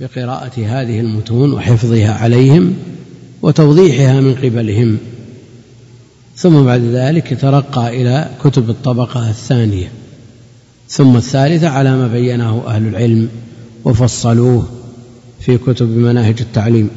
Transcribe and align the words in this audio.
بقراءة 0.00 0.52
هذه 0.66 1.00
المتون 1.00 1.52
وحفظها 1.52 2.14
عليهم 2.14 2.74
وتوضيحها 3.42 4.20
من 4.20 4.34
قبلهم. 4.34 4.98
ثم 6.36 6.62
بعد 6.62 6.80
ذلك 6.80 7.32
يترقى 7.32 8.02
إلى 8.02 8.30
كتب 8.44 8.70
الطبقة 8.70 9.30
الثانية. 9.30 9.88
ثم 10.88 11.16
الثالثة 11.16 11.68
على 11.68 11.96
ما 11.96 12.08
بينه 12.08 12.62
أهل 12.66 12.86
العلم 12.86 13.28
وفصلوه 13.84 14.68
في 15.40 15.58
كتب 15.58 15.88
مناهج 15.88 16.36
التعليم. 16.40 16.90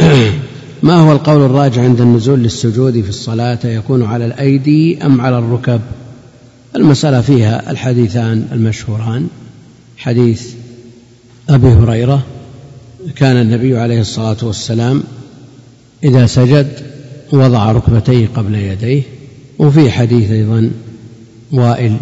ما 0.82 0.94
هو 0.94 1.12
القول 1.12 1.44
الراجع 1.44 1.82
عند 1.82 2.00
النزول 2.00 2.38
للسجود 2.38 3.00
في 3.00 3.08
الصلاة؟ 3.08 3.58
يكون 3.64 4.02
على 4.02 4.26
الأيدي 4.26 5.04
أم 5.04 5.20
على 5.20 5.38
الركب؟ 5.38 5.80
المسألة 6.76 7.20
فيها 7.20 7.70
الحديثان 7.70 8.48
المشهوران. 8.52 9.28
حديث 9.96 10.59
أبي 11.50 11.68
هريرة 11.68 12.22
كان 13.16 13.36
النبي 13.36 13.78
عليه 13.78 14.00
الصلاة 14.00 14.36
والسلام 14.42 15.02
إذا 16.04 16.26
سجد 16.26 16.68
وضع 17.32 17.72
ركبتيه 17.72 18.28
قبل 18.34 18.54
يديه 18.54 19.02
وفي 19.58 19.90
حديث 19.90 20.30
أيضا 20.30 20.70
وائل 21.52 21.96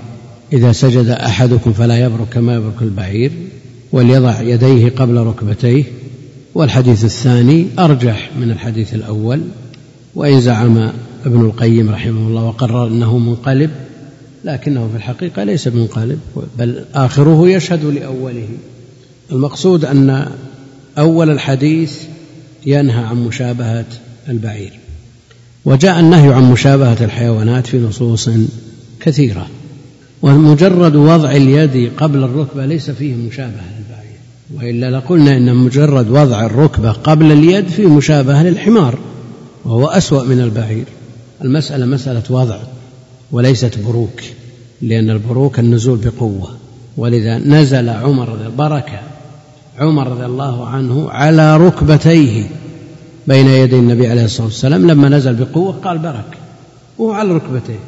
إذا 0.53 0.73
سجد 0.73 1.09
أحدكم 1.09 1.73
فلا 1.73 2.05
يبرك 2.05 2.29
كما 2.33 2.55
يبرك 2.55 2.83
البعير 2.83 3.33
وليضع 3.93 4.41
يديه 4.41 4.91
قبل 4.91 5.17
ركبتيه. 5.17 5.85
والحديث 6.55 7.05
الثاني 7.05 7.67
أرجح 7.79 8.31
من 8.41 8.51
الحديث 8.51 8.95
الأول 8.95 9.41
وإن 10.15 10.41
زعم 10.41 10.91
ابن 11.27 11.41
القيم 11.41 11.91
رحمه 11.91 12.29
الله 12.29 12.45
وقرر 12.45 12.87
أنه 12.87 13.19
منقلب 13.19 13.71
لكنه 14.45 14.89
في 14.93 14.97
الحقيقة 14.97 15.45
ليس 15.45 15.69
بمنقلب 15.69 16.19
بل 16.59 16.85
آخره 16.95 17.49
يشهد 17.49 17.85
لأوله. 17.85 18.49
المقصود 19.33 19.85
أن 19.85 20.29
أول 20.99 21.31
الحديث 21.31 22.03
ينهى 22.67 23.05
عن 23.05 23.17
مشابهة 23.17 23.85
البعير. 24.29 24.73
وجاء 25.65 26.01
النهي 26.01 26.33
عن 26.35 26.53
مشابهة 26.53 26.97
الحيوانات 27.01 27.67
في 27.67 27.79
نصوص 27.79 28.31
كثيرة 29.01 29.47
ومجرد 30.23 30.97
وضع 30.97 31.31
اليد 31.31 31.93
قبل 31.97 32.25
الركبة 32.25 32.67
ليس 32.67 32.91
فيه 32.91 33.15
مشابهة 33.15 33.65
للبعير. 33.79 34.19
وإلا 34.55 34.97
لقلنا 34.97 35.37
إن 35.37 35.55
مجرد 35.55 36.11
وضع 36.11 36.47
الركبة 36.47 36.93
قبل 36.93 37.33
اليد 37.33 37.69
فيه 37.69 37.87
مشابهة 37.87 38.43
للحمار 38.43 38.99
وهو 39.65 39.87
أسوأ 39.87 40.23
من 40.23 40.41
البعير. 40.41 40.85
المسألة 41.45 41.87
مسألة 41.87 42.23
وضع 42.31 42.59
وليست 43.33 43.79
بروك 43.79 44.23
لأن 44.83 45.11
البروك 45.11 45.59
النزول 45.59 45.99
بقوة. 45.99 46.49
ولذا 46.97 47.39
نزل 47.39 47.89
عمر 47.89 48.51
بركة 48.59 49.01
عمر 49.81 50.09
رضي 50.09 50.25
الله 50.25 50.67
عنه 50.67 51.11
على 51.11 51.57
ركبتيه 51.57 52.45
بين 53.27 53.47
يدي 53.47 53.77
النبي 53.77 54.09
عليه 54.09 54.25
الصلاة 54.25 54.47
والسلام 54.47 54.91
لما 54.91 55.09
نزل 55.09 55.35
بقوة 55.35 55.73
قال 55.73 55.99
برك 55.99 56.39
وهو 56.99 57.13
على 57.13 57.33
ركبتيه 57.33 57.79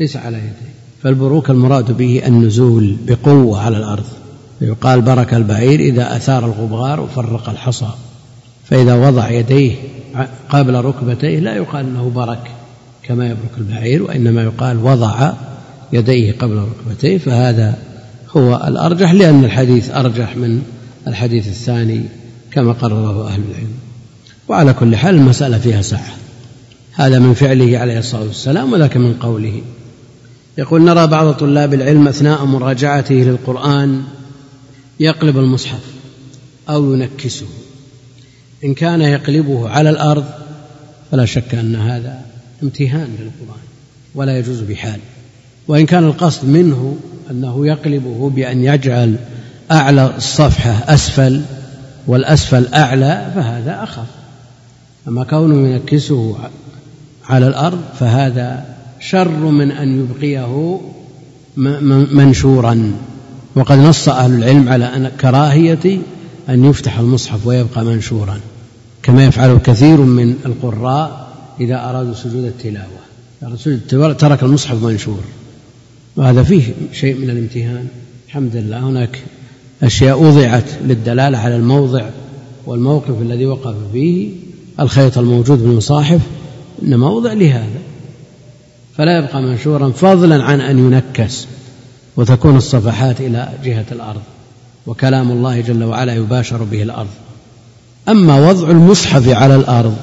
ليس 0.00 0.16
على 0.16 0.36
يديه. 0.36 0.72
فالبروك 1.02 1.50
المراد 1.50 1.96
به 1.96 2.22
النزول 2.26 2.96
بقوة 3.06 3.60
على 3.60 3.76
الأرض. 3.76 4.04
يقال 4.60 5.00
برك 5.00 5.34
البعير 5.34 5.80
إذا 5.80 6.16
أثار 6.16 6.44
الغبار 6.44 7.00
وفرق 7.00 7.48
الحصى. 7.48 7.88
فإذا 8.64 9.08
وضع 9.08 9.30
يديه 9.30 9.74
قبل 10.48 10.74
ركبتيه 10.74 11.38
لا 11.38 11.56
يقال 11.56 11.86
أنه 11.86 12.12
برك 12.14 12.50
كما 13.02 13.24
يبرك 13.24 13.58
البعير 13.58 14.02
وإنما 14.02 14.42
يقال 14.42 14.84
وضع 14.84 15.32
يديه 15.92 16.32
قبل 16.32 16.56
ركبتيه. 16.56 17.18
فهذا 17.18 17.78
هو 18.36 18.64
الأرجح 18.66 19.12
لأن 19.12 19.44
الحديث 19.44 19.90
أرجح 19.90 20.36
من 20.36 20.62
الحديث 21.06 21.48
الثاني 21.48 22.04
كما 22.50 22.72
قرره 22.72 23.28
أهل 23.28 23.40
العلم. 23.50 23.74
وعلى 24.48 24.72
كل 24.72 24.96
حال 24.96 25.14
المسألة 25.14 25.58
فيها 25.58 25.82
سعة 25.82 26.12
هذا 26.92 27.18
من 27.18 27.34
فعله 27.34 27.78
عليه 27.78 27.98
الصلاة 27.98 28.22
والسلام 28.22 28.72
وذاك 28.72 28.96
من 28.96 29.14
قوله. 29.14 29.62
يقول 30.58 30.82
نرى 30.82 31.06
بعض 31.06 31.34
طلاب 31.34 31.74
العلم 31.74 32.08
أثناء 32.08 32.44
مراجعته 32.44 33.14
للقرآن 33.14 34.02
يقلب 35.00 35.38
المصحف 35.38 35.80
أو 36.68 36.94
ينكسه. 36.94 37.46
إن 38.64 38.74
كان 38.74 39.00
يقلبه 39.00 39.68
على 39.68 39.90
الأرض 39.90 40.24
فلا 41.10 41.24
شك 41.24 41.54
أن 41.54 41.76
هذا 41.76 42.22
امتهان 42.62 43.08
للقرآن 43.20 43.62
ولا 44.14 44.38
يجوز 44.38 44.60
بحال. 44.60 45.00
وإن 45.68 45.86
كان 45.86 46.04
القصد 46.04 46.48
منه 46.48 46.96
أنه 47.30 47.66
يقلبه 47.66 48.30
بأن 48.30 48.64
يجعل 48.64 49.16
أعلى 49.72 50.16
الصفحة 50.16 50.94
أسفل 50.94 51.42
والأسفل 52.06 52.66
أعلى 52.74 53.32
فهذا 53.34 53.82
أخف. 53.82 54.06
أما 55.08 55.24
كونه 55.24 55.68
ينكسه 55.68 56.36
على 57.28 57.46
الأرض 57.46 57.80
فهذا 58.00 58.64
شر 59.00 59.28
من 59.28 59.70
أن 59.70 60.00
يبقيه 60.00 60.80
منشورا. 62.12 62.92
وقد 63.54 63.78
نص 63.78 64.08
أهل 64.08 64.34
العلم 64.34 64.68
على 64.68 64.84
أن 64.84 65.08
كراهية 65.20 65.98
أن 66.48 66.64
يفتح 66.64 66.98
المصحف 66.98 67.46
ويبقى 67.46 67.84
منشورا 67.84 68.40
كما 69.02 69.24
يفعل 69.24 69.58
كثير 69.58 69.96
من 70.00 70.36
القراء 70.46 71.28
إذا 71.60 71.74
أرادوا 71.74 72.14
سجود 72.14 72.44
التلاوة 72.44 74.12
ترك 74.12 74.42
المصحف 74.42 74.82
منشور. 74.82 75.20
وهذا 76.16 76.42
فيه 76.42 76.72
شيء 76.92 77.14
من 77.14 77.30
الامتهان. 77.30 77.88
الحمد 78.26 78.56
لله 78.56 78.78
هناك 78.78 79.22
أشياء 79.82 80.22
وضعت 80.22 80.64
للدلالة 80.84 81.38
على 81.38 81.56
الموضع 81.56 82.02
والموقف 82.66 83.22
الذي 83.22 83.46
وقف 83.46 83.74
فيه 83.92 84.30
الخيط 84.80 85.18
الموجود 85.18 85.58
في 85.58 85.64
المصاحف 85.64 86.20
إنما 86.82 87.08
وضع 87.10 87.32
لهذا. 87.32 87.78
فلا 88.96 89.18
يبقى 89.18 89.42
منشورا 89.42 89.90
فضلا 89.90 90.44
عن 90.44 90.60
أن 90.60 90.78
ينكس 90.78 91.46
وتكون 92.16 92.56
الصفحات 92.56 93.20
إلى 93.20 93.48
جهة 93.64 93.86
الأرض 93.92 94.20
وكلام 94.86 95.30
الله 95.30 95.60
جل 95.60 95.84
وعلا 95.84 96.14
يباشر 96.14 96.62
به 96.62 96.82
الأرض. 96.82 97.08
أما 98.08 98.48
وضع 98.50 98.70
المصحف 98.70 99.28
على 99.28 99.56
الأرض 99.56 99.96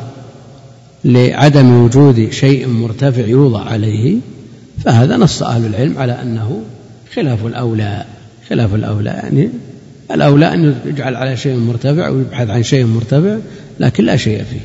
لعدم 1.05 1.83
وجود 1.83 2.29
شيء 2.31 2.67
مرتفع 2.67 3.27
يوضع 3.27 3.61
عليه 3.61 4.17
فهذا 4.83 5.17
نص 5.17 5.43
أهل 5.43 5.65
العلم 5.65 5.97
على 5.97 6.21
أنه 6.21 6.61
خلاف 7.13 7.45
الأولى. 7.45 8.05
خلاف 8.49 8.75
الأولى 8.75 9.09
يعني 9.09 9.49
الأولى 10.11 10.53
أن 10.53 10.75
يجعل 10.85 11.15
على 11.15 11.37
شيء 11.37 11.57
مرتفع 11.57 12.09
ويبحث 12.09 12.49
عن 12.49 12.63
شيء 12.63 12.85
مرتفع 12.85 13.37
لكن 13.79 14.03
لا 14.05 14.17
شيء 14.17 14.43
فيه. 14.43 14.59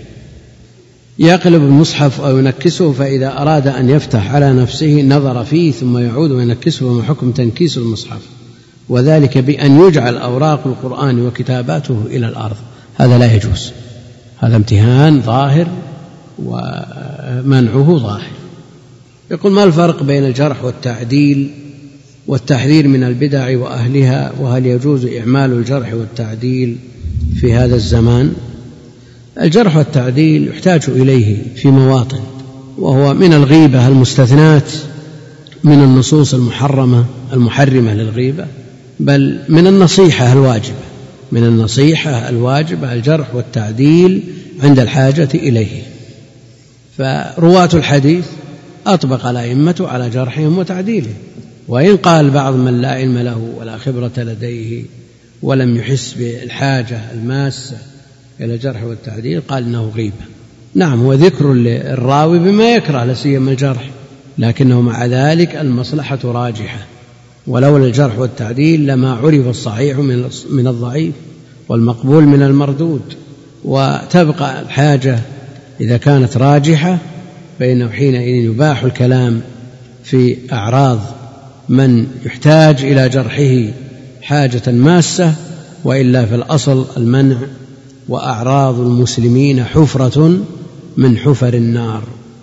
يقلب 1.26 1.62
المصحف 1.62 2.20
أو 2.20 2.38
ينكسه 2.38 2.92
فإذا 2.92 3.38
أراد 3.38 3.66
أن 3.66 3.90
يفتح 3.90 4.34
على 4.34 4.52
نفسه 4.52 5.02
نظر 5.02 5.44
فيه 5.44 5.72
ثم 5.72 5.98
يعود 5.98 6.30
وينكسه 6.30 6.86
وما 6.86 7.02
حكم 7.02 7.30
تنكيس 7.30 7.78
المصحف؟ 7.78 8.20
وذلك 8.88 9.38
بأن 9.38 9.80
يجعل 9.80 10.16
أوراق 10.16 10.66
القرآن 10.66 11.26
وكتاباته 11.26 12.02
إلى 12.06 12.28
الأرض. 12.28 12.56
هذا 12.96 13.18
لا 13.18 13.34
يجوز. 13.34 13.72
هذا 14.38 14.56
امتهان 14.56 15.22
ظاهر 15.22 15.66
ومنعه 16.38 17.98
ظاهر. 18.02 18.30
يقول 19.30 19.52
ما 19.52 19.64
الفرق 19.64 20.02
بين 20.02 20.24
الجرح 20.24 20.64
والتعديل؟ 20.64 21.50
والتحذير 22.30 22.88
من 22.88 23.04
البدع 23.04 23.58
وأهلها 23.58 24.32
وهل 24.40 24.66
يجوز 24.66 25.06
إعمال 25.06 25.52
الجرح 25.52 25.94
والتعديل 25.94 26.76
في 27.40 27.54
هذا 27.54 27.74
الزمان؟ 27.74 28.32
الجرح 29.40 29.76
والتعديل 29.76 30.48
يحتاج 30.48 30.82
إليه 30.88 31.36
في 31.56 31.68
مواطن 31.68 32.20
وهو 32.78 33.14
من 33.14 33.32
الغيبة 33.32 33.88
المستثنات 33.88 34.72
من 35.64 35.82
النصوص 35.82 36.34
المحرمة 36.34 37.04
المحرمة 37.32 37.94
للغيبة 37.94 38.46
بل 39.00 39.38
من 39.48 39.66
النصيحة 39.66 40.32
الواجبة 40.32 40.84
من 41.32 41.44
النصيحة 41.44 42.28
الواجبة 42.28 42.92
الجرح 42.92 43.34
والتعديل 43.34 44.22
عند 44.62 44.78
الحاجة 44.78 45.28
إليه. 45.34 45.82
فرواة 46.98 47.70
الحديث 47.74 48.24
أطبق 48.86 49.26
الأئمة 49.26 49.76
على 49.80 50.10
جرحهم 50.10 50.58
وتعديلهم. 50.58 51.14
وإن 51.70 51.96
قال 51.96 52.30
بعض 52.30 52.54
من 52.54 52.80
لا 52.80 52.88
علم 52.88 53.18
له 53.18 53.50
ولا 53.58 53.78
خبرة 53.78 54.12
لديه 54.16 54.84
ولم 55.42 55.76
يحس 55.76 56.14
بالحاجة 56.14 57.00
الماسة 57.12 57.76
إلى 58.40 58.54
الجرح 58.54 58.84
والتعديل 58.84 59.40
قال 59.40 59.64
إنه 59.64 59.92
غيبة 59.96 60.24
نعم 60.74 61.00
هو 61.00 61.12
ذكر 61.12 61.52
للراوي 61.52 62.38
بما 62.38 62.74
يكره 62.74 63.04
لا 63.04 63.14
سيما 63.14 63.50
الجرح 63.50 63.90
لكنه 64.38 64.80
مع 64.80 65.06
ذلك 65.06 65.56
المصلحة 65.56 66.18
راجحة. 66.24 66.86
ولولا 67.46 67.86
الجرح 67.86 68.18
والتعديل 68.18 68.86
لما 68.86 69.12
عرف 69.12 69.46
الصحيح 69.46 69.98
من 69.98 70.30
من 70.50 70.66
الضعيف 70.66 71.14
والمقبول 71.68 72.24
من 72.24 72.42
المردود. 72.42 73.02
وتبقى 73.64 74.62
الحاجة 74.62 75.18
إذا 75.80 75.96
كانت 75.96 76.36
راجحة 76.36 76.98
فإنه 77.58 77.88
حينئذ 77.88 78.44
يباح 78.44 78.84
الكلام 78.84 79.40
في 80.04 80.36
أعراض 80.52 81.19
من 81.70 82.06
يحتاج 82.24 82.84
إلى 82.84 83.08
جرحه 83.08 83.72
حاجة 84.22 84.70
ماسة 84.70 85.34
وإلا 85.84 86.26
في 86.26 86.34
الأصل 86.34 86.86
المنع 86.96 87.36
وأعراض 88.08 88.80
المسلمين 88.80 89.64
حفرة 89.64 90.38
من 90.96 91.18
حفر 91.18 91.54
النار. 91.54 92.02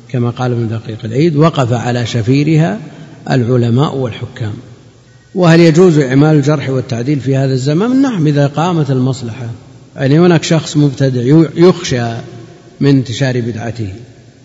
كما 0.10 0.30
قال 0.30 0.52
ابن 0.52 0.68
دقيق 0.68 0.98
العيد 1.06 1.36
وقف 1.36 1.74
على 1.74 2.06
شفيرها 2.06 2.80
العلماء 3.32 3.96
والحكام. 3.96 4.54
وهل 5.36 5.60
يجوز 5.60 6.00
إعمال 6.00 6.36
الجرح 6.36 6.70
والتعديل 6.70 7.20
في 7.20 7.36
هذا 7.36 7.54
الزمان؟ 7.54 8.02
نعم 8.02 8.28
إذا 8.28 8.48
قامت 8.48 8.92
المصلحة. 8.92 9.50
يعني 9.96 10.20
هناك 10.20 10.44
شخص 10.44 10.78
مبتدع 10.78 11.46
يخشى 11.56 12.14
من 12.80 12.90
انتشار 12.90 13.42
بدعته 13.42 13.90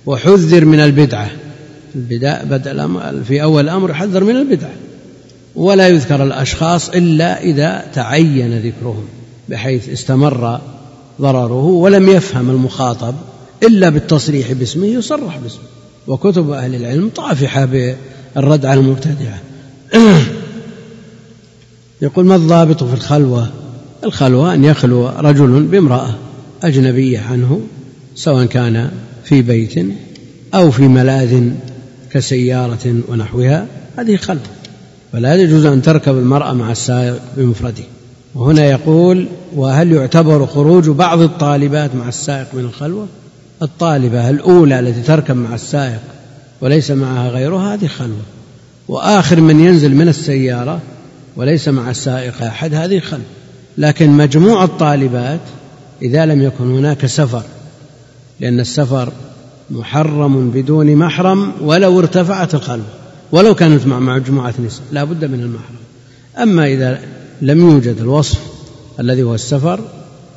وحذر 0.07 0.65
من 0.65 0.81
البدعة. 0.81 1.31
البداء 1.97 2.45
بدأ 2.45 2.89
في 3.23 3.43
أول 3.43 3.65
الأمر 3.65 3.91
يحذر 3.91 4.25
من 4.25 4.37
البدعة 4.37 4.73
ولا 5.55 5.89
يذكر 5.89 6.23
الأشخاص 6.23 6.89
إلا 6.89 7.43
إذا 7.43 7.85
تعين 7.95 8.59
ذكرهم 8.59 9.05
بحيث 9.49 9.89
استمر 9.89 10.61
ضرره 11.21 11.65
ولم 11.65 12.09
يفهم 12.09 12.51
المخاطب 12.51 13.15
إلا 13.63 13.89
بالتصريح 13.89 14.53
باسمه 14.53 14.87
يصرح 14.87 15.39
باسمه. 15.39 15.65
وكتب 16.07 16.51
أهل 16.51 16.75
العلم 16.75 17.09
طافحة 17.09 17.65
بالرد 17.65 18.67
على 18.67 18.81
المبتدعة. 18.81 19.39
يقول 22.03 22.25
ما 22.25 22.37
الضابط 22.37 22.85
في 22.85 22.95
الخلوة؟ 22.95 23.49
الخلوة 24.05 24.55
أن 24.55 24.65
يخلو 24.65 25.09
رجل 25.09 25.63
بامرأة 25.63 26.15
أجنبية 26.63 27.21
عنه 27.21 27.61
سواء 28.15 28.47
كان 28.47 28.91
في 29.25 29.43
بيت 29.43 29.87
أو 30.55 30.71
في 30.71 30.83
ملاذ 30.83 31.51
كسيارة 32.13 32.95
ونحوها 33.09 33.67
هذه 33.97 34.17
خلوة 34.17 34.43
فلا 35.13 35.35
يجوز 35.35 35.65
أن 35.67 35.83
تركب 35.83 36.19
المرأة 36.19 36.53
مع 36.53 36.71
السائق 36.71 37.21
بمفرده. 37.37 37.85
وهنا 38.35 38.65
يقول 38.65 39.27
وهل 39.57 39.93
يعتبر 39.93 40.47
خروج 40.47 40.89
بعض 40.89 41.21
الطالبات 41.21 41.95
مع 41.95 42.09
السائق 42.09 42.55
من 42.55 42.65
الخلوة؟ 42.65 43.07
الطالبة 43.63 44.31
الأولى 44.31 44.81
التي 44.81 45.03
تركب 45.03 45.37
مع 45.37 45.55
السائق 45.55 46.01
وليس 46.61 46.91
معها 46.91 47.29
غيرها 47.29 47.75
هذه 47.75 47.87
خلوة. 47.87 48.23
وآخر 48.89 49.41
من 49.41 49.61
ينزل 49.61 49.95
من 49.95 50.09
السيارة 50.09 50.81
وليس 51.37 51.69
مع 51.69 51.91
السائق 51.91 52.43
أحد 52.43 52.75
هذه 52.75 52.99
خلوة. 52.99 53.25
لكن 53.79 54.11
مجموع 54.11 54.65
الطالبات 54.65 55.41
إذا 56.03 56.27
لم 56.27 56.43
يكن 56.43 56.79
هناك 56.79 57.07
سفر 57.07 57.43
لأن 58.41 58.61
السفر 58.61 59.13
محرم 59.71 60.51
بدون 60.51 60.97
محرم 60.97 61.53
ولو 61.61 61.99
ارتفعت 61.99 62.55
الخلوة 62.55 62.87
ولو 63.33 63.55
كانت 63.55 63.87
مع 63.87 63.99
مجموعة 63.99 64.55
نساء 64.67 64.85
لا 64.93 65.05
بد 65.05 65.25
من 65.25 65.41
المحرم. 65.41 65.83
أما 66.39 66.67
إذا 66.67 67.01
لم 67.43 67.61
يوجد 67.61 67.97
الوصف 68.01 68.41
الذي 69.01 69.23
هو 69.23 69.35
السفر 69.35 69.81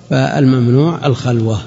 فالممنوع 0.09 1.05
الخلوة. 1.05 1.59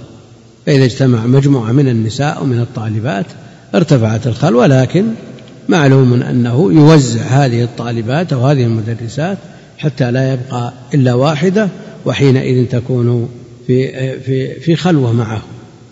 فإذا 0.66 0.84
اجتمع 0.84 1.26
مجموعة 1.26 1.72
من 1.72 1.88
النساء 1.88 2.42
ومن 2.42 2.58
الطالبات 2.60 3.26
ارتفعت 3.74 4.26
الخلوة 4.26 4.66
لكن 4.66 5.04
معلوم 5.68 6.22
أنه 6.22 6.72
يوزع 6.72 7.20
هذه 7.20 7.62
الطالبات 7.62 8.32
أو 8.32 8.46
هذه 8.46 8.64
المدرسات 8.64 9.38
حتى 9.78 10.10
لا 10.10 10.32
يبقى 10.32 10.72
إلا 10.94 11.14
واحدة 11.14 11.68
وحينئذ 12.06 12.66
تكون 12.66 13.28
في 13.66 13.92
في 14.20 14.60
في 14.60 14.76
خلوة 14.76 15.12
معه 15.12 15.42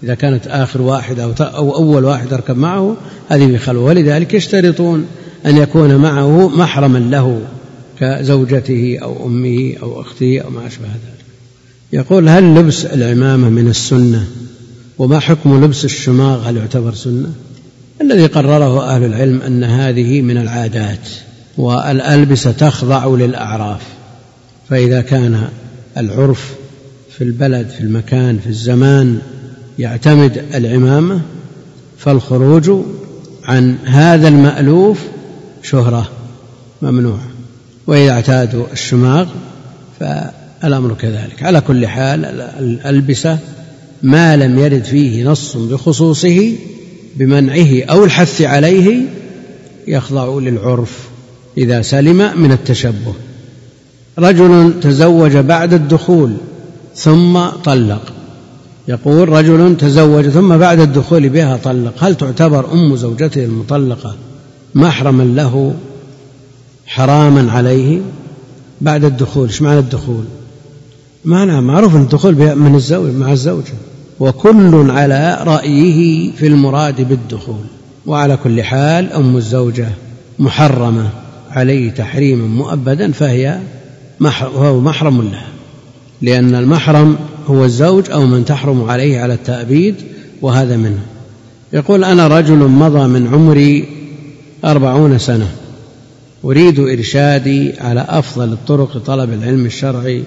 إذا 0.03 0.15
كانت 0.15 0.47
آخر 0.47 0.83
واحدة 0.83 1.25
أو, 1.25 1.33
أو 1.41 1.75
أول 1.75 2.05
واحد 2.05 2.33
أركب 2.33 2.59
معه 2.59 2.97
هذه 3.29 3.47
في 3.47 3.59
خلوة. 3.59 3.85
ولذلك 3.85 4.35
يشترطون 4.35 5.07
أن 5.47 5.57
يكون 5.57 5.97
معه 5.97 6.49
محرما 6.49 6.99
له 6.99 7.41
كزوجته 8.01 8.99
أو 9.03 9.27
أمه 9.27 9.75
أو 9.83 10.01
أخته 10.01 10.41
أو 10.41 10.51
ما 10.51 10.67
أشبه 10.67 10.85
ذلك. 10.85 11.27
يقول 11.93 12.29
هل 12.29 12.55
لبس 12.55 12.85
العمامة 12.85 13.49
من 13.49 13.69
السنة؟ 13.69 14.27
وما 14.99 15.19
حكم 15.19 15.65
لبس 15.65 15.85
الشماغ؟ 15.85 16.49
هل 16.49 16.57
يعتبر 16.57 16.95
سنة؟ 16.95 17.33
الذي 18.01 18.27
قرره 18.27 18.85
أهل 18.85 19.05
العلم 19.05 19.41
أن 19.43 19.65
هذه 19.65 20.23
من 20.23 20.37
العادات 20.37 21.09
والألبسة 21.59 22.53
تخضع 22.53 23.07
للأعراف. 23.07 23.81
فإذا 24.69 25.01
كان 25.01 25.49
العرف 25.97 26.55
في 27.17 27.25
البلد 27.25 27.69
في 27.69 27.81
المكان 27.81 28.39
في 28.39 28.47
الزمان 28.47 29.19
يعتمد 29.79 30.45
العمامة 30.55 31.21
فالخروج 31.99 32.71
عن 33.45 33.77
هذا 33.85 34.29
المألوف 34.29 34.99
شهرة 35.63 36.11
ممنوع. 36.83 37.19
وإذا 37.87 38.11
اعتادوا 38.11 38.65
الشماغ 38.73 39.29
فالأمر 40.01 40.95
كذلك. 40.95 41.43
على 41.43 41.61
كل 41.61 41.87
حال 41.87 42.25
الألبسة 42.59 43.39
ما 44.03 44.37
لم 44.37 44.59
يرد 44.59 44.85
فيه 44.85 45.25
نص 45.25 45.57
بخصوصه 45.57 46.53
بمنعه 47.17 47.83
أو 47.83 48.05
الحث 48.05 48.43
عليه 48.43 49.03
يخضع 49.89 50.39
للعرف 50.39 51.09
إذا 51.59 51.83
سلم 51.83 52.41
من 52.41 52.53
التشبه. 52.53 53.15
رجل 54.19 54.81
تزوج 54.83 55.37
بعد 55.37 55.75
الدخول 55.75 56.37
ثم 56.95 57.47
طلق. 57.47 58.16
يقول 58.89 59.29
رجل 59.29 59.77
تزوج 59.77 60.29
ثم 60.29 60.57
بعد 60.57 60.81
الدخول 60.81 61.29
بها 61.29 61.57
طلق 61.57 62.05
هل 62.05 62.15
تعتبر 62.15 62.73
أم 62.73 62.97
زوجته 62.97 63.45
المطلقة 63.45 64.17
محرما 64.75 65.23
له 65.23 65.75
حراما 66.87 67.53
عليه 67.53 68.01
بعد 68.81 69.05
الدخول؟ 69.05 69.49
إيش 69.49 69.63
معنى 69.63 69.79
الدخول؟ 69.79 70.25
معنى 71.25 71.61
معروف 71.61 71.97
أن 71.97 72.03
الدخول 72.03 72.35
من 72.57 72.75
الزوج 72.75 73.11
مع 73.11 73.33
الزوجة 73.33 73.75
وكل 74.21 74.91
على 74.91 75.39
رأيه 75.43 76.31
في 76.33 76.47
المراد 76.47 77.09
بالدخول. 77.09 77.65
وعلى 78.07 78.39
كل 78.45 78.63
حال 78.63 79.13
أم 79.13 79.37
الزوجة 79.37 79.89
محرمة 80.39 81.09
عليه 81.51 81.91
تحريما 81.91 82.47
مؤبدا 82.47 83.13
فهي 83.13 83.59
محرم 84.61 85.23
لها. 85.23 85.49
لأن 86.23 86.55
المحرم 86.55 87.17
هو 87.47 87.65
الزوج 87.65 88.11
أو 88.11 88.27
من 88.27 88.45
تحرم 88.45 88.91
عليه 88.91 89.21
على 89.21 89.35
التأبيد 89.35 89.95
وهذا 90.43 90.77
منه. 90.77 91.01
يقول 91.73 92.05
أنا 92.05 92.29
رجل 92.29 92.57
مضى 92.57 93.09
من 93.09 93.27
عمري 93.27 93.89
أربعون 94.65 95.19
سنة. 95.19 95.49
أريد 96.45 96.81
إرشادي 96.81 97.73
على 97.81 98.07
أفضل 98.09 98.53
الطرق 98.53 98.97
لطلب 98.97 99.33
العلم 99.33 99.67
الشرعي 99.67 100.23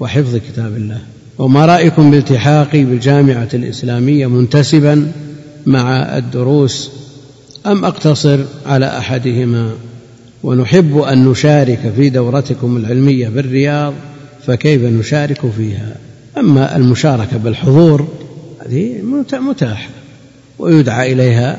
وحفظ 0.00 0.36
كتاب 0.36 0.76
الله. 0.76 0.98
وما 1.38 1.66
رأيكم 1.66 2.10
بالتحاقي 2.10 2.84
بالجامعة 2.84 3.48
الإسلامية 3.54 4.26
منتسبا 4.26 5.12
مع 5.66 6.18
الدروس؟ 6.18 6.90
أم 7.66 7.84
أقتصر 7.84 8.38
على 8.66 8.98
أحدهما؟ 8.98 9.70
ونحب 10.42 10.98
أن 10.98 11.28
نشارك 11.28 11.92
في 11.96 12.10
دورتكم 12.10 12.76
العلمية 12.76 13.28
بالرياض 13.28 13.94
فكيف 14.46 14.82
نشارك 14.82 15.40
فيها؟ 15.56 15.96
أما 16.38 16.76
المشاركة 16.76 17.36
بالحضور 17.36 18.08
هذه 18.66 19.02
متاحة 19.32 19.88
ويدعى 20.58 21.12
إليها 21.12 21.58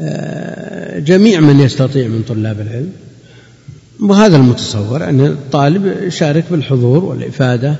آه، 0.00 0.98
جميع 0.98 1.40
من 1.40 1.60
يستطيع 1.60 2.08
من 2.08 2.22
طلاب 2.28 2.60
العلم. 2.60 2.92
وهذا 4.00 4.36
المتصور 4.36 5.04
أن 5.04 5.20
الطالب 5.20 6.02
يشارك 6.02 6.44
بالحضور 6.50 7.04
والإفادة. 7.04 7.76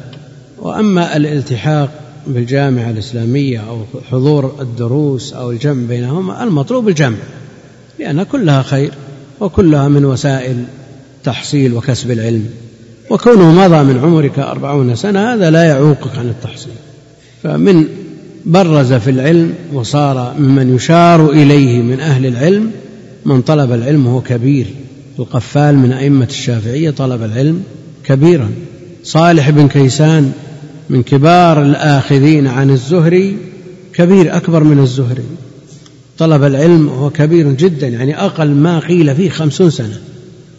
وأما 0.58 1.16
الالتحاق 1.16 1.90
بالجامعة 2.26 2.90
الإسلامية 2.90 3.60
أو 3.68 3.82
حضور 4.10 4.56
الدروس 4.60 5.32
أو 5.32 5.50
الجمع 5.50 5.86
بينهما 5.88 6.44
المطلوب 6.44 6.88
الجمع 6.88 7.16
لأن 7.98 8.22
كلها 8.22 8.62
خير 8.62 8.92
وكلها 9.40 9.88
من 9.88 10.04
وسائل 10.04 10.64
تحصيل 11.24 11.74
وكسب 11.74 12.10
العلم. 12.10 12.50
وكونه 13.10 13.52
مضى 13.52 13.82
من 13.82 14.00
عمرك 14.02 14.38
أربعون 14.38 14.96
سنة 14.96 15.34
هذا 15.34 15.50
لا 15.50 15.62
يعوقك 15.62 16.18
عن 16.18 16.28
التحصيل. 16.28 16.72
فمن 17.42 17.84
برز 18.46 18.92
في 18.92 19.10
العلم 19.10 19.54
وصار 19.72 20.34
ممن 20.38 20.74
يشار 20.74 21.30
إليه 21.30 21.82
من 21.82 22.00
أهل 22.00 22.26
العلم 22.26 22.70
من 23.24 23.42
طلب 23.42 23.72
العلم 23.72 24.06
وهو 24.06 24.20
كبير. 24.20 24.66
القفال 25.18 25.78
من 25.78 25.92
أئمة 25.92 26.26
الشافعية 26.30 26.90
طلب 26.90 27.22
العلم 27.22 27.62
كبيرا. 28.04 28.50
صالح 29.04 29.50
بن 29.50 29.68
كيسان 29.68 30.32
من 30.90 31.02
كبار 31.02 31.62
الآخذين 31.62 32.46
عن 32.46 32.70
الزهري 32.70 33.36
كبير 33.92 34.36
أكبر 34.36 34.64
من 34.64 34.78
الزهري. 34.78 35.24
طلب 36.18 36.44
العلم 36.44 36.88
وهو 36.88 37.10
كبير 37.10 37.52
جدا 37.52 37.88
يعني 37.88 38.20
أقل 38.24 38.50
ما 38.50 38.78
قيل 38.78 39.14
فيه 39.14 39.30
خمسون 39.30 39.70
سنة. 39.70 39.98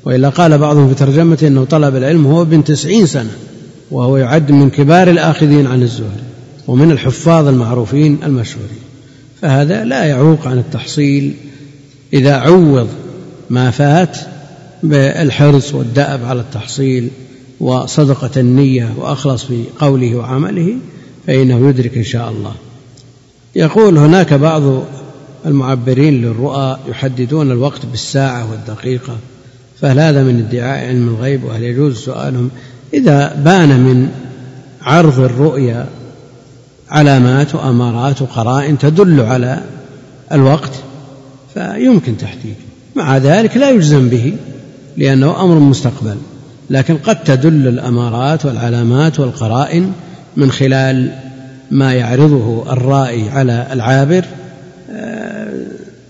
وإلا 0.06 0.30
قال 0.30 0.58
بعضهم 0.58 0.90
في 0.90 0.96
ترجمته 0.96 1.48
أنه 1.48 1.66
طلب 1.66 1.96
العلم 1.96 2.26
وهو 2.26 2.42
ابن 2.42 2.64
تسعين 2.64 3.06
سنة 3.06 3.32
وهو 3.92 4.18
يعد 4.18 4.52
من 4.52 4.70
كبار 4.70 5.10
الآخذين 5.10 5.68
عن 5.68 5.82
الزهري 5.82 6.24
ومن 6.68 6.92
الحفاظ 6.92 7.48
المعروفين 7.48 8.18
المشهورين 8.24 8.80
فهذا 9.42 9.84
لا 9.84 10.06
يعوق 10.06 10.48
عن 10.48 10.58
التحصيل 10.58 11.34
إذا 12.14 12.36
عوض 12.36 12.88
ما 13.50 13.72
فات 13.72 14.18
بالحرص 14.84 15.74
والدأب 15.74 16.26
على 16.26 16.40
التحصيل 16.40 17.10
وصدقة 17.60 18.30
النية 18.38 18.94
وأخلص 18.98 19.44
في 19.44 19.64
قوله 19.80 20.16
وعمله 20.16 20.76
فإنه 21.28 21.70
يدرك 21.70 21.98
إن 21.98 22.04
شاء 22.04 22.30
الله. 22.30 22.54
يقول 23.56 23.98
هناك 23.98 24.34
بعض 24.34 24.84
المعبرين 25.46 26.22
للرؤى 26.22 26.80
يحددون 26.90 27.52
الوقت 27.52 27.86
بالساعة 27.86 28.52
والدقيقة 28.52 29.18
فهل 29.82 30.00
هذا 30.00 30.24
من 30.24 30.46
ادعاء 30.50 30.88
علم 30.88 31.08
الغيب 31.08 31.44
وهل 31.44 31.64
يجوز 31.64 31.98
سؤالهم؟ 31.98 32.50
إذا 32.94 33.36
بان 33.46 33.70
من 33.70 34.10
عرض 34.82 35.20
الرؤيا 35.20 35.86
علامات 36.90 37.56
وأمارات 37.56 38.22
وقرائن 38.22 38.78
تدل 38.78 39.22
على 39.22 39.62
الوقت 40.32 40.72
فيمكن 41.54 42.18
تحديده 42.18 42.56
مع 42.96 43.18
ذلك 43.18 43.58
لا 43.58 43.70
يجزم 43.70 44.10
به 44.10 44.34
لأنه 44.98 45.44
أمر 45.44 45.60
مستقبل. 45.60 46.16
لكن 46.70 46.98
قد 46.98 47.24
تدل 47.24 47.68
الأمارات 47.68 48.46
والعلامات 48.46 49.20
والقرائن 49.20 49.92
من 50.38 50.52
خلال 50.52 51.12
ما 51.72 51.94
يعرضه 51.94 52.74
الرائي 52.74 53.30
على 53.30 53.68
العابر 53.72 54.26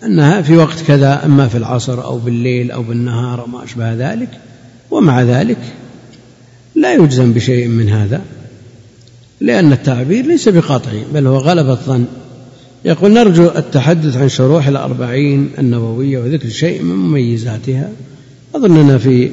أنها 0.10 0.42
في 0.42 0.58
وقت 0.58 0.82
كذا 0.88 1.26
أما 1.26 1.48
في 1.48 1.58
العصر 1.58 2.04
أو 2.04 2.18
بالليل 2.18 2.72
أو 2.72 2.84
بالنهار 2.84 3.42
أو 3.42 3.48
ما 3.48 3.64
أشبه 3.64 3.94
ذلك 3.94 4.30
ومع 4.92 5.22
ذلك 5.22 5.58
لا 6.76 6.94
يجزم 6.94 7.34
بشيء 7.34 7.68
من 7.68 7.90
هذا 7.90 8.22
لأن 9.42 9.72
التعبير 9.72 10.26
ليس 10.26 10.50
بقطعي 10.50 11.04
بل 11.14 11.28
هو 11.28 11.38
غلبة 11.38 11.72
الظن. 11.72 12.06
يقول 12.86 13.14
نرجو 13.14 13.46
التحدث 13.56 14.18
عن 14.18 14.30
شروح 14.30 14.68
الأربعين 14.68 15.50
النووية 15.58 16.20
وذكر 16.20 16.50
شيء 16.50 16.84
من 16.84 16.96
مميزاتها. 16.96 17.90
أظننا 18.56 18.98
في 18.98 19.30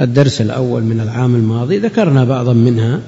الدرس 0.00 0.40
الأول 0.40 0.82
من 0.82 1.00
العام 1.00 1.34
الماضي 1.34 1.78
ذكرنا 1.78 2.24
بعضا 2.24 2.52
منها. 2.52 3.00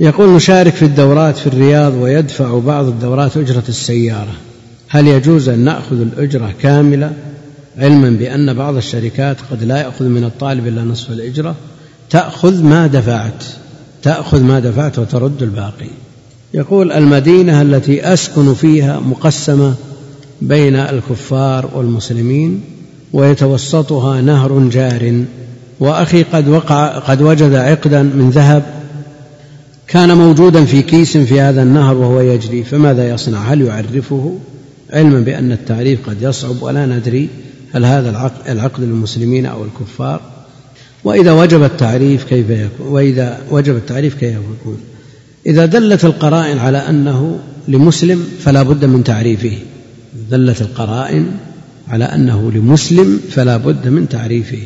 يقول 0.00 0.28
نشارك 0.28 0.74
في 0.74 0.84
الدورات 0.84 1.36
في 1.36 1.46
الرياض 1.46 1.94
ويدفع 1.94 2.58
بعض 2.58 2.86
الدورات 2.86 3.36
أجرة 3.36 3.64
السيارة. 3.68 4.34
هل 4.94 5.08
يجوز 5.08 5.48
أن 5.48 5.58
نأخذ 5.58 6.00
الأجرة 6.00 6.54
كاملة 6.62 7.12
علما 7.78 8.10
بأن 8.10 8.54
بعض 8.54 8.76
الشركات 8.76 9.36
قد 9.50 9.64
لا 9.64 9.78
يأخذ 9.78 10.04
من 10.04 10.24
الطالب 10.24 10.66
إلا 10.66 10.84
نصف 10.84 11.10
الأجرة؟ 11.10 11.54
تأخذ 12.10 12.62
ما 12.62 12.86
دفعت 12.86 13.44
تأخذ 14.02 14.42
ما 14.42 14.60
دفعت 14.60 14.98
وترد 14.98 15.42
الباقي. 15.42 15.90
يقول 16.54 16.92
المدينة 16.92 17.62
التي 17.62 18.12
أسكن 18.12 18.54
فيها 18.54 19.00
مقسمة 19.00 19.74
بين 20.42 20.76
الكفار 20.76 21.70
والمسلمين 21.74 22.60
ويتوسطها 23.12 24.20
نهر 24.20 24.68
جار. 24.68 25.24
وأخي 25.80 26.22
قد 26.22 26.48
وقع 26.48 26.98
قد 26.98 27.22
وجد 27.22 27.54
عقدا 27.54 28.02
من 28.02 28.30
ذهب 28.30 28.62
كان 29.86 30.16
موجودا 30.16 30.64
في 30.64 30.82
كيس 30.82 31.16
في 31.16 31.40
هذا 31.40 31.62
النهر 31.62 31.96
وهو 31.96 32.20
يجري 32.20 32.64
فماذا 32.64 33.08
يصنع؟ 33.08 33.38
هل 33.38 33.60
يعرفه؟ 33.60 34.38
علما 34.92 35.20
بأن 35.20 35.52
التعريف 35.52 36.08
قد 36.08 36.16
يصعب 36.20 36.62
ولا 36.62 36.86
ندري 36.86 37.28
هل 37.72 37.84
هذا 37.84 38.30
العقد, 38.48 38.80
للمسلمين 38.80 39.46
أو 39.46 39.64
الكفار. 39.64 40.20
وإذا 41.04 41.32
وجب 41.32 41.62
التعريف 41.62 42.24
كيف 42.24 42.50
يكون؟ 42.50 42.86
وإذا 42.86 43.40
وجب 43.50 43.76
التعريف 43.76 44.14
كيف 44.14 44.36
يكون؟ 44.60 44.78
إذا 45.46 45.66
دلت 45.66 46.04
القرائن 46.04 46.58
على 46.58 46.78
أنه 46.78 47.40
لمسلم 47.68 48.26
فلا 48.40 48.62
بد 48.62 48.84
من 48.84 49.04
تعريفه. 49.04 49.58
دلت 50.30 50.62
القرائن 50.62 51.26
على 51.88 52.04
أنه 52.04 52.52
لمسلم 52.52 53.20
فلا 53.30 53.56
بد 53.56 53.88
من 53.88 54.08
تعريفه. 54.08 54.62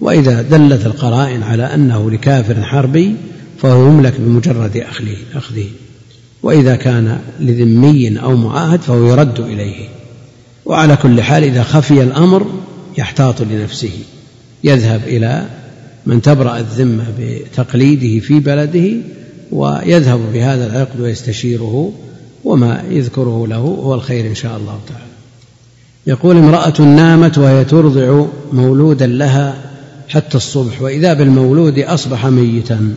وإذا 0.00 0.42
دلت 0.42 0.86
القرائن 0.86 1.42
على 1.42 1.62
أنه 1.62 2.10
لكافر 2.10 2.62
حربي 2.62 3.14
فهو 3.58 3.86
يملك 3.86 4.14
بمجرد 4.18 4.84
أخذه. 5.34 5.66
وإذا 6.42 6.76
كان 6.76 7.18
لذمي 7.40 8.20
أو 8.20 8.36
معاهد 8.36 8.80
فهو 8.80 9.06
يرد 9.06 9.40
إليه. 9.40 9.88
وعلى 10.66 10.96
كل 10.96 11.22
حال 11.22 11.44
إذا 11.44 11.62
خفي 11.62 12.02
الأمر 12.02 12.46
يحتاط 12.98 13.42
لنفسه. 13.42 13.92
يذهب 14.64 15.00
إلى 15.06 15.46
من 16.06 16.22
تبرأ 16.22 16.58
الذمة 16.58 17.04
بتقليده 17.18 18.20
في 18.26 18.40
بلده 18.40 18.96
ويذهب 19.52 20.20
بهذا 20.32 20.66
العقد 20.66 21.00
ويستشيره 21.00 21.92
وما 22.44 22.82
يذكره 22.90 23.46
له 23.46 23.56
هو 23.56 23.94
الخير 23.94 24.26
إن 24.26 24.34
شاء 24.34 24.56
الله 24.56 24.78
تعالى. 24.88 25.04
يقول 26.06 26.36
امرأة 26.36 26.80
نامت 26.80 27.38
وهي 27.38 27.64
ترضع 27.64 28.24
مولودا 28.52 29.06
لها 29.06 29.54
حتى 30.08 30.36
الصبح 30.36 30.82
وإذا 30.82 31.14
بالمولود 31.14 31.78
أصبح 31.78 32.26
ميتا. 32.26 32.94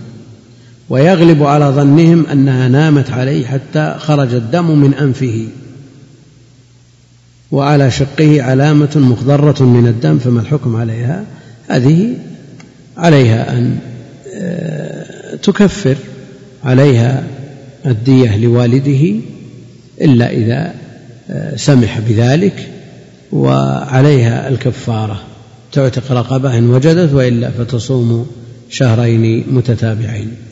ويغلب 0.92 1.44
على 1.44 1.66
ظنهم 1.66 2.26
أنها 2.26 2.68
نامت 2.68 3.12
عليه 3.12 3.46
حتى 3.46 3.96
خرج 4.00 4.34
الدم 4.34 4.78
من 4.78 4.94
أنفه. 4.94 5.48
وعلى 7.52 7.92
شقه 7.92 8.44
علامة 8.44 8.90
مخضرة 8.96 9.64
من 9.64 9.88
الدم 9.88 10.18
فما 10.18 10.42
الحكم 10.42 10.76
عليها؟ 10.76 11.24
هذه 11.68 12.14
عليها 12.98 13.58
أن 13.58 13.78
آه، 14.36 15.36
تكفر 15.36 15.96
عليها 16.64 17.24
الدية 17.86 18.38
لوالده 18.38 19.16
إلا 20.02 20.32
إذا 20.32 20.74
آه، 21.30 21.56
سمح 21.56 22.00
بذلك 22.00 22.70
وعليها 23.32 24.50
الكفارة. 24.50 25.22
تعتق 25.72 26.12
رقبة 26.12 26.58
إن 26.58 26.70
وجدت 26.70 27.14
وإلا 27.14 27.52
فتصوم 27.52 28.28
شهرين 28.70 29.44
متتابعين. 29.52 30.51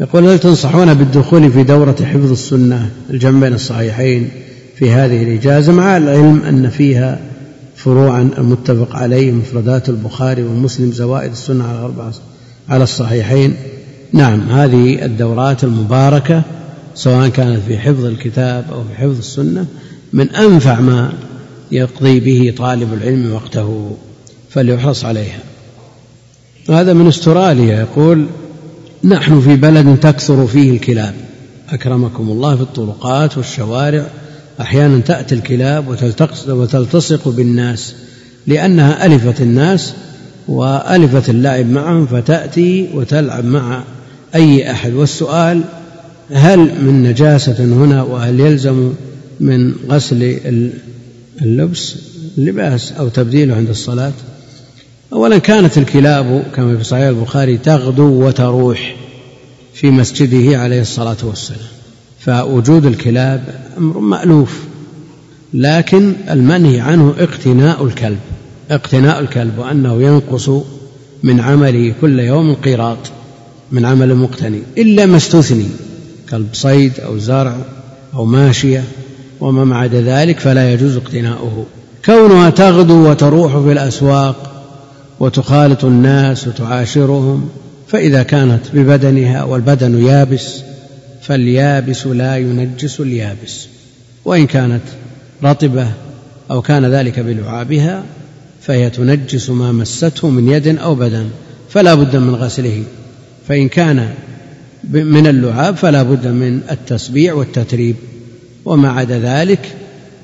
يقول 0.00 0.26
هل 0.26 0.38
تنصحون 0.38 0.94
بالدخول 0.94 1.52
في 1.52 1.62
دورة 1.62 1.96
حفظ 2.04 2.30
السنة 2.30 2.90
الجمع 3.10 3.40
بين 3.40 3.54
الصحيحين 3.54 4.30
في 4.76 4.90
هذه 4.90 5.22
الإجازة 5.22 5.72
مع 5.72 5.96
العلم 5.96 6.42
أن 6.42 6.70
فيها 6.70 7.20
فروعا 7.76 8.30
المتفق 8.38 8.96
عليه 8.96 9.32
مفردات 9.32 9.88
البخاري 9.88 10.42
ومسلم 10.42 10.92
زوائد 10.92 11.30
السنة 11.30 11.64
على 11.64 11.78
الأربعة 11.78 12.12
على 12.68 12.84
الصحيحين. 12.84 13.54
نعم 14.12 14.40
هذه 14.40 15.04
الدورات 15.04 15.64
المباركة 15.64 16.42
سواء 16.94 17.28
كانت 17.28 17.60
في 17.66 17.78
حفظ 17.78 18.04
الكتاب 18.04 18.64
أو 18.72 18.82
في 18.82 18.94
حفظ 18.94 19.18
السنة 19.18 19.66
من 20.12 20.30
أنفع 20.30 20.80
ما 20.80 21.12
يقضي 21.72 22.20
به 22.20 22.54
طالب 22.56 22.94
العلم 22.94 23.32
وقته 23.32 23.96
فليحرص 24.50 25.04
عليها. 25.04 25.40
هذا 26.70 26.92
من 26.92 27.08
استراليا 27.08 27.80
يقول 27.80 28.26
نحن 29.04 29.40
في 29.40 29.56
بلد 29.56 29.96
تكثر 30.00 30.46
فيه 30.46 30.70
الكلاب. 30.70 31.14
أكرمكم 31.68 32.30
الله 32.30 32.56
في 32.56 32.62
الطرقات 32.62 33.36
والشوارع. 33.38 34.06
أحيانا 34.60 35.00
تأتي 35.00 35.34
الكلاب 35.34 35.88
وتلتصق 36.48 37.28
بالناس 37.28 37.94
لأنها 38.46 39.06
ألفت 39.06 39.40
الناس 39.40 39.92
وألفت 40.48 41.30
اللعب 41.30 41.66
معهم 41.66 42.06
فتأتي 42.06 42.88
وتلعب 42.94 43.44
مع 43.44 43.84
أي 44.34 44.70
أحد. 44.70 44.92
والسؤال 44.92 45.62
هل 46.32 46.58
من 46.58 47.02
نجاسة 47.02 47.64
هنا 47.64 48.02
وهل 48.02 48.40
يلزم 48.40 48.92
من 49.40 49.74
غسل 49.90 50.38
اللبس؟ 51.42 51.96
اللباس 52.38 52.92
أو 52.92 53.08
تبديله 53.08 53.54
عند 53.54 53.68
الصلاة؟ 53.68 54.12
أولا 55.12 55.38
كانت 55.38 55.78
الكلاب 55.78 56.44
كما 56.54 56.76
في 56.76 56.84
صحيح 56.84 57.04
البخاري 57.04 57.58
تغدو 57.58 58.26
وتروح 58.26 58.96
في 59.74 59.90
مسجده 59.90 60.58
عليه 60.58 60.80
الصلاة 60.80 61.16
والسلام. 61.22 61.60
فوجود 62.20 62.86
الكلاب 62.86 63.44
أمر 63.78 63.98
مألوف 63.98 64.62
لكن 65.54 66.12
المنهي 66.30 66.80
عنه 66.80 67.14
اقتناء 67.18 67.84
الكلب 67.84 68.18
اقتناء 68.70 69.20
الكلب 69.20 69.58
وأنه 69.58 70.02
ينقص 70.02 70.50
من 71.22 71.40
عمله 71.40 71.94
كل 72.00 72.20
يوم 72.20 72.54
قيراط 72.54 72.98
من 73.72 73.84
عمل 73.84 74.10
المقتني 74.10 74.62
إلا 74.78 75.06
ما 75.06 75.16
استثني 75.16 75.66
كلب 76.30 76.48
صيد 76.52 77.00
أو 77.00 77.18
زرع 77.18 77.56
أو 78.14 78.24
ماشية 78.24 78.84
وما 79.40 79.64
مع 79.64 79.86
ذلك 79.86 80.40
فلا 80.40 80.72
يجوز 80.72 80.96
اقتناؤه. 80.96 81.66
كونها 82.04 82.50
تغدو 82.50 83.10
وتروح 83.10 83.58
في 83.58 83.72
الأسواق 83.72 84.57
وتخالط 85.20 85.84
الناس 85.84 86.48
وتعاشرهم 86.48 87.48
فإذا 87.88 88.22
كانت 88.22 88.60
ببدنها 88.74 89.44
والبدن 89.44 90.06
يابس 90.06 90.60
فاليابس 91.22 92.06
لا 92.06 92.36
ينجس 92.36 93.00
اليابس. 93.00 93.66
وإن 94.24 94.46
كانت 94.46 94.82
رطبة 95.44 95.88
أو 96.50 96.62
كان 96.62 96.86
ذلك 96.86 97.20
بلعابها 97.20 98.02
فهي 98.62 98.90
تنجس 98.90 99.50
ما 99.50 99.72
مسته 99.72 100.28
من 100.28 100.48
يد 100.48 100.78
أو 100.78 100.94
بدن 100.94 101.28
فلا 101.70 101.94
بد 101.94 102.16
من 102.16 102.34
غسله. 102.34 102.82
فإن 103.48 103.68
كان 103.68 104.10
من 104.90 105.26
اللعاب 105.26 105.76
فلا 105.76 106.02
بد 106.02 106.26
من 106.26 106.60
التسبيع 106.70 107.34
والتتريب. 107.34 107.96
وما 108.64 108.90
عدا 108.90 109.18
ذلك 109.18 109.74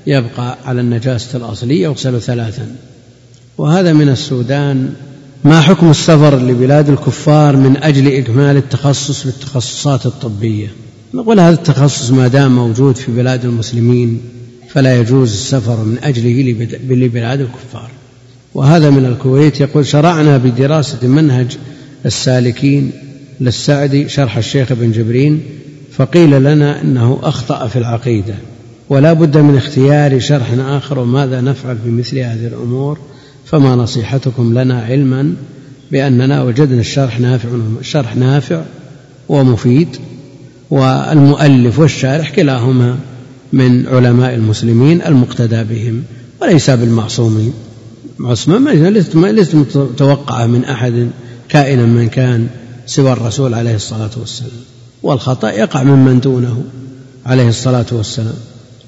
يبقى 0.07 0.57
على 0.65 0.81
النجاسة 0.81 1.37
الأصلية 1.37 1.83
يغسل 1.83 2.21
ثلاثا. 2.21 2.75
وهذا 3.57 3.93
من 3.93 4.09
السودان. 4.09 4.93
ما 5.43 5.61
حكم 5.61 5.89
السفر 5.89 6.39
لبلاد 6.39 6.89
الكفار 6.89 7.55
من 7.55 7.77
أجل 7.77 8.07
إكمال 8.07 8.57
التخصص 8.57 9.23
بالتخصصات 9.23 10.05
الطبية؟ 10.05 10.67
نقول 11.13 11.39
هذا 11.39 11.55
التخصص 11.55 12.11
ما 12.11 12.27
دام 12.27 12.55
موجود 12.55 12.95
في 12.95 13.11
بلاد 13.11 13.45
المسلمين 13.45 14.21
فلا 14.69 14.99
يجوز 14.99 15.31
السفر 15.31 15.83
من 15.83 15.97
أجله 16.03 16.55
لبلاد 16.89 17.41
الكفار. 17.41 17.89
وهذا 18.53 18.89
من 18.89 19.05
الكويت. 19.05 19.61
يقول 19.61 19.87
شرعنا 19.87 20.37
بدراسة 20.37 21.07
منهج 21.07 21.57
السالكين 22.05 22.91
للسعدي 23.41 24.09
شرح 24.09 24.37
الشيخ 24.37 24.71
ابن 24.71 24.91
جبرين 24.91 25.43
فقيل 25.91 26.43
لنا 26.43 26.81
إنه 26.81 27.19
أخطأ 27.23 27.67
في 27.67 27.75
العقيدة 27.75 28.35
ولا 28.89 29.13
بد 29.13 29.37
من 29.37 29.57
اختيار 29.57 30.19
شرح 30.19 30.51
آخر 30.59 30.99
وماذا 30.99 31.41
نفعل 31.41 31.77
في 31.83 31.89
مثل 31.89 32.17
هذه 32.17 32.47
الأمور. 32.47 32.97
فما 33.45 33.75
نصيحتكم 33.75 34.59
لنا 34.59 34.81
علما 34.81 35.33
بأننا 35.91 36.43
وجدنا 36.43 36.79
الشرح 36.79 37.19
نافع 37.19 37.49
الشرح 37.79 38.15
نافع 38.15 38.61
ومفيد 39.29 39.87
والمؤلف 40.69 41.79
والشارح 41.79 42.29
كلاهما 42.29 42.97
من 43.53 43.87
علماء 43.87 44.35
المسلمين 44.35 45.01
المقتدى 45.01 45.63
بهم 45.63 46.03
وليس 46.41 46.69
بالمعصومين 46.69 47.53
معصوم 48.19 48.67
ليست 48.67 49.55
متوقعة 49.55 50.45
من 50.45 50.65
أحد 50.65 51.09
كائنا 51.49 51.85
من 51.85 52.09
كان 52.09 52.47
سوى 52.85 53.11
الرسول 53.11 53.53
عليه 53.53 53.75
الصلاة 53.75 54.09
والسلام 54.17 54.51
والخطأ 55.03 55.49
يقع 55.49 55.83
ممن 55.83 56.19
دونه 56.19 56.63
عليه 57.25 57.49
الصلاة 57.49 57.85
والسلام. 57.91 58.33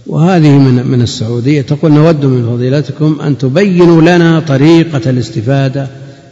وهذه 0.08 0.58
من 0.58 0.88
من 0.88 1.02
السعودية. 1.02 1.62
تقول 1.62 1.92
نود 1.92 2.26
من 2.26 2.46
فضيلتكم 2.46 3.18
أن 3.22 3.38
تبينوا 3.38 4.02
لنا 4.02 4.40
طريقة 4.40 5.10
الاستفادة 5.10 5.88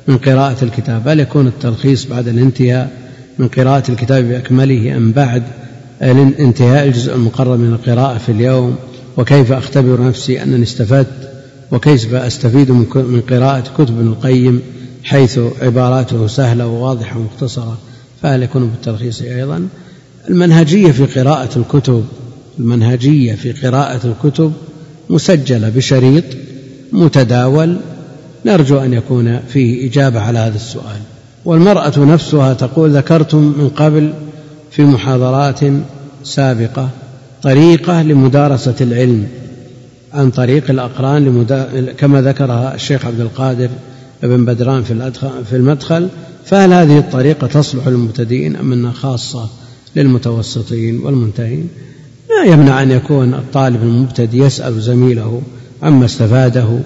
من 0.08 0.18
قراءة 0.18 0.64
الكتاب. 0.64 1.08
هل 1.08 1.20
يكون 1.20 1.48
التلخيص 1.48 2.06
بعد 2.06 2.28
الانتهاء 2.28 2.92
من 3.40 3.48
قراءة 3.48 3.92
الكتاب 3.92 4.24
بأكمله 4.24 4.98
أم 4.98 5.12
بعد 5.12 5.44
انتهاء 6.40 6.88
الجزء 6.88 7.16
المقرر 7.16 7.58
من 7.58 7.74
القراءة 7.74 8.18
في 8.18 8.32
اليوم؟ 8.32 8.76
وكيف 9.18 9.52
أختبر 9.52 10.08
نفسي 10.08 10.44
أنني 10.44 10.64
استفدت؟ 10.64 11.30
وكيف 11.72 12.14
أستفيد 12.14 12.72
من 12.72 13.22
قراءة 13.30 13.64
كتب 13.78 14.00
ابن 14.00 14.08
القيم 14.08 14.62
حيث 15.04 15.40
عباراته 15.62 16.28
سهلة 16.28 16.68
وواضحة 16.68 17.20
ومختصرة؟ 17.20 17.78
فهل 18.22 18.44
يكون 18.44 18.68
بالتلخيص 18.68 19.22
أيضا؟ 19.22 19.68
المنهجية 20.30 20.92
في 20.92 21.20
قراءة 21.20 21.50
الكتب 21.58 22.06
المنهجية 22.60 23.34
في 23.36 23.52
قراءة 23.52 24.08
الكتب 24.08 24.54
مسجلة 25.10 25.70
بشريط 25.70 26.24
متداول 26.92 27.78
نرجو 28.46 28.78
أن 28.78 28.94
يكون 28.94 29.40
فيه 29.40 29.90
إجابة 29.90 30.20
على 30.20 30.40
هذا 30.40 30.56
السؤال 30.56 31.00
والمرأة 31.46 32.00
نفسها 32.00 32.54
تقول 32.54 32.90
ذكرتم 32.90 33.54
من 33.58 33.70
قبل 33.70 34.14
في 34.72 34.82
محاضرات 34.84 35.60
سابقة 36.24 36.90
طريقة 37.44 38.02
لمدارسة 38.02 38.76
العلم 38.82 39.28
عن 40.14 40.32
طريق 40.32 40.70
الأقران. 40.70 41.46
كما 41.98 42.22
ذكرها 42.22 42.76
الشيخ 42.76 43.06
عبد 43.06 43.20
القادر 43.20 43.70
بن 44.24 44.46
بدران 44.46 44.84
في 44.84 45.12
في 45.50 45.56
المدخل 45.56 46.08
فهل 46.46 46.74
هذه 46.74 46.98
الطريقة 46.98 47.48
تصلح 47.48 47.88
للمبتدئين 47.88 48.56
أم 48.56 48.74
أنها 48.74 48.92
خاصة 48.92 49.50
للمتوسطين 49.96 51.00
والمنتهين 51.00 51.70
يمنع 52.44 52.84
أن 52.84 52.92
يكون 52.92 53.34
الطالب 53.34 53.84
المبتدئ 53.84 54.38
يسأل 54.38 54.82
زميله 54.82 55.42
عما 55.84 56.06
استفاده 56.06 56.80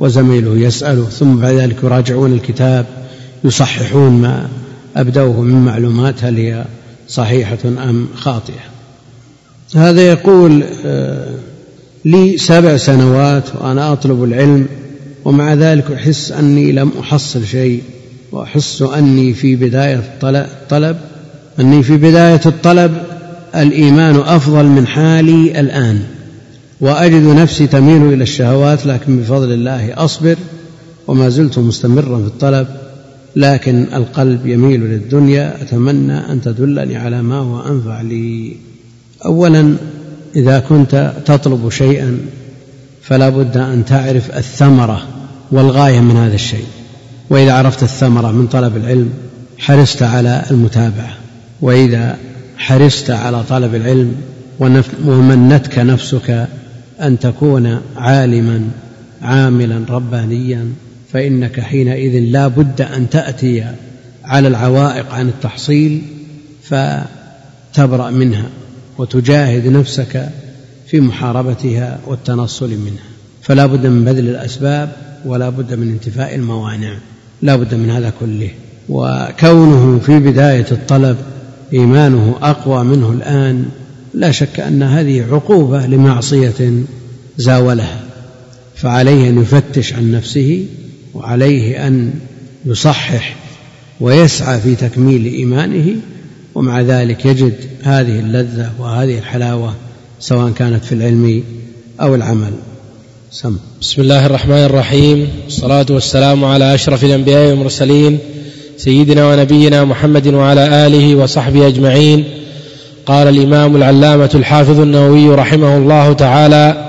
وزميله 0.00 0.56
يسأله 0.56 1.04
ثم 1.04 1.36
بعد 1.36 1.54
ذلك 1.54 1.76
يراجعون 1.82 2.32
الكتاب 2.32 2.86
يصححون 3.44 4.12
ما 4.12 4.48
أبدوه 4.96 5.40
من 5.40 5.64
معلومات 5.64 6.24
هل 6.24 6.36
هي 6.36 6.64
صحيحة 7.08 7.58
أم 7.64 8.08
خاطئة. 8.16 8.60
هذا 9.76 10.02
يقول 10.02 10.64
آه، 10.84 11.34
لي 12.04 12.38
سبع 12.38 12.76
سنوات 12.76 13.44
وأنا 13.54 13.92
أطلب 13.92 14.24
العلم 14.24 14.66
ومع 15.24 15.54
ذلك 15.54 15.90
أحس 15.90 16.32
أني 16.32 16.72
لم 16.72 16.90
أحصل 17.00 17.46
شيء 17.46 17.82
وأحس 18.32 18.82
أني 18.82 19.34
في 19.34 19.56
بداية 19.56 20.02
الطلب 20.22 20.96
أني 21.60 21.82
في 21.82 21.96
بداية 21.96 22.40
الطلب 22.46 23.15
الإيمان 23.54 24.16
أفضل 24.16 24.64
من 24.64 24.86
حالي 24.86 25.60
الآن 25.60 26.00
وأجد 26.80 27.22
نفسي 27.22 27.66
تميل 27.66 28.12
إلى 28.12 28.22
الشهوات 28.22 28.86
لكن 28.86 29.18
بفضل 29.18 29.52
الله 29.52 30.04
أصبر 30.04 30.36
وما 31.06 31.28
زلت 31.28 31.58
مستمرا 31.58 32.18
في 32.18 32.26
الطلب 32.26 32.66
لكن 33.36 33.86
القلب 33.94 34.46
يميل 34.46 34.80
للدنيا 34.80 35.62
أتمنى 35.62 36.32
أن 36.32 36.40
تدلني 36.40 36.96
على 36.96 37.22
ما 37.22 37.36
هو 37.36 37.60
أنفع 37.60 38.00
لي. 38.00 38.56
أولا 39.24 39.76
إذا 40.36 40.58
كنت 40.58 41.12
تطلب 41.24 41.70
شيئا 41.70 42.18
فلا 43.02 43.28
بد 43.28 43.56
أن 43.56 43.84
تعرف 43.84 44.36
الثمرة 44.36 45.02
والغاية 45.52 46.00
من 46.00 46.16
هذا 46.16 46.34
الشيء. 46.34 46.66
وإذا 47.30 47.52
عرفت 47.52 47.82
الثمرة 47.82 48.32
من 48.32 48.46
طلب 48.46 48.76
العلم 48.76 49.10
حرصت 49.58 50.02
على 50.02 50.44
المتابعة. 50.50 51.16
وإذا 51.60 52.16
حرصت 52.58 53.10
على 53.10 53.42
طلب 53.42 53.74
العلم 53.74 54.14
ومنتك 55.06 55.78
نفسك 55.78 56.46
أن 57.00 57.18
تكون 57.18 57.80
عالما 57.96 58.68
عاملا 59.22 59.80
ربانيا 59.88 60.68
فإنك 61.12 61.60
حينئذ 61.60 62.18
لا 62.20 62.48
بد 62.48 62.80
أن 62.80 63.10
تأتي 63.10 63.64
على 64.24 64.48
العوائق 64.48 65.14
عن 65.14 65.28
التحصيل 65.28 66.02
فتبرأ 66.62 68.10
منها 68.10 68.48
وتجاهد 68.98 69.66
نفسك 69.66 70.28
في 70.86 71.00
محاربتها 71.00 71.98
والتنصل 72.06 72.70
منها. 72.70 73.06
فلا 73.42 73.66
بد 73.66 73.86
من 73.86 74.04
بذل 74.04 74.28
الأسباب 74.28 74.92
ولا 75.24 75.48
بد 75.48 75.74
من 75.74 75.88
انتفاء 75.88 76.34
الموانع 76.34 76.94
لا 77.42 77.56
بد 77.56 77.74
من 77.74 77.90
هذا 77.90 78.12
كله. 78.20 78.50
وكونه 78.88 79.98
في 79.98 80.18
بداية 80.18 80.66
الطلب 80.72 81.16
إيمانه 81.72 82.34
أقوى 82.42 82.84
منه 82.84 83.12
الآن 83.12 83.64
لا 84.14 84.30
شك 84.30 84.60
أن 84.60 84.82
هذه 84.82 85.24
عقوبة 85.32 85.86
لمعصية 85.86 86.82
زاولها 87.36 88.00
فعليه 88.74 89.28
أن 89.28 89.42
يفتش 89.42 89.92
عن 89.94 90.12
نفسه 90.12 90.66
وعليه 91.14 91.86
أن 91.86 92.12
يصحح 92.64 93.36
ويسعى 94.00 94.60
في 94.60 94.74
تكميل 94.74 95.24
إيمانه 95.24 95.96
ومع 96.54 96.80
ذلك 96.80 97.26
يجد 97.26 97.54
هذه 97.82 98.20
اللذة 98.20 98.72
وهذه 98.78 99.18
الحلاوة 99.18 99.74
سواء 100.20 100.52
كانت 100.52 100.84
في 100.84 100.92
العلم 100.92 101.42
أو 102.00 102.14
العمل. 102.14 102.52
سم. 103.30 103.56
بسم 103.80 104.02
الله 104.02 104.26
الرحمن 104.26 104.64
الرحيم 104.64 105.28
والصلاة 105.44 105.86
والسلام 105.90 106.44
على 106.44 106.74
أشرف 106.74 107.04
الأنبياء 107.04 107.50
والمرسلين 107.50 108.18
سيدنا 108.76 109.32
ونبينا 109.32 109.84
محمد 109.84 110.34
وعلى 110.34 110.86
آله 110.86 111.14
وصحبه 111.14 111.66
أجمعين. 111.66 112.24
قال 113.06 113.28
الإمام 113.28 113.76
العلامة 113.76 114.30
الحافظ 114.34 114.80
النووي 114.80 115.28
رحمه 115.28 115.76
الله 115.76 116.12
تعالى 116.12 116.86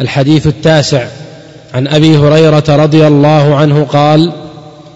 الحديث 0.00 0.46
التاسع 0.46 1.06
عن 1.74 1.86
أبي 1.86 2.18
هريرة 2.18 2.64
رضي 2.68 3.06
الله 3.06 3.54
عنه 3.54 3.84
قال 3.84 4.32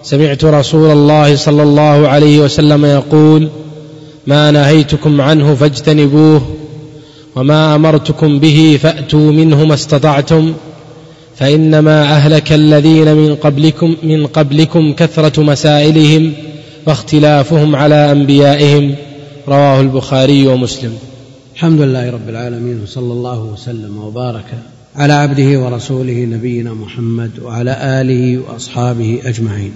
سمعت 0.03 0.45
رسول 0.45 0.91
الله 0.91 1.35
صلى 1.35 1.63
الله 1.63 2.07
عليه 2.07 2.39
وسلم 2.39 2.85
يقول 2.85 3.49
ما 4.27 4.51
نهيتكم 4.51 5.21
عنه 5.21 5.55
فاجتنبوه 5.55 6.41
وما 7.35 7.75
أمرتكم 7.75 8.39
به 8.39 8.79
فأتوا 8.83 9.31
منه 9.31 9.65
ما 9.65 9.73
استطعتم 9.73 10.53
فإنما 11.35 12.03
أهلك 12.03 12.53
الذين 12.53 13.15
من 13.15 13.35
قبلكم 13.35 13.95
من 14.03 14.27
قبلكم 14.27 14.93
كثرة 14.93 15.43
مسائلهم 15.43 16.33
واختلافهم 16.87 17.75
على 17.75 18.11
أنبيائهم 18.11 18.95
رواه 19.47 19.81
البخاري 19.81 20.47
ومسلم. 20.47 20.93
الحمد 21.55 21.81
لله 21.81 22.09
رب 22.11 22.29
العالمين 22.29 22.83
وصلى 22.83 23.13
الله 23.13 23.43
وسلم 23.43 23.97
وبارك 23.97 24.45
على 24.95 25.13
عبده 25.13 25.59
ورسوله 25.59 26.25
نبينا 26.25 26.73
محمد 26.73 27.31
وعلى 27.43 28.01
آله 28.01 28.37
وأصحابه 28.37 29.19
أجمعين. 29.25 29.71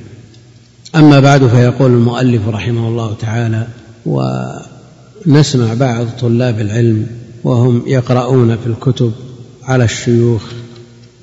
أما 0.95 1.19
بعد 1.19 1.47
فيقول 1.47 1.91
المؤلف 1.91 2.47
رحمه 2.47 2.87
الله 2.87 3.15
تعالى 3.21 3.67
ونسمع 4.05 5.73
بعض 5.73 6.05
طلاب 6.21 6.59
العلم 6.59 7.07
وهم 7.43 7.83
يقرؤون 7.87 8.57
في 8.57 8.67
الكتب 8.67 9.11
على 9.63 9.83
الشيوخ 9.83 10.41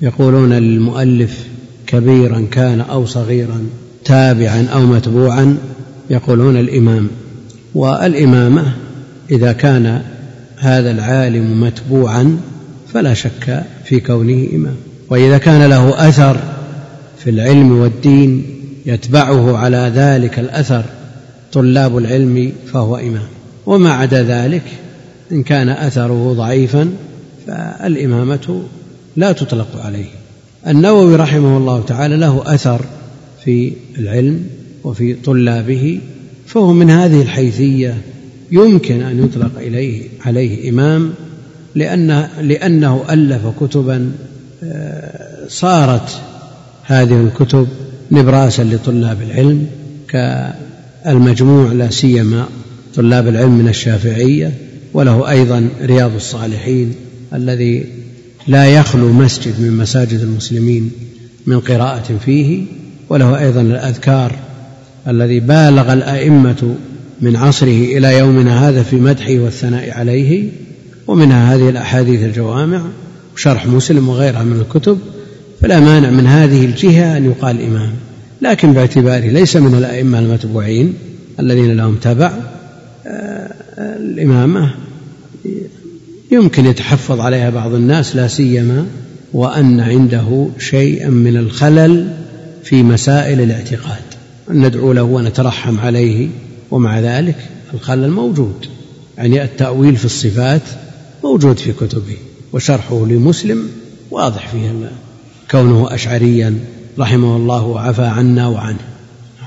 يقولون 0.03 0.53
للمؤلف 0.53 1.47
كبيرا 1.87 2.47
كان 2.51 2.81
أو 2.81 3.05
صغيرا 3.05 3.67
تابعا 4.05 4.67
أو 4.73 4.85
متبوعا 4.85 5.57
يقولون 6.09 6.57
الإمام. 6.57 7.07
والإمامة 7.75 8.73
إذا 9.31 9.51
كان 9.51 10.01
هذا 10.57 10.91
العالم 10.91 11.61
متبوعا 11.61 12.37
فلا 12.93 13.13
شك 13.13 13.63
في 13.85 13.99
كونه 13.99 14.47
إمام. 14.55 14.75
وإذا 15.09 15.37
كان 15.37 15.69
له 15.69 16.09
أثر 16.09 16.37
في 17.17 17.29
العلم 17.29 17.71
والدين 17.71 18.43
يتبعه 18.85 19.57
على 19.57 19.91
ذلك 19.95 20.39
الأثر 20.39 20.83
طلاب 21.53 21.97
العلم 21.97 22.51
فهو 22.73 22.97
إمام. 22.97 23.27
وما 23.65 23.93
عدا 23.93 24.23
ذلك 24.23 24.63
إن 25.31 25.43
كان 25.43 25.69
أثره 25.69 26.33
ضعيفا 26.37 26.89
فالإمامة 27.47 28.63
لا 29.15 29.31
تطلق 29.31 29.81
عليه. 29.85 30.09
النووي 30.67 31.15
رحمه 31.15 31.57
الله 31.57 31.81
تعالى 31.81 32.17
له 32.17 32.43
أثر 32.45 32.85
في 33.45 33.73
العلم 33.99 34.47
وفي 34.83 35.13
طلابه 35.13 35.99
فهو 36.47 36.73
من 36.73 36.89
هذه 36.89 37.21
الحيثية 37.21 37.97
يمكن 38.51 39.01
أن 39.01 39.23
يطلق 39.23 39.51
إليه 39.57 40.03
عليه 40.25 40.69
إمام 40.69 41.13
لأن 41.75 42.27
لأنه 42.41 43.03
ألف 43.09 43.41
كتبا 43.59 44.11
آه، 44.63 45.47
صارت 45.47 46.21
هذه 46.83 47.21
الكتب 47.21 47.67
نبراسا 48.11 48.63
لطلاب 48.63 49.21
العلم 49.21 49.67
كالمجموع 50.07 51.71
لا 51.71 51.89
سيما 51.89 52.45
طلاب 52.95 53.27
العلم 53.27 53.51
من 53.51 53.67
الشافعية 53.67 54.53
وله 54.93 55.29
أيضا 55.29 55.69
رياض 55.81 56.15
الصالحين 56.15 56.95
الذي 57.33 57.85
لا 58.47 58.65
يخلو 58.65 59.11
مسجد 59.11 59.61
من 59.61 59.77
مساجد 59.77 60.19
المسلمين 60.19 60.91
من 61.45 61.59
قراءة 61.59 62.17
فيه 62.25 62.63
وله 63.09 63.39
أيضا 63.39 63.61
الأذكار 63.61 64.35
الذي 65.07 65.39
بالغ 65.39 65.93
الأئمة 65.93 66.75
من 67.21 67.35
عصره 67.35 67.97
إلى 67.97 68.17
يومنا 68.17 68.69
هذا 68.69 68.83
في 68.83 68.95
مدحه 68.95 69.39
والثناء 69.39 69.91
عليه 69.91 70.49
ومنها 71.07 71.55
هذه 71.55 71.69
الأحاديث 71.69 72.23
الجوامع 72.23 72.81
وشرح 73.35 73.67
مسلم 73.67 74.09
وغيرها 74.09 74.43
من 74.43 74.59
الكتب 74.59 74.99
فلا 75.61 75.79
مانع 75.79 76.09
من 76.09 76.27
هذه 76.27 76.65
الجهة 76.65 77.17
أن 77.17 77.25
يقال 77.25 77.61
إمام. 77.61 77.91
لكن 78.41 78.73
باعتباره 78.73 79.27
ليس 79.27 79.57
من 79.57 79.75
الأئمة 79.75 80.19
المتبوعين 80.19 80.93
الذين 81.39 81.77
لهم 81.77 81.95
تبع 81.95 82.33
آه، 83.07 83.53
الإمامة. 83.77 84.73
يمكن 86.33 86.65
يتحفظ 86.65 87.19
عليها 87.19 87.49
بعض 87.49 87.73
الناس 87.73 88.15
لا 88.15 88.27
سيما 88.27 88.85
وأن 89.33 89.79
عنده 89.79 90.47
شيئا 90.59 91.09
من 91.09 91.37
الخلل 91.37 92.13
في 92.63 92.83
مسائل 92.83 93.41
الاعتقاد. 93.41 94.01
ندعو 94.49 94.93
له 94.93 95.03
ونترحم 95.03 95.79
عليه 95.79 96.27
ومع 96.71 96.99
ذلك 96.99 97.35
الخلل 97.73 98.11
موجود. 98.11 98.65
يعني 99.17 99.43
التأويل 99.43 99.95
في 99.95 100.05
الصفات 100.05 100.61
موجود 101.23 101.57
في 101.57 101.73
كتبه 101.73 102.17
وشرحه 102.53 103.05
لمسلم 103.05 103.69
واضح 104.11 104.47
فيه 104.47 104.91
كونه 105.51 105.93
أشعريا 105.93 106.59
رحمه 106.99 107.35
الله 107.35 107.63
وعفى 107.63 108.05
عنا 108.05 108.47
وعنه. 108.47 108.85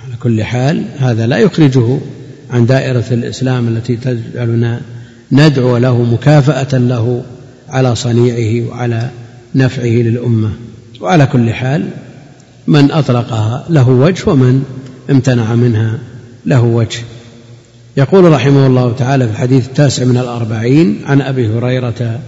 على 0.05 0.17
كل 0.23 0.45
حال 0.45 0.85
هذا 0.99 1.27
لا 1.27 1.39
يخرجه 1.39 1.99
عن 2.51 2.67
دائرة 2.67 3.05
الإسلام 3.11 3.69
التي 3.69 3.97
تجعلنا 3.97 4.81
ندعو 5.33 5.77
له 5.77 6.03
مكافأة 6.03 6.79
له 6.79 7.23
على 7.69 7.95
صنيعه 7.95 8.69
وعلى 8.69 9.11
نفعه 9.55 9.85
للأمة. 9.85 10.51
وعلى 11.01 11.27
كل 11.27 11.53
حال 11.53 11.89
من 12.67 12.91
أطلقها 12.91 13.67
له 13.69 13.89
وجه 13.89 14.31
ومن 14.31 14.65
امتنع 15.11 15.55
منها 15.55 15.99
له 16.47 16.63
وجه. 16.63 17.01
يقول 17.97 18.33
رحمه 18.33 18.67
الله 18.67 18.93
تعالى 18.93 19.27
في 19.27 19.33
الحديث 19.33 19.69
التاسع 19.69 20.05
من 20.05 20.17
الأربعين 20.17 21.01
عن 21.07 21.21
أبي 21.21 21.49
هريرة 21.49 22.21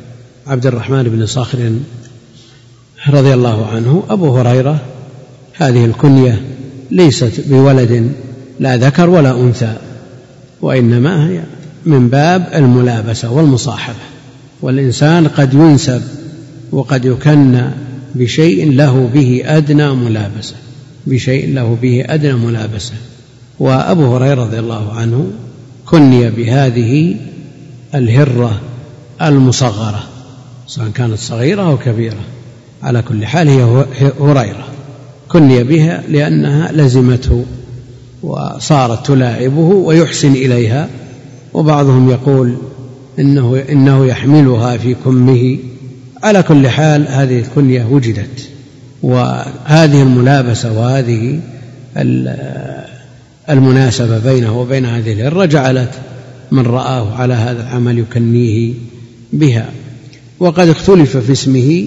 عبد 0.47 0.67
الرحمن 0.67 1.03
بن 1.03 1.27
صخر 1.27 1.73
رضي 3.09 3.35
الله 3.35 3.67
عنه 3.67 4.03
أبو 4.11 4.37
هريرة 4.37 4.81
هذه 5.55 5.85
الكنية 5.85 6.43
ليست 6.91 7.41
بولد 7.49 8.13
لا 8.61 8.77
ذكر 8.77 9.11
ولا 9.11 9.41
أنثى 9.41 9.77
وإنما 10.61 11.29
هي 11.29 11.41
من 11.89 12.09
باب 12.09 12.49
الملابسة 12.55 13.33
والمصاحبة 13.33 13.97
والإنسان 14.63 15.29
قد 15.29 15.55
ينسب 15.55 16.03
وقد 16.73 17.05
يكنى 17.05 17.65
بشيء 18.15 18.73
له 18.73 19.11
به 19.15 19.43
أدنى 19.45 19.95
ملابسة 19.95 20.55
بشيء 21.07 21.55
له 21.55 21.79
به 21.83 22.05
أدنى 22.07 22.33
ملابسة. 22.33 22.93
وأبو 23.59 24.17
هريرة 24.17 24.45
رضي 24.45 24.59
الله 24.59 24.93
عنه 24.93 25.31
كني 25.87 26.31
بهذه 26.31 27.17
الهرة 27.95 28.61
المصغرة 29.23 30.03
سواء 30.67 30.89
كانت 30.89 31.19
صغيرة 31.19 31.63
أو 31.63 31.79
كبيرة 31.79 32.25
على 32.83 33.03
كل 33.03 33.27
حال 33.27 33.49
هي 33.49 33.85
هريرة. 34.21 34.69
كني 35.29 35.65
بها 35.65 36.03
لأنها 36.09 36.73
لزمته 36.73 37.45
وصارت 38.23 39.07
تلاعبه 39.07 39.59
ويحسن 39.59 40.33
إليها 40.33 40.89
وبعضهم 41.59 42.11
يقول 42.11 42.57
إنه 43.19 43.63
إنه 43.69 44.07
يحملها 44.07 44.77
في 44.77 44.95
كمه. 45.05 45.59
على 46.23 46.43
كل 46.43 46.69
حال 46.69 47.09
هذه 47.09 47.39
الكنية 47.39 47.85
وجدت 47.91 48.49
وهذه 49.03 50.03
الملابسة 50.03 50.73
وهذه 50.73 51.41
المناسبة 53.51 54.19
بينه 54.19 54.61
وبين 54.61 54.87
هذه 54.87 55.13
الهرة 55.13 55.45
جعلت 55.45 55.91
من 56.51 56.67
رآه 56.67 57.15
على 57.15 57.35
هذا 57.35 57.63
العمل 57.63 57.99
يكنيه 57.99 58.75
بها. 59.33 59.71
وقد 60.41 60.69
اختلف 60.69 61.17
في 61.17 61.33
اسمه 61.33 61.87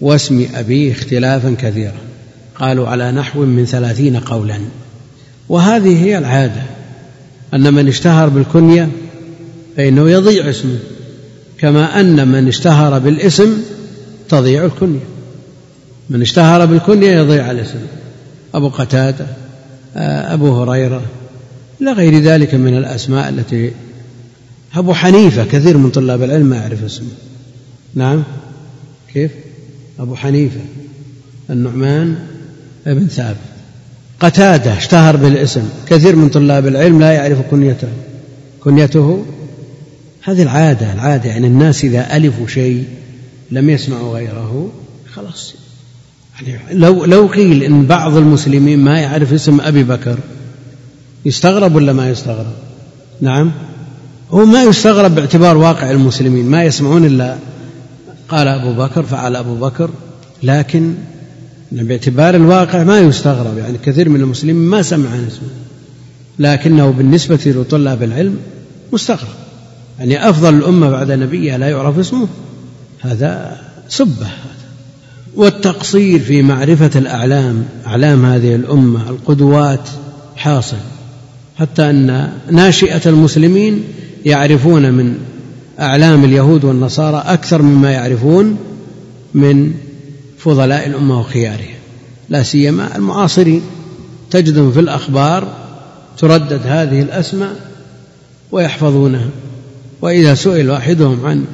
واسم 0.00 0.46
أبيه 0.54 0.92
اختلافا 0.92 1.54
كثيرا. 1.58 2.00
قالوا 2.54 2.88
على 2.88 3.12
نحو 3.12 3.44
من 3.44 3.64
ثلاثين 3.64 4.16
قولا. 4.16 4.58
وهذه 5.48 6.04
هي 6.04 6.18
العادة. 6.18 6.62
أن 7.54 7.74
من 7.74 7.88
اشتهر 7.88 8.28
بالكنية 8.28 8.88
فإنه 9.76 10.10
يضيع 10.10 10.50
اسمه 10.50 10.78
كما 11.58 12.00
أن 12.00 12.28
من 12.28 12.48
اشتهر 12.48 12.98
بالاسم 12.98 13.62
تضيع 14.28 14.64
الكنية. 14.64 15.04
من 16.10 16.22
اشتهر 16.22 16.64
بالكنية 16.64 17.16
يضيع 17.16 17.50
الاسم. 17.50 17.78
أبو 18.54 18.68
قتادة 18.68 19.26
أبو 19.96 20.62
هريرة 20.62 21.02
إلى 21.80 21.92
غير 21.92 22.18
ذلك 22.18 22.54
من 22.54 22.76
الأسماء 22.76 23.28
التي 23.28 23.70
أبو 24.74 24.94
حنيفة 24.94 25.44
كثير 25.44 25.76
من 25.76 25.90
طلاب 25.90 26.22
العلم 26.22 26.46
ما 26.46 26.56
يعرف 26.56 26.84
اسمه. 26.84 27.08
نعم؟ 27.94 28.22
كيف؟ 29.14 29.30
أبو 29.98 30.14
حنيفة 30.16 30.60
النعمان 31.50 32.16
بن 32.86 33.06
ثابت. 33.06 33.53
قتادة 34.24 34.76
اشتهر 34.76 35.16
بالاسم. 35.16 35.68
كثير 35.86 36.16
من 36.16 36.28
طلاب 36.28 36.66
العلم 36.66 37.00
لا 37.00 37.12
يعرف 37.12 37.38
كنيته. 37.50 37.88
كنيته؟ 38.60 39.24
هذه 40.22 40.42
العادة 40.42 40.92
العادة 40.92 41.28
يعني 41.28 41.46
الناس 41.46 41.84
إذا 41.84 42.16
ألفوا 42.16 42.46
شيء 42.46 42.84
لم 43.50 43.70
يسمعوا 43.70 44.14
غيره 44.14 44.72
خلاص. 45.14 45.54
يعني 46.46 46.74
لو 46.78 47.04
لو 47.04 47.26
قيل 47.26 47.62
إن 47.62 47.86
بعض 47.86 48.16
المسلمين 48.16 48.78
ما 48.78 49.00
يعرف 49.00 49.32
اسم 49.32 49.60
أبي 49.60 49.84
بكر 49.84 50.18
يستغرب 51.24 51.74
ولا 51.74 51.92
ما 51.92 52.10
يستغرب؟ 52.10 52.54
نعم. 53.20 53.52
هو 54.30 54.44
ما 54.44 54.62
يستغرب 54.62 55.14
باعتبار 55.14 55.56
واقع 55.56 55.90
المسلمين 55.90 56.46
ما 56.46 56.64
يسمعون 56.64 57.04
إلا 57.04 57.36
قال 58.28 58.48
أبو 58.48 58.72
بكر 58.72 59.02
فعل 59.02 59.36
أبو 59.36 59.54
بكر 59.54 59.90
لكن 60.42 60.94
باعتبار 61.82 62.34
الواقع 62.34 62.84
ما 62.84 62.98
يستغرب 62.98 63.58
يعني 63.58 63.78
كثير 63.78 64.08
من 64.08 64.20
المسلمين 64.20 64.56
ما 64.56 64.82
سمع 64.82 65.10
عن 65.10 65.26
اسمه 65.26 65.48
لكنه 66.38 66.90
بالنسبة 66.90 67.38
لطلاب 67.46 68.02
العلم 68.02 68.36
مستغرب. 68.92 69.34
يعني 69.98 70.28
أفضل 70.28 70.54
الأمة 70.54 70.90
بعد 70.90 71.12
نبيها 71.12 71.58
لا 71.58 71.68
يعرف 71.68 71.98
اسمه 71.98 72.28
هذا 73.00 73.60
سبة. 73.88 74.26
والتقصير 75.34 76.20
في 76.20 76.42
معرفة 76.42 76.90
الأعلام 76.96 77.64
أعلام 77.86 78.24
هذه 78.24 78.54
الأمة 78.54 79.10
القدوات 79.10 79.88
حاصل. 80.36 80.76
حتى 81.56 81.90
أن 81.90 82.28
ناشئة 82.50 83.08
المسلمين 83.08 83.84
يعرفون 84.24 84.90
من 84.90 85.18
أعلام 85.80 86.24
اليهود 86.24 86.64
والنصارى 86.64 87.24
أكثر 87.26 87.62
مما 87.62 87.90
يعرفون 87.90 88.56
من 89.34 89.74
فضلاء 90.44 90.86
الأمة 90.86 91.20
وخيارها 91.20 91.76
لا 92.28 92.42
سيما 92.42 92.96
المعاصرين. 92.96 93.62
تجدهم 94.30 94.72
في 94.72 94.80
الأخبار 94.80 95.48
تردد 96.18 96.60
هذه 96.64 97.02
الأسماء 97.02 97.70
ويحفظونها. 98.52 99.28
وإذا 100.02 100.34
سئل 100.34 100.70
واحدهم 100.70 101.26
عن 101.26 101.44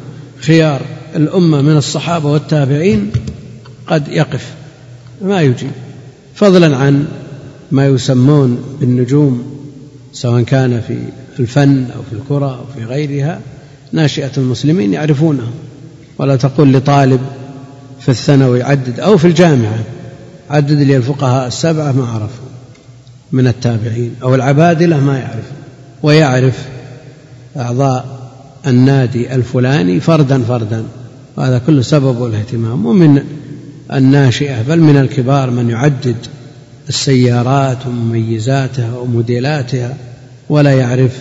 خيار 0.41 0.81
الأمة 1.17 1.63
من 1.63 1.77
الصحابة 1.77 2.31
والتابعين 2.31 3.11
قد 3.87 4.09
يقف. 4.09 4.55
ما 5.23 5.41
يجيب 5.41 5.71
فضلا 6.35 6.77
عن 6.77 7.07
ما 7.71 7.87
يسمون 7.87 8.59
بالنجوم 8.81 9.61
سواء 10.13 10.43
كان 10.43 10.81
في 11.37 11.43
الفن 11.43 11.85
أو 11.97 12.03
في 12.11 12.17
الكرة 12.17 12.59
أو 12.59 12.65
في 12.77 12.85
غيرها 12.85 13.41
ناشئة 13.93 14.31
المسلمين 14.37 14.93
يعرفونه 14.93 15.51
ولا 16.19 16.37
تقول 16.37 16.73
لطالب 16.73 17.21
في 18.01 18.09
الثانوي 18.09 18.63
عدد 18.63 19.01
أو 19.01 19.17
في 19.17 19.25
الجامعة 19.25 19.79
عدد 20.51 20.83
لي 20.83 20.97
الفقهاء 20.97 21.47
السبعة 21.47 21.93
ما 21.93 22.07
عرفوا 22.07 22.51
من 23.33 23.47
التابعين 23.47 24.15
أو 24.23 24.35
العبادلة 24.35 25.01
ما 25.01 25.19
يعرف 25.19 25.45
ويعرف 26.03 26.69
أعضاء 27.57 28.21
النادي 28.67 29.35
الفلاني 29.35 30.01
فردا 30.01 30.43
فردا 30.43 30.85
وهذا 31.37 31.59
كله 31.67 31.83
سبب 31.83 32.27
الاهتمام 32.27 32.87
ومن 32.87 33.23
الناشئة 33.93 34.63
بل 34.63 34.81
من 34.81 34.97
الكبار 34.97 35.51
من 35.51 35.71
يعدد 35.71 36.17
السيارات 36.89 37.87
ومميزاتها 37.87 38.97
وموديلاتها 38.97 39.97
ولا 40.49 40.73
يعرف 40.73 41.13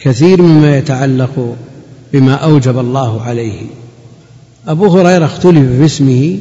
كثير 0.00 0.42
مما 0.42 0.78
يتعلق 0.78 1.56
بما 2.12 2.34
أوجب 2.34 2.78
الله 2.78 3.22
عليه 3.22 3.62
أبو 4.68 4.86
هريرة 4.86 5.24
اختلف 5.24 5.58
في 5.58 5.84
اسمه 5.84 6.38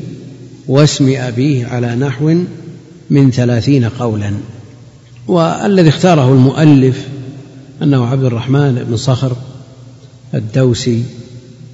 واسم 0.68 1.14
أبيه 1.18 1.68
على 1.68 1.96
نحو 1.96 2.36
من 3.10 3.32
ثلاثين 3.32 3.86
قولا. 3.86 4.34
والذي 5.28 5.90
اختاره 5.90 6.34
المؤلف 6.34 7.08
أنه 7.84 8.06
عبد 8.06 8.24
الرحمن 8.24 8.86
بن 8.90 8.98
صخر 8.98 9.36
الدوسي 10.34 11.04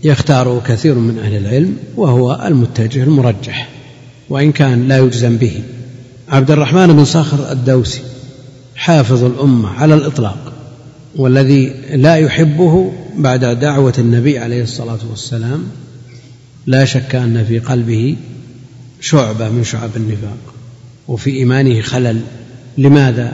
يختاره 0.04 0.62
كثير 0.68 0.96
من 0.96 1.20
أهل 1.20 1.38
العلم 1.38 1.78
وهو 1.98 2.42
المتجه 2.46 3.04
المرجح 3.04 3.70
وإن 4.30 4.52
كان 4.52 4.88
لا 4.88 4.98
يجزم 4.98 5.38
به. 5.38 5.62
عبد 6.30 6.52
الرحمن 6.52 6.88
بن 6.88 7.06
صخر 7.06 7.52
الدوسي 7.52 8.02
حافظ 8.76 9.24
الأمة 9.24 9.70
على 9.70 9.94
الإطلاق 9.94 10.54
والذي 11.16 11.74
لا 11.94 12.16
يحبه 12.16 12.92
بعد 13.18 13.46
دعوة 13.60 13.94
النبي 14.00 14.40
عليه 14.40 14.64
الصلاة 14.64 15.00
والسلام 15.10 15.64
لا 16.67 16.86
شك 16.86 17.15
أن 17.15 17.45
في 17.47 17.60
قلبه 17.60 18.15
شعبة 19.01 19.49
من 19.49 19.63
شعب 19.63 19.89
النفاق 19.95 20.38
وفي 21.08 21.30
إيمانه 21.30 21.82
خلل 21.82 22.21
لماذا؟ 22.78 23.34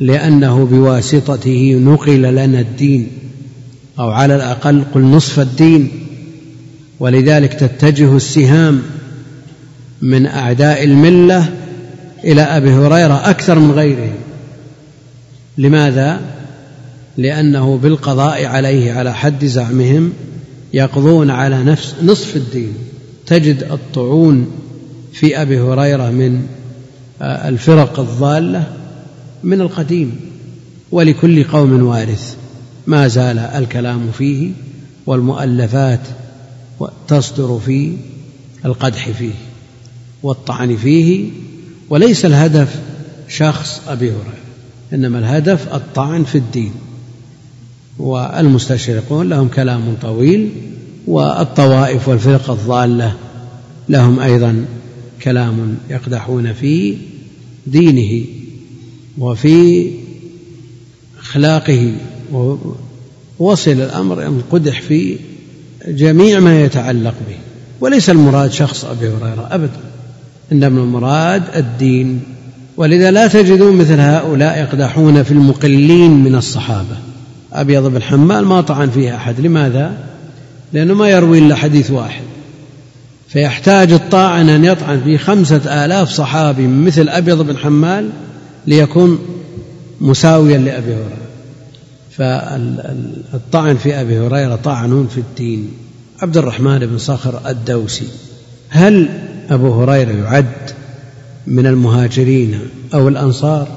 لأنه 0.00 0.64
بواسطته 0.64 1.80
نقل 1.84 2.22
لنا 2.22 2.60
الدين 2.60 3.08
أو 3.98 4.10
على 4.10 4.36
الأقل 4.36 4.84
قل 4.94 5.00
نصف 5.00 5.40
الدين 5.40 5.90
ولذلك 7.00 7.54
تتجه 7.54 8.16
السهام 8.16 8.82
من 10.02 10.26
أعداء 10.26 10.84
الملة 10.84 11.48
إلى 12.24 12.42
أبي 12.42 12.70
هريرة 12.70 13.30
أكثر 13.30 13.58
من 13.58 13.70
غيره 13.70 14.12
لماذا؟ 15.58 16.20
لأنه 17.16 17.76
بالقضاء 17.76 18.44
عليه 18.44 18.92
على 18.92 19.14
حد 19.14 19.44
زعمهم 19.44 20.12
يقضون 20.74 21.30
على 21.30 21.64
نفس 21.64 21.94
نصف 22.02 22.36
الدين. 22.36 22.74
تجد 23.26 23.62
الطعون 23.62 24.50
في 25.12 25.42
أبي 25.42 25.60
هريرة 25.60 26.10
من 26.10 26.46
الفرق 27.22 28.00
الضالة 28.00 28.66
من 29.42 29.60
القديم 29.60 30.16
ولكل 30.92 31.44
قوم 31.44 31.82
وارث. 31.82 32.36
ما 32.86 33.08
زال 33.08 33.38
الكلام 33.38 34.10
فيه 34.18 34.50
والمؤلفات 35.06 36.00
تصدر 37.08 37.60
في 37.66 37.96
القدح 38.64 39.10
فيه 39.10 39.34
والطعن 40.22 40.76
فيه 40.76 41.30
وليس 41.90 42.24
الهدف 42.24 42.80
شخص 43.28 43.80
أبي 43.88 44.10
هريرة 44.10 44.44
إنما 44.92 45.18
الهدف 45.18 45.74
الطعن 45.74 46.24
في 46.24 46.38
الدين. 46.38 46.72
والمستشرقون 47.98 49.28
لهم 49.28 49.48
كلام 49.48 49.96
طويل 50.02 50.50
والطوائف 51.06 52.08
والفرق 52.08 52.50
الضالة 52.50 53.14
لهم 53.88 54.20
أيضا 54.20 54.64
كلام 55.22 55.76
يقدحون 55.90 56.52
في 56.52 56.96
دينه 57.66 58.24
وفي 59.18 59.90
أخلاقه 61.20 61.92
ووصل 62.32 63.70
الأمر 63.70 64.26
ان 64.26 64.42
قدح 64.50 64.80
في 64.82 65.16
جميع 65.88 66.40
ما 66.40 66.64
يتعلق 66.64 67.14
به. 67.28 67.36
وليس 67.80 68.10
المراد 68.10 68.52
شخص 68.52 68.84
أبي 68.84 69.08
هريرة 69.08 69.48
ابدا 69.50 69.80
إنما 70.52 70.82
المراد 70.82 71.42
الدين. 71.56 72.20
ولذا 72.76 73.10
لا 73.10 73.26
تجدون 73.26 73.76
مثل 73.76 74.00
هؤلاء 74.00 74.58
يقدحون 74.58 75.22
في 75.22 75.30
المقلين 75.30 76.10
من 76.10 76.34
الصحابة. 76.34 76.96
أبيض 77.54 77.86
بن 77.86 78.02
حمال 78.02 78.44
ما 78.44 78.60
طعن 78.60 78.90
فيه 78.90 79.16
أحد. 79.16 79.40
لماذا؟ 79.40 79.92
لأنه 80.72 80.94
ما 80.94 81.08
يروي 81.08 81.38
إلا 81.38 81.54
حديث 81.54 81.90
واحد. 81.90 82.22
فيحتاج 83.28 83.92
الطاعن 83.92 84.48
أن 84.48 84.64
يطعن 84.64 85.00
في 85.04 85.18
خمسة 85.18 85.84
آلاف 85.84 86.08
صحابي 86.08 86.66
مثل 86.66 87.08
أبيض 87.08 87.42
بن 87.42 87.56
حمال 87.56 88.10
ليكون 88.66 89.18
مساويا 90.00 90.58
لأبي 90.58 90.94
هريرة. 90.94 91.24
فالطعن 92.10 93.76
في 93.76 94.00
أبي 94.00 94.18
هريرة 94.18 94.56
طعن 94.56 95.06
في 95.14 95.18
الدين. 95.18 95.70
عبد 96.22 96.36
الرحمن 96.36 96.78
بن 96.78 96.98
صخر 96.98 97.40
الدوسي. 97.46 98.08
هل 98.68 99.08
أبو 99.50 99.82
هريرة 99.82 100.12
يعد 100.12 100.70
من 101.46 101.66
المهاجرين 101.66 102.60
أو 102.94 103.08
الأنصار 103.08 103.68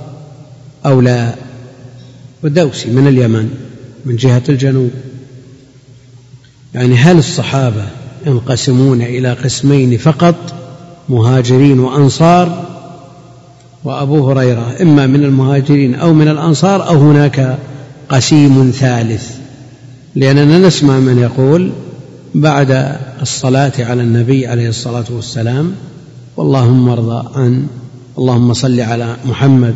أو 0.86 1.02
لا؟ 1.02 1.36
ودوسي 2.44 2.90
من 2.90 3.08
اليمن. 3.08 3.67
من 4.06 4.16
جهة 4.16 4.44
الجنوب. 4.50 4.92
يعني 6.74 6.96
هل 6.96 7.18
الصحابة 7.18 7.86
ينقسمون 8.26 9.02
إلى 9.02 9.34
قسمين 9.34 9.98
فقط 9.98 10.36
مهاجرين 11.10 11.80
وأنصار؟ 11.80 12.66
وأبو 13.84 14.30
هريرة 14.32 14.76
إما 14.82 15.08
من 15.08 15.24
المهاجرين 15.24 15.96
أو 15.96 16.14
من 16.14 16.28
الأنصار 16.28 16.88
أو 16.88 16.98
هناك 16.98 17.58
قسيم 18.10 18.72
ثالث. 18.72 19.32
لأننا 20.16 20.68
نسمع 20.68 21.00
من 21.00 21.20
يقول 21.20 21.72
بعد 22.36 22.98
الصلاة 23.22 23.72
على 23.80 24.02
النبي 24.02 24.48
عليه 24.48 24.70
الصلاة 24.70 25.06
والسلام 25.10 25.76
واللهم 26.38 26.90
ارضى 26.90 27.30
عن 27.36 27.68
اللهم 28.18 28.54
صل 28.54 28.80
على 28.80 29.16
محمد 29.26 29.76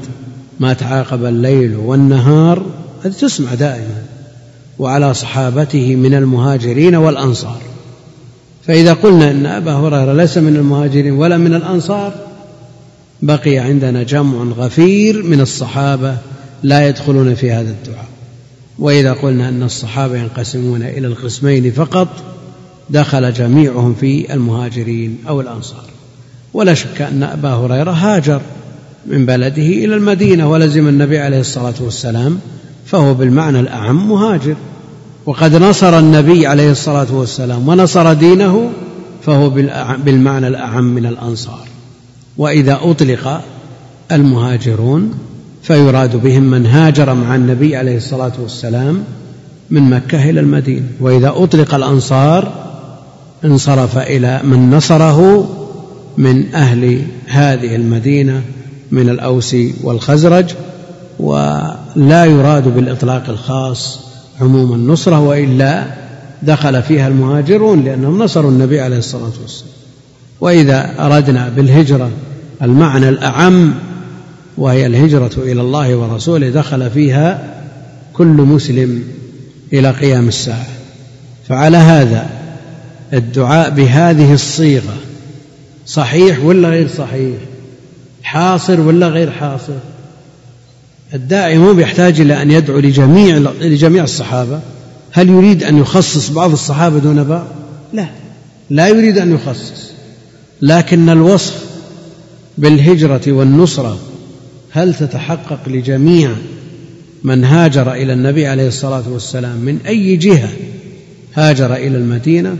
ما 0.60 0.74
تعاقب 0.74 1.26
الليل 1.26 1.76
والنهار. 1.76 2.66
هذه 3.04 3.12
تسمع 3.12 3.54
دائما. 3.54 4.11
وعلى 4.80 5.14
صحابته 5.14 5.96
من 5.96 6.14
المهاجرين 6.14 6.96
والأنصار. 6.96 7.62
فإذا 8.68 8.94
قلنا 8.94 9.32
إن 9.32 9.46
أبا 9.46 9.74
هريرة 9.74 10.14
ليس 10.14 10.38
من 10.38 10.56
المهاجرين 10.56 11.14
ولا 11.14 11.38
من 11.38 11.54
الأنصار 11.54 12.14
بقي 13.22 13.58
عندنا 13.58 14.04
جمع 14.04 14.44
غفير 14.44 15.24
من 15.24 15.42
الصحابة 15.42 16.18
لا 16.64 16.88
يدخلون 16.88 17.36
في 17.36 17.52
هذا 17.52 17.70
الدعاء. 17.70 18.08
وإذا 18.80 19.14
قلنا 19.14 19.50
إن 19.50 19.64
الصحابة 19.64 20.18
ينقسمون 20.18 20.84
إلى 20.84 21.08
القسمين 21.08 21.72
فقط 21.72 22.08
دخل 22.90 23.34
جميعهم 23.34 23.94
في 23.94 24.34
المهاجرين 24.34 25.18
أو 25.28 25.42
الأنصار. 25.42 25.84
ولا 26.54 26.74
شك 26.74 27.02
أن 27.02 27.24
أبا 27.24 27.50
هريرة 27.50 27.92
هاجر 27.92 28.42
من 29.06 29.26
بلده 29.26 29.62
إلى 29.62 29.96
المدينة 29.96 30.52
ولزم 30.52 30.88
النبي 30.88 31.20
عليه 31.20 31.40
الصلاة 31.40 31.74
والسلام 31.80 32.40
فهو 32.86 33.13
بالمعنى 33.13 33.60
الأعم 33.60 34.10
مهاجر. 34.10 34.56
وقد 35.26 35.56
نصر 35.56 36.00
النبي 36.00 36.48
عليه 36.48 36.72
الصلاة 36.72 37.08
والسلام 37.12 37.67
ونصر 37.67 38.13
دينه 38.13 38.72
فهو 39.22 39.50
بالمعنى 40.06 40.48
الأعم 40.48 40.84
من 40.84 41.06
الأنصار. 41.06 41.67
وإذا 42.38 42.80
أطلق 42.84 43.41
المهاجرون 44.12 45.12
فيراد 45.63 46.15
بهم 46.24 46.44
من 46.44 46.65
هاجر 46.65 47.13
مع 47.13 47.36
النبي 47.36 47.76
عليه 47.76 47.98
الصلاة 47.98 48.32
والسلام 48.39 49.04
من 49.70 49.89
مكة 49.89 50.30
إلى 50.30 50.39
المدينة. 50.39 50.86
وإذا 51.00 51.34
أطلق 51.36 51.76
الأنصار 51.76 52.72
انصرف 53.46 53.98
إلى 53.98 54.41
من 54.44 54.72
نصره 54.72 55.50
من 56.17 56.56
أهل 56.56 57.02
هذه 57.28 57.76
المدينة 57.76 58.41
من 58.91 59.10
الأوس 59.10 59.56
والخزرج 59.84 60.46
ولا 61.22 62.26
يراد 62.26 62.76
بالإطلاق 62.76 63.30
الخاص 63.30 64.00
عموم 64.42 64.74
النصرة 64.74 65.20
وإلا 65.20 65.86
دخل 66.44 66.84
فيها 66.84 67.08
المهاجرون 67.08 67.84
لأنهم 67.84 68.24
نصروا 68.24 68.52
النبي 68.52 68.82
عليه 68.82 68.98
الصلاة 68.98 69.32
والسلام. 69.42 69.74
وإذا 70.42 70.96
أردنا 71.00 71.50
بالهجرة 71.50 72.10
المعنى 72.62 73.10
الأعم 73.10 73.74
وهي 74.58 74.86
الهجرة 74.86 75.32
إلى 75.38 75.62
الله 75.62 75.96
ورسوله 75.96 76.50
دخل 76.50 76.90
فيها 76.90 77.54
كل 78.14 78.26
مسلم 78.26 79.04
إلى 79.74 79.92
قيام 79.92 80.28
الساعة. 80.28 80.68
فعلى 81.48 81.78
هذا 81.78 82.30
الدعاء 83.14 83.70
بهذه 83.70 84.34
الصيغة 84.34 84.96
صحيح 85.86 86.46
ولا 86.46 86.70
غير 86.70 86.88
صحيح؟ 86.88 87.38
حاصر 88.24 88.80
ولا 88.80 89.08
غير 89.08 89.32
حاصر؟ 89.32 89.74
الداعي 91.13 91.58
مو 91.58 91.74
بيحتاج 91.74 92.21
إلى 92.21 92.41
أن 92.41 92.52
يدعو 92.52 92.80
لجميع 92.80 93.38
لجميع 93.62 94.04
الصحابة. 94.04 94.60
هل 95.12 95.30
يريد 95.30 95.63
أن 95.63 95.78
يخصص 95.78 96.30
بعض 96.30 96.52
الصحابة 96.52 97.00
دون 97.00 97.24
بعض؟ 97.24 97.47
لا. 97.93 98.08
لا 98.69 98.88
يريد 98.88 99.17
أن 99.17 99.36
يخصص. 99.36 99.91
لكن 100.62 101.10
الوصف 101.10 101.65
بالهجرة 102.58 103.32
والنصرة 103.32 104.00
هل 104.71 104.95
تتحقق 104.95 105.60
لجميع 105.67 106.32
من 107.24 107.43
هاجر 107.43 107.93
إلى 107.93 108.13
النبي 108.13 108.47
عليه 108.47 108.67
الصلاة 108.67 109.04
والسلام؟ 109.10 109.58
من 109.58 109.78
أي 109.88 110.17
جهة 110.17 110.50
هاجر 111.34 111.76
إلى 111.76 111.97
المدينة؟ 111.97 112.58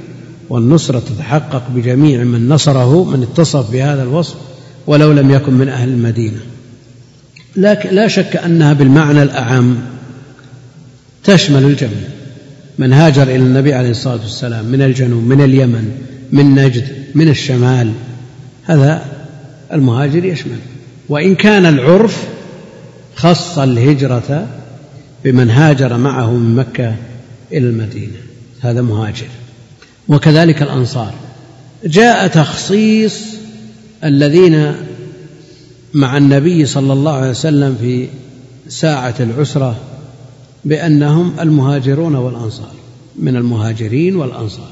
والنصرة 0.50 1.00
تتحقق 1.00 1.64
بجميع 1.76 2.24
من 2.24 2.50
نصره 2.50 3.04
من 3.04 3.24
اتصف 3.24 3.72
بهذا 3.72 4.04
الوصف 4.04 4.36
ولو 4.88 5.12
لم 5.12 5.32
يكن 5.32 5.54
من 5.54 5.70
أهل 5.70 5.90
المدينة. 5.90 6.40
لكن 7.56 7.90
لا 7.96 8.08
شك 8.08 8.36
أنها 8.36 8.74
بالمعنى 8.74 9.24
الأعم 9.24 9.78
تشمل 11.24 11.64
الجميع 11.64 12.10
من 12.80 12.94
هاجر 12.94 13.24
إلى 13.24 13.36
النبي 13.36 13.74
عليه 13.74 13.90
الصلاة 13.90 14.22
والسلام 14.22 14.66
من 14.66 14.82
الجنوب 14.82 15.24
من 15.24 15.42
اليمن 15.42 15.92
من 16.32 16.56
نجد 16.56 16.88
من 17.16 17.28
الشمال 17.28 17.92
هذا 18.66 19.06
المهاجر 19.74 20.26
يشمل. 20.26 20.58
وإن 21.10 21.36
كان 21.36 21.66
العرف 21.66 22.24
خص 23.16 23.60
الهجرة 23.60 24.48
بمن 25.24 25.50
هاجر 25.50 25.98
معه 25.98 26.32
من 26.32 26.56
مكة 26.56 26.96
إلى 27.52 27.68
المدينة 27.68 28.18
هذا 28.62 28.82
مهاجر. 28.82 29.28
وكذلك 30.08 30.62
الأنصار. 30.62 31.14
جاء 31.86 32.28
تخصيص 32.28 33.26
الذين 34.04 34.74
مع 35.94 36.18
النبي 36.18 36.66
صلى 36.66 36.94
الله 36.94 37.12
عليه 37.12 37.30
وسلم 37.30 37.78
في 37.82 38.08
ساعة 38.70 39.16
العسرة 39.20 39.76
بأنهم 40.66 41.34
المهاجرون 41.40 42.16
والأنصار 42.16 42.72
من 43.20 43.36
المهاجرين 43.36 44.16
والأنصار. 44.16 44.70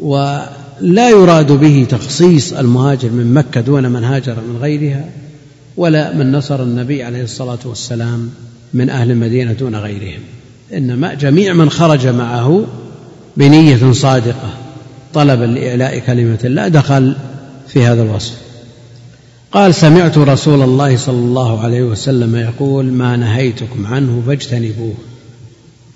ولا 0.00 1.10
يراد 1.10 1.52
به 1.52 1.86
تخصيص 1.90 2.52
المهاجر 2.52 3.10
من 3.10 3.34
مكة 3.34 3.60
دون 3.60 3.88
من 3.88 4.04
هاجر 4.04 4.34
من 4.34 4.58
غيرها 4.60 5.04
ولا 5.76 6.16
من 6.16 6.32
نصر 6.32 6.62
النبي 6.62 7.02
عليه 7.02 7.22
الصلاة 7.22 7.58
والسلام 7.64 8.30
من 8.74 8.90
أهل 8.90 9.10
المدينة 9.10 9.52
دون 9.52 9.76
غيرهم. 9.76 10.20
إنما 10.74 11.14
جميع 11.14 11.52
من 11.52 11.70
خرج 11.70 12.06
معه 12.06 12.64
بنية 13.36 13.92
صادقة 13.92 14.50
طلبا 15.14 15.44
لإعلاء 15.44 15.98
كلمة 15.98 16.38
الله 16.44 16.68
دخل 16.68 17.16
في 17.68 17.84
هذا 17.84 18.02
الوصف. 18.02 18.41
قال 19.52 19.74
سمعت 19.74 20.18
رسول 20.18 20.62
الله 20.62 20.96
صلى 20.96 21.18
الله 21.18 21.60
عليه 21.60 21.82
وسلم 21.82 22.36
يقول 22.36 22.84
ما 22.84 23.16
نهيتكم 23.16 23.86
عنه 23.86 24.22
فاجتنبوه. 24.26 24.94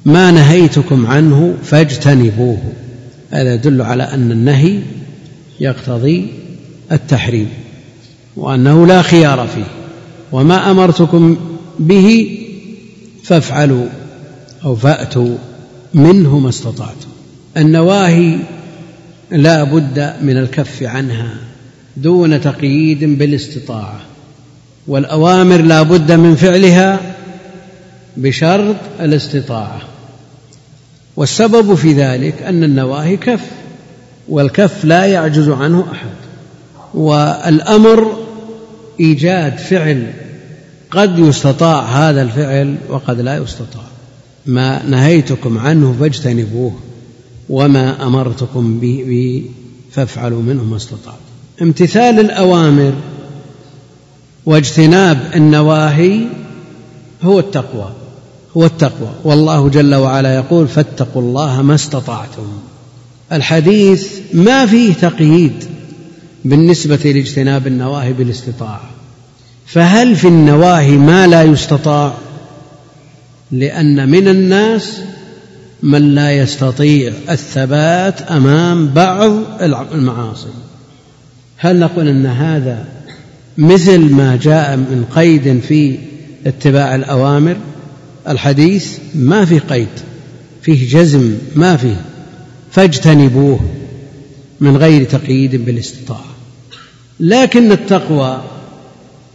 ما 0.05 0.31
نهيتكم 0.31 1.07
عنه 1.07 1.55
فاجتنبوه. 1.63 2.59
هذا 3.31 3.55
يدل 3.55 3.83
على 3.83 4.03
أن 4.03 4.33
النهي 4.33 4.81
يقتضي 5.61 6.27
التحريم 6.93 7.49
وأنه 8.37 8.87
لا 8.87 9.03
خيار 9.03 9.47
فيه. 9.55 9.67
وما 10.33 10.71
أمرتكم 10.71 11.37
به 11.79 12.39
فافعلوا 13.25 13.87
أو 14.65 14.77
فأتوا 14.77 15.37
منه 15.95 16.39
ما 16.39 16.49
استطعتم. 16.49 17.09
النواهي 17.57 18.39
لا 19.31 19.65
بد 19.65 20.13
من 20.23 20.37
الكف 20.37 20.83
عنها. 20.83 21.35
دون 21.97 22.41
تقييد 22.41 23.19
بالاستطاعة 23.19 24.01
والأوامر 24.87 25.61
لا 25.61 25.83
بد 25.83 26.13
من 26.13 26.35
فعلها 26.35 27.01
بشرط 28.17 28.77
الاستطاعة. 29.01 29.81
والسبب 31.17 31.75
في 31.75 31.93
ذلك 31.93 32.43
أن 32.43 32.65
النواهي 32.65 33.17
كف 33.17 33.41
والكف 34.29 34.85
لا 34.85 35.05
يعجز 35.05 35.49
عنه 35.49 35.87
أحد. 35.93 36.17
والأمر 36.95 38.17
إيجاد 39.01 39.59
فعل 39.59 40.13
قد 40.91 41.19
يستطاع 41.19 41.83
هذا 41.83 42.23
الفعل 42.23 42.77
وقد 42.89 43.21
لا 43.21 43.37
يستطاع. 43.37 43.85
ما 44.47 44.83
نهيتكم 44.89 45.59
عنه 45.59 45.97
فاجتنبوه 46.01 46.73
وما 47.49 48.07
أمرتكم 48.07 48.79
به 48.81 49.45
فافعلوا 49.93 50.43
منه 50.43 50.65
ما 50.65 50.77
استطعتم. 50.77 51.26
امتثال 51.63 52.21
الأوامر 52.21 52.93
واجتناب 54.47 55.19
النواهي 55.35 56.21
هو 57.23 57.39
التقوى 57.39 57.93
هو 58.57 58.67
التقوى. 58.67 59.11
والله 59.25 59.69
جل 59.69 59.95
وعلا 59.95 60.35
يقول 60.35 60.69
فاتقوا 60.69 61.23
الله 61.23 61.63
ما 61.63 61.75
استطعتم. 61.75 62.47
الحديث 63.33 64.13
ما 64.35 64.67
فيه 64.67 64.93
تقييد 64.93 65.65
بالنسبة 66.45 66.97
لاجتناب 66.97 67.67
النواهي 67.67 68.13
بالاستطاعة. 68.13 68.91
فهل 69.67 70.17
في 70.17 70.29
النواهي 70.29 70.97
ما 70.97 71.27
لا 71.27 71.43
يستطاع؟ 71.43 72.15
لأن 73.53 74.09
من 74.09 74.29
الناس 74.29 75.01
من 75.83 76.15
لا 76.15 76.33
يستطيع 76.33 77.13
الثبات 77.31 78.23
أمام 78.23 78.89
بعض 78.89 79.33
المعاصي. 79.95 80.66
هل 81.57 81.79
نقول 81.79 82.09
أن 82.09 82.27
هذا 82.27 82.85
مثل 83.59 83.99
ما 83.99 84.39
جاء 84.43 84.77
من 84.77 85.05
قيد 85.15 85.61
في 85.61 85.99
اتباع 86.47 86.95
الأوامر؟ 86.95 87.57
الحديث 88.29 88.99
ما 89.15 89.45
في 89.45 89.59
قيد 89.59 89.89
فيه 90.63 90.89
جزم 90.89 91.35
ما 91.55 91.77
فيه 91.77 92.01
فاجتنبوه 92.71 93.61
من 94.61 94.77
غير 94.77 95.05
تقييد 95.05 95.65
بالاستطاعة. 95.65 96.25
لكن 97.21 97.73
التقوى 97.73 98.43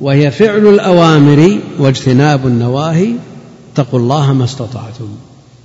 وهي 0.02 0.32
فعل 0.32 0.68
الأوامر 0.68 1.60
واجتناب 1.80 2.48
النواهي 2.48 3.14
اتقوا 3.74 4.00
الله 4.00 4.34
ما 4.34 4.44
استطعتم. 4.44 5.10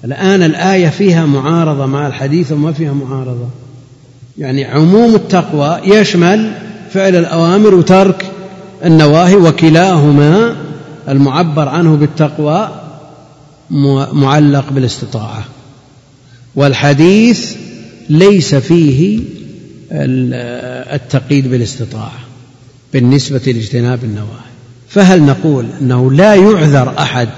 الآن 0.05 0.43
الآية 0.43 0.89
فيها 0.89 1.27
معارضة 1.27 1.87
مع 1.87 2.07
الحديث 2.07 2.53
وما 2.53 2.73
فيها 2.73 2.93
معارضة. 2.93 3.49
يعني 4.39 4.65
عموم 4.65 5.15
التقوى 5.15 5.81
يشمل 5.85 6.53
فعل 6.91 7.17
الأوامر 7.17 7.75
وترك 7.75 8.27
النواهي 8.85 9.37
وكلاهما 9.37 10.57
المعبر 11.09 11.69
عنه 11.69 11.97
بالتقوى 11.97 12.71
معلق 14.13 14.71
بالاستطاعة. 14.71 15.45
والحديث 16.55 17.57
ليس 18.09 18.55
فيه 18.55 19.21
التقييد 19.93 21.51
بالاستطاعة 21.51 22.19
بالنسبة 22.93 23.43
لاجتناب 23.47 24.05
النواهي. 24.05 24.47
فهل 24.89 25.23
نقول 25.23 25.67
أنه 25.81 26.13
لا 26.13 26.35
يعذر 26.35 26.95
أحد 26.99 27.29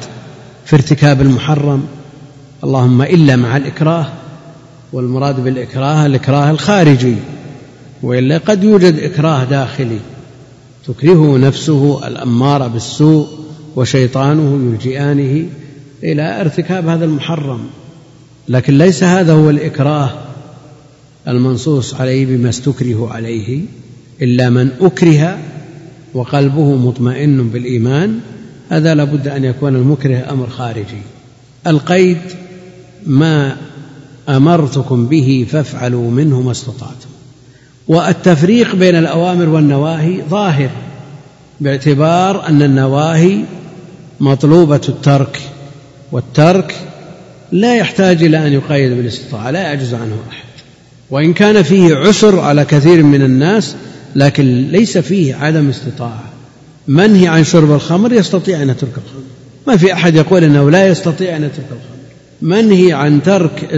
في 0.65 0.77
ارتكاب 0.77 1.21
المحرم؟ 1.21 1.85
اللهم 2.65 3.03
إلا 3.03 3.37
مع 3.37 3.57
الإكراه 3.57 4.07
والمراد 4.93 5.45
بالإكراه 5.45 6.07
الإكراه 6.07 6.51
الخارجي. 6.51 7.15
وإلا 8.03 8.39
قد 8.39 8.65
يوجد 8.65 8.99
إكراه 8.99 9.45
داخلي. 9.45 9.99
تكرهه 10.87 11.39
نفسه 11.39 12.09
الأمارة 12.09 12.67
بالسوء 12.67 13.29
وشيطانه 13.77 14.73
يلجئانه 14.73 15.47
إلى 16.05 16.41
ارتكاب 16.41 16.89
هذا 16.89 17.05
المحرم. 17.05 17.61
لكن 18.49 18.79
ليس 18.79 19.05
هذا 19.05 19.33
هو 19.33 19.51
الإكراه 19.51 20.11
المنصوص 21.29 21.95
عليه 21.95 22.27
بما 22.27 22.49
استكره 22.49 23.13
عليه 23.13 23.61
إلا 24.23 24.51
من 24.51 24.71
أكره 24.81 25.39
وقلبه 26.15 26.77
مطمئن 26.77 27.49
بالإيمان 27.49 28.21
هذا 28.69 28.95
لابد 28.95 29.29
أن 29.29 29.45
يكون 29.45 29.77
المكره 29.77 30.27
أمر 30.31 30.47
خارجي. 30.47 31.03
القيد 31.67 32.19
ما 33.07 33.57
أمرتكم 34.29 35.07
به 35.07 35.47
فافعلوا 35.51 36.11
منه 36.11 36.41
ما 36.41 36.51
استطعتم. 36.51 37.09
والتفريق 37.89 38.75
بين 38.75 38.97
الأوامر 38.97 39.49
والنواهي 39.49 40.23
ظاهر 40.31 40.71
باعتبار 41.61 42.49
أن 42.49 42.63
النواهي 42.63 43.41
مطلوبة 44.21 44.81
الترك 44.89 45.41
والترك 46.13 46.75
لا 47.53 47.77
يحتاج 47.77 48.23
إلى 48.23 48.47
أن 48.47 48.53
يقيد 48.53 48.93
بالاستطاعة 48.93 49.51
لا 49.51 49.61
يعجز 49.61 49.95
عنه 49.95 50.17
أحد. 50.31 50.45
وإن 51.11 51.33
كان 51.33 51.63
فيه 51.63 51.95
عسر 51.95 52.41
على 52.41 52.65
كثير 52.65 53.03
من 53.03 53.23
الناس 53.23 53.77
لكن 54.17 54.69
ليس 54.71 54.99
فيه 54.99 55.35
عدم 55.35 55.69
استطاعة. 55.69 56.25
منهي 56.89 57.29
عن 57.29 57.45
شرب 57.45 57.73
الخمر 57.73 58.13
يستطيع 58.13 58.63
أن 58.63 58.71
يترك 58.71 58.93
الخمر. 59.07 59.23
ما 59.67 59.77
في 59.77 59.93
أحد 59.93 60.15
يقول 60.15 60.45
إنه 60.45 60.71
لا 60.71 60.89
يستطيع 60.89 61.37
أن 61.37 61.45
يترك 61.45 61.67
الخمر. 61.71 61.98
منهي 62.43 62.93
عن 62.93 63.23
ترك 63.23 63.69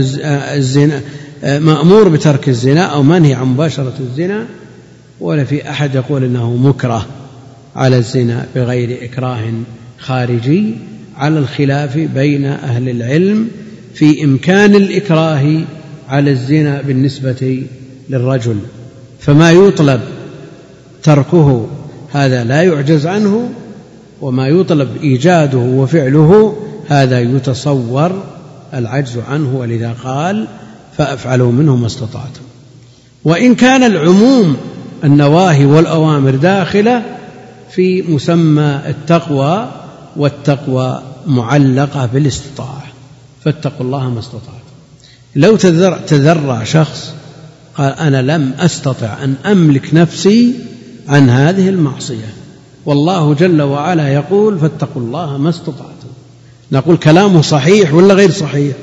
الزنا 0.54 1.00
مأمور 1.44 2.08
بترك 2.08 2.48
الزنا 2.48 2.82
أو 2.82 3.02
منهي 3.02 3.34
عن 3.34 3.46
مباشرة 3.46 3.94
الزنا 4.00 4.46
ولا 5.20 5.44
في 5.44 5.70
أحد 5.70 5.94
يقول 5.94 6.24
أنه 6.24 6.56
مكره 6.56 7.06
على 7.76 7.96
الزنا 7.96 8.46
بغير 8.54 9.04
إكراه 9.04 9.40
خارجي 9.98 10.74
على 11.16 11.38
الخلاف 11.38 11.98
بين 11.98 12.44
أهل 12.44 12.88
العلم 12.88 13.48
في 13.94 14.24
إمكان 14.24 14.74
الإكراه 14.74 15.60
على 16.08 16.30
الزنا 16.30 16.82
بالنسبة 16.82 17.62
للرجل. 18.10 18.56
فما 19.20 19.52
يطلب 19.52 20.00
تركه 21.02 21.66
هذا 22.12 22.44
لا 22.44 22.62
يعجز 22.62 23.06
عنه 23.06 23.48
وما 24.20 24.48
يطلب 24.48 24.88
إيجاده 25.02 25.58
وفعله 25.58 26.56
هذا 26.88 27.20
يتصور 27.20 28.22
العجز 28.74 29.18
عنه 29.30 29.56
ولذا 29.56 29.94
قال 30.04 30.46
فأفعلوا 30.98 31.52
منه 31.52 31.76
ما 31.76 31.86
استطعتم. 31.86 32.40
وإن 33.24 33.54
كان 33.54 33.82
العموم 33.82 34.56
النواهي 35.04 35.64
والأوامر 35.64 36.30
داخلة 36.30 37.02
في 37.70 38.02
مسمى 38.02 38.80
التقوى 38.86 39.68
والتقوى 40.16 41.02
معلقة 41.26 42.06
بالاستطاعة 42.06 42.86
فاتقوا 43.44 43.86
الله 43.86 44.10
ما 44.10 44.18
استطعتم. 44.20 44.70
لو 45.36 45.56
تذرع 46.06 46.64
شخص 46.64 47.12
قال 47.76 47.92
أنا 47.92 48.22
لم 48.36 48.52
أستطع 48.58 49.24
أن 49.24 49.34
أملك 49.46 49.94
نفسي 49.94 50.54
عن 51.08 51.30
هذه 51.30 51.68
المعصية 51.68 52.34
والله 52.86 53.34
جل 53.34 53.62
وعلا 53.62 54.08
يقول 54.08 54.58
فاتقوا 54.58 55.02
الله 55.02 55.38
ما 55.38 55.50
استطعتم. 55.50 55.99
نقول 56.72 56.96
كلامه 56.96 57.42
صحيح 57.42 57.94
ولا 57.94 58.14
غير 58.14 58.30
صحيح؟ 58.30 58.74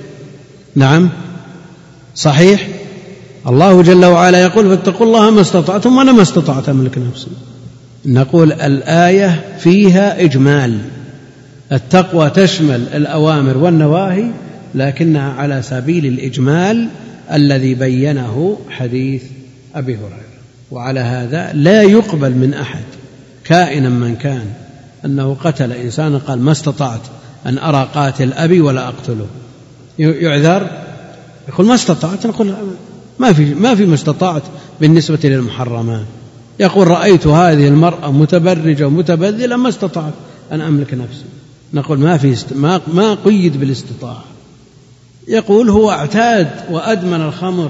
نعم. 0.75 1.09
صحيح؟ 2.15 2.67
الله 3.47 3.81
جل 3.81 4.05
وعلا 4.05 4.41
يقول 4.41 4.77
فاتقوا 4.77 5.07
الله 5.07 5.31
ما 5.31 5.41
استطعتم 5.41 5.97
وأنا 5.97 6.11
ما 6.11 6.21
استطعت 6.21 6.69
املك 6.69 6.97
نفسي 6.97 7.27
نقول 8.05 8.51
الآية 8.51 9.57
فيها 9.59 10.21
إجمال. 10.23 10.77
التقوى 11.71 12.29
تشمل 12.29 12.87
الأوامر 12.93 13.57
والنواهي 13.57 14.31
لكنها 14.75 15.33
على 15.33 15.61
سبيل 15.61 16.05
الإجمال 16.05 16.87
الذي 17.33 17.73
بينه 17.73 18.57
حديث 18.69 19.23
أبي 19.75 19.95
هريرة. 19.95 20.27
وعلى 20.71 20.99
هذا 20.99 21.53
لا 21.53 21.81
يقبل 21.81 22.31
من 22.31 22.53
أحد 22.53 22.83
كائنا 23.43 23.89
من 23.89 24.15
كان 24.15 24.45
أنه 25.05 25.37
قتل 25.43 25.71
انسانا 25.71 26.17
قال 26.17 26.41
ما 26.41 26.51
استطعت. 26.51 27.01
أن 27.47 27.57
أرى 27.57 27.89
قاتل 27.95 28.33
أبي 28.33 28.61
ولا 28.61 28.87
أقتله. 28.87 29.27
يعذر؟ 29.99 30.67
يقول 31.47 31.65
ما 31.65 31.75
استطعت. 31.75 32.27
نقول 32.27 32.53
ما 33.19 33.33
في 33.33 33.53
ما 33.53 33.75
في 33.75 33.85
ما 33.85 33.93
استطعت 33.93 34.43
بالنسبة 34.81 35.19
للمحرمات. 35.23 36.05
يقول 36.59 36.87
رأيت 36.87 37.27
هذه 37.27 37.67
المرأة 37.67 38.11
متبرجة 38.11 38.87
ومتبذلة 38.87 39.55
ما 39.55 39.69
استطعت 39.69 40.13
أن 40.51 40.61
أملك 40.61 40.93
نفسي. 40.93 41.25
نقول 41.73 41.99
ما 41.99 42.17
في 42.17 42.33
است... 42.33 42.53
ما 42.53 42.81
ما 42.93 43.17
قيد 43.25 43.59
بالاستطاعة. 43.59 44.23
يقول 45.27 45.69
هو 45.69 45.91
اعتاد 45.91 46.47
وأدمن 46.71 47.21
الخمر 47.21 47.69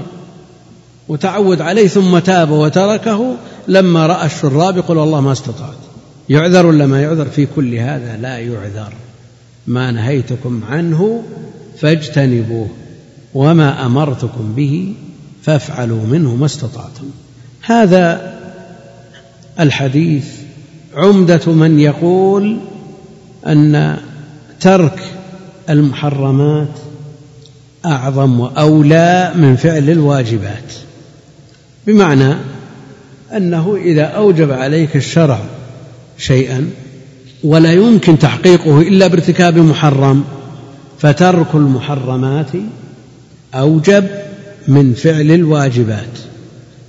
وتعود 1.08 1.62
عليه 1.62 1.88
ثم 1.88 2.20
تاب 2.20 2.50
وتركه 2.50 3.36
لما 3.68 4.08
رأى 4.08 4.26
الشراب 4.26 4.78
يقول 4.78 4.98
والله 4.98 5.22
ما 5.22 5.32
استطعت. 5.32 5.78
يعذر 6.30 6.66
ولا 6.66 6.86
ما 6.86 7.02
يعذر؟ 7.02 7.26
في 7.26 7.48
كل 7.56 7.76
هذا 7.76 8.18
لا 8.18 8.38
يعذر. 8.38 8.94
ما 9.68 9.92
نهيتكم 9.92 10.62
عنه 10.70 11.24
فاجتنبوه 11.78 12.68
وما 13.34 13.86
أمرتكم 13.86 14.54
به 14.56 14.94
فافعلوا 15.44 16.06
منه 16.06 16.36
ما 16.36 16.46
استطعتم. 16.46 17.10
هذا 17.62 18.34
الحديث 19.60 20.26
عمدة 20.96 21.52
من 21.52 21.80
يقول 21.80 22.58
أن 23.48 23.98
ترك 24.60 25.00
المحرمات 25.70 26.80
أعظم 27.86 28.40
وأولى 28.40 29.32
من 29.36 29.56
فعل 29.56 29.90
الواجبات 29.90 30.74
بمعنى 31.88 32.36
أنه 33.38 33.76
إذا 33.76 34.04
أوجب 34.04 34.52
عليك 34.52 34.96
الشرع 34.96 35.40
شيئا 36.18 36.70
ولا 37.44 37.74
يمكن 37.74 38.20
تحقيقه 38.20 38.82
إلا 38.82 39.08
بارتكاب 39.08 39.58
محرم 39.58 40.24
فترك 41.00 41.56
المحرمات 41.56 42.52
أوجب 43.54 44.08
من 44.68 44.94
فعل 44.94 45.32
الواجبات. 45.32 46.20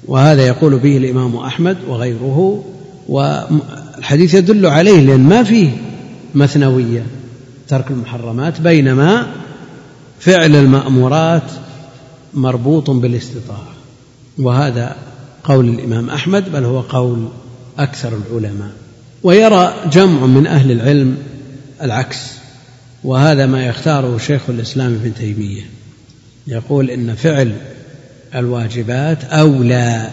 وهذا 0.07 0.47
يقول 0.47 0.79
به 0.79 0.97
الإمام 0.97 1.37
أحمد 1.37 1.77
وغيره 1.89 2.65
والحديث 3.09 4.35
يدل 4.35 4.67
عليه 4.67 5.01
لأن 5.01 5.21
ما 5.21 5.43
فيه 5.43 5.71
مثنوية. 6.35 7.07
ترك 7.69 7.91
المحرمات 7.91 8.61
بينما 8.61 9.27
فعل 10.21 10.57
المأمورات 10.57 11.51
مربوط 12.35 12.91
بالاستطاعة. 12.91 13.73
وهذا 14.39 14.97
قول 15.45 15.69
الإمام 15.69 16.11
أحمد 16.11 16.53
بل 16.53 16.65
هو 16.65 16.81
قول 16.81 17.29
أكثر 17.79 18.13
العلماء. 18.31 18.73
ويرى 19.23 19.75
جمع 19.93 20.27
من 20.27 20.47
أهل 20.47 20.71
العلم 20.71 21.17
العكس 21.83 22.19
وهذا 23.05 23.47
ما 23.47 23.67
يختاره 23.67 24.19
شيخ 24.19 24.41
الإسلام 24.49 24.95
ابن 24.95 25.15
تيمية. 25.15 25.63
يقول 26.47 26.91
إن 26.91 27.15
فعل 27.15 27.53
الواجبات 28.35 29.25
أولى 29.25 30.11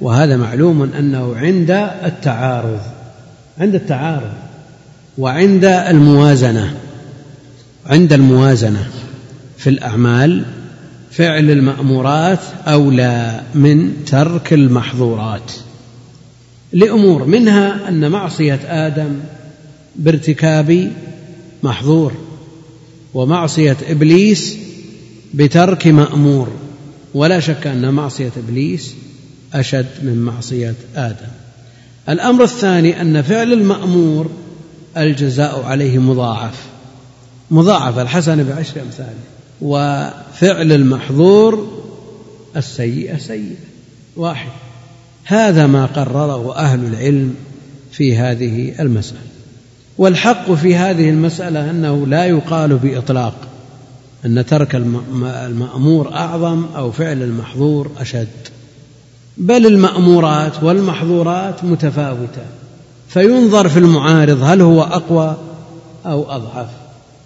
وهذا 0.00 0.36
معلوم 0.36 0.82
أنه 0.82 1.36
عند 1.36 1.70
التعارض 2.04 2.80
عند 3.58 3.74
التعارض 3.74 4.32
وعند 5.18 5.64
الموازنة 5.64 6.74
عند 7.86 8.12
الموازنة 8.12 8.86
في 9.58 9.70
الأعمال 9.70 10.44
فعل 11.10 11.50
المأمورات 11.50 12.38
أولى 12.66 13.40
من 13.54 14.04
ترك 14.06 14.52
المحظورات. 14.52 15.52
لأمور 16.76 17.24
منها 17.24 17.88
أن 17.88 18.10
معصية 18.10 18.60
آدم 18.64 19.20
بارتكاب 19.96 20.92
محظور 21.62 22.12
ومعصية 23.14 23.76
إبليس 23.88 24.56
بترك 25.34 25.86
مأمور. 25.86 26.48
ولا 27.14 27.40
شك 27.40 27.66
أن 27.66 27.94
معصية 27.94 28.30
إبليس 28.36 28.94
أشد 29.54 29.86
من 30.02 30.22
معصية 30.22 30.74
آدم. 30.96 31.28
الأمر 32.08 32.44
الثاني 32.44 33.00
أن 33.00 33.22
فعل 33.22 33.52
المأمور 33.52 34.30
الجزاء 34.96 35.62
عليه 35.62 35.98
مضاعف. 35.98 36.66
مضاعف 37.50 37.98
الحسن 37.98 38.44
بعشر 38.44 38.80
امثاله 38.82 39.24
وفعل 39.60 40.72
المحظور 40.72 41.82
السيئه 42.56 43.18
سيئه 43.18 43.56
واحد. 44.16 44.65
هذا 45.28 45.66
ما 45.66 45.86
قرره 45.86 46.56
أهل 46.56 46.84
العلم 46.84 47.34
في 47.92 48.16
هذه 48.16 48.80
المسألة. 48.80 49.20
والحق 49.98 50.52
في 50.52 50.76
هذه 50.76 51.10
المسألة 51.10 51.70
أنه 51.70 52.06
لا 52.06 52.26
يقال 52.26 52.76
بإطلاق 52.76 53.34
أن 54.24 54.46
ترك 54.46 54.74
المأمور 54.74 56.12
أعظم 56.12 56.64
أو 56.76 56.92
فعل 56.92 57.22
المحظور 57.22 57.90
أشد 57.98 58.28
بل 59.36 59.66
المأمورات 59.66 60.62
والمحظورات 60.62 61.64
متفاوتة 61.64 62.44
فينظر 63.08 63.68
في 63.68 63.78
المعارض 63.78 64.42
هل 64.42 64.60
هو 64.62 64.82
أقوى 64.82 65.36
أو 66.06 66.30
أضعف. 66.30 66.68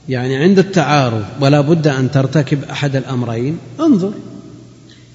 يعني 0.08 0.36
عند 0.36 0.58
التعارض 0.58 1.24
ولا 1.40 1.60
بد 1.60 1.88
أن 1.88 2.10
ترتكب 2.10 2.64
أحد 2.70 2.96
الأمرين 2.96 3.58
انظر. 3.80 4.12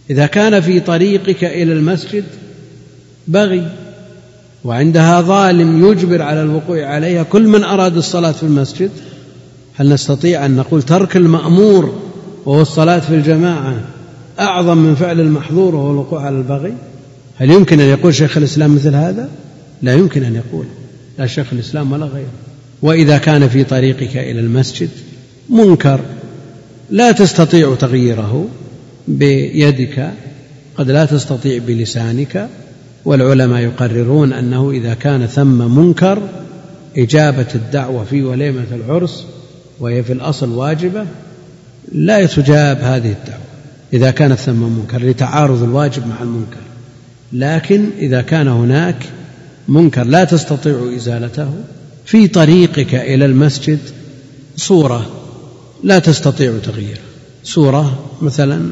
إذا 0.09 0.25
كان 0.25 0.61
في 0.61 0.79
طريقك 0.79 1.43
إلى 1.43 1.73
المسجد 1.73 2.23
بغي 3.27 3.67
وعندها 4.63 5.21
ظالم 5.21 5.91
يجبر 5.91 6.21
على 6.21 6.41
الوقوع 6.41 6.85
عليها. 6.85 7.23
كل 7.23 7.47
من 7.47 7.63
أراد 7.63 7.97
الصلاة 7.97 8.31
في 8.31 8.43
المسجد 8.43 8.91
هل 9.75 9.89
نستطيع 9.89 10.45
أن 10.45 10.55
نقول 10.55 10.81
ترك 10.81 11.17
المأمور 11.17 12.01
وهو 12.45 12.61
الصلاة 12.61 12.99
في 12.99 13.15
الجماعة 13.15 13.75
أعظم 14.39 14.77
من 14.77 14.95
فعل 14.95 15.19
المحظور 15.19 15.75
وهو 15.75 15.91
الوقوع 15.91 16.25
على 16.25 16.37
البغي؟ 16.37 16.73
هل 17.37 17.51
يمكن 17.51 17.79
أن 17.79 17.87
يقول 17.87 18.15
شيخ 18.15 18.37
الإسلام 18.37 18.75
مثل 18.75 18.95
هذا؟ 18.95 19.29
لا 19.81 19.93
يمكن 19.93 20.23
أن 20.23 20.35
يقول 20.35 20.65
لا 21.19 21.27
شيخ 21.27 21.47
الإسلام 21.53 21.91
ولا 21.91 22.05
غيره. 22.05 22.31
وإذا 22.81 23.17
كان 23.17 23.49
في 23.49 23.63
طريقك 23.63 24.17
إلى 24.17 24.39
المسجد 24.39 24.89
منكر 25.49 25.99
لا 26.89 27.11
تستطيع 27.11 27.75
تغييره 27.75 28.47
بيدك 29.07 30.11
قد 30.77 30.91
لا 30.91 31.05
تستطيع 31.05 31.57
بلسانك. 31.67 32.49
والعلماء 33.05 33.61
يقررون 33.61 34.33
أنه 34.33 34.71
إذا 34.71 34.93
كان 34.93 35.25
ثم 35.27 35.77
منكر 35.77 36.21
إجابة 36.97 37.47
الدعوة 37.55 38.03
في 38.03 38.23
وليمة 38.23 38.65
العرس 38.71 39.25
وهي 39.79 40.03
في 40.03 40.13
الأصل 40.13 40.49
واجبة 40.49 41.05
لا 41.91 42.25
تجاب 42.25 42.77
هذه 42.77 43.11
الدعوة. 43.11 43.45
إذا 43.93 44.11
كانت 44.11 44.39
ثم 44.39 44.63
منكر 44.63 45.03
لتعارض 45.03 45.63
الواجب 45.63 46.07
مع 46.07 46.21
المنكر. 46.21 46.61
لكن 47.33 47.89
إذا 47.99 48.21
كان 48.21 48.47
هناك 48.47 48.95
منكر 49.67 50.03
لا 50.03 50.23
تستطيع 50.23 50.91
إزالته 50.95 51.49
في 52.05 52.27
طريقك 52.27 52.95
إلى 52.95 53.25
المسجد 53.25 53.79
صورة 54.55 55.09
لا 55.83 55.99
تستطيع 55.99 56.53
تغييرها. 56.63 57.01
صورة 57.43 57.99
مثلا 58.21 58.69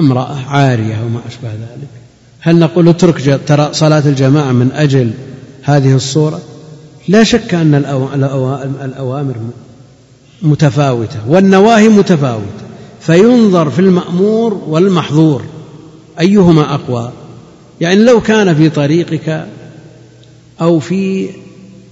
امرأة 0.00 0.36
عارية 0.46 1.04
وما 1.04 1.20
أشبه 1.28 1.48
ذلك. 1.48 1.99
هل 2.40 2.58
نقول 2.58 2.88
اترك 2.88 3.40
ترى 3.46 3.68
صلاة 3.72 4.02
الجماعة 4.06 4.52
من 4.52 4.72
أجل 4.72 5.10
هذه 5.62 5.94
الصورة؟ 5.94 6.40
لا 7.08 7.24
شك 7.24 7.54
أن 7.54 7.74
الأوامر 8.84 9.34
متفاوتة 10.42 11.18
والنواهي 11.28 11.88
متفاوتة 11.88 12.64
فينظر 13.00 13.70
في 13.70 13.78
المأمور 13.78 14.54
والمحظور 14.66 15.42
أيهما 16.20 16.74
أقوى؟ 16.74 17.12
يعني 17.80 18.04
لو 18.04 18.20
كان 18.20 18.54
في 18.54 18.70
طريقك 18.70 19.46
أو 20.60 20.78
في 20.78 21.28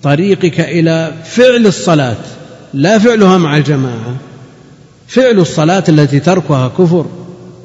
طريقك 0.02 0.60
إلى 0.60 1.12
فعل 1.24 1.66
الصلاة 1.66 2.16
لا 2.74 2.98
فعلها 2.98 3.38
مع 3.38 3.56
الجماعة 3.56 4.16
فعل 5.06 5.38
الصلاة 5.38 5.84
التي 5.88 6.20
تركها 6.20 6.68
كفر 6.68 7.06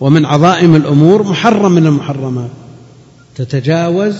ومن 0.01 0.25
عظائم 0.25 0.75
الأمور 0.75 1.23
محرم 1.23 1.71
من 1.71 1.85
المحرمات. 1.85 2.49
تتجاوز 3.35 4.15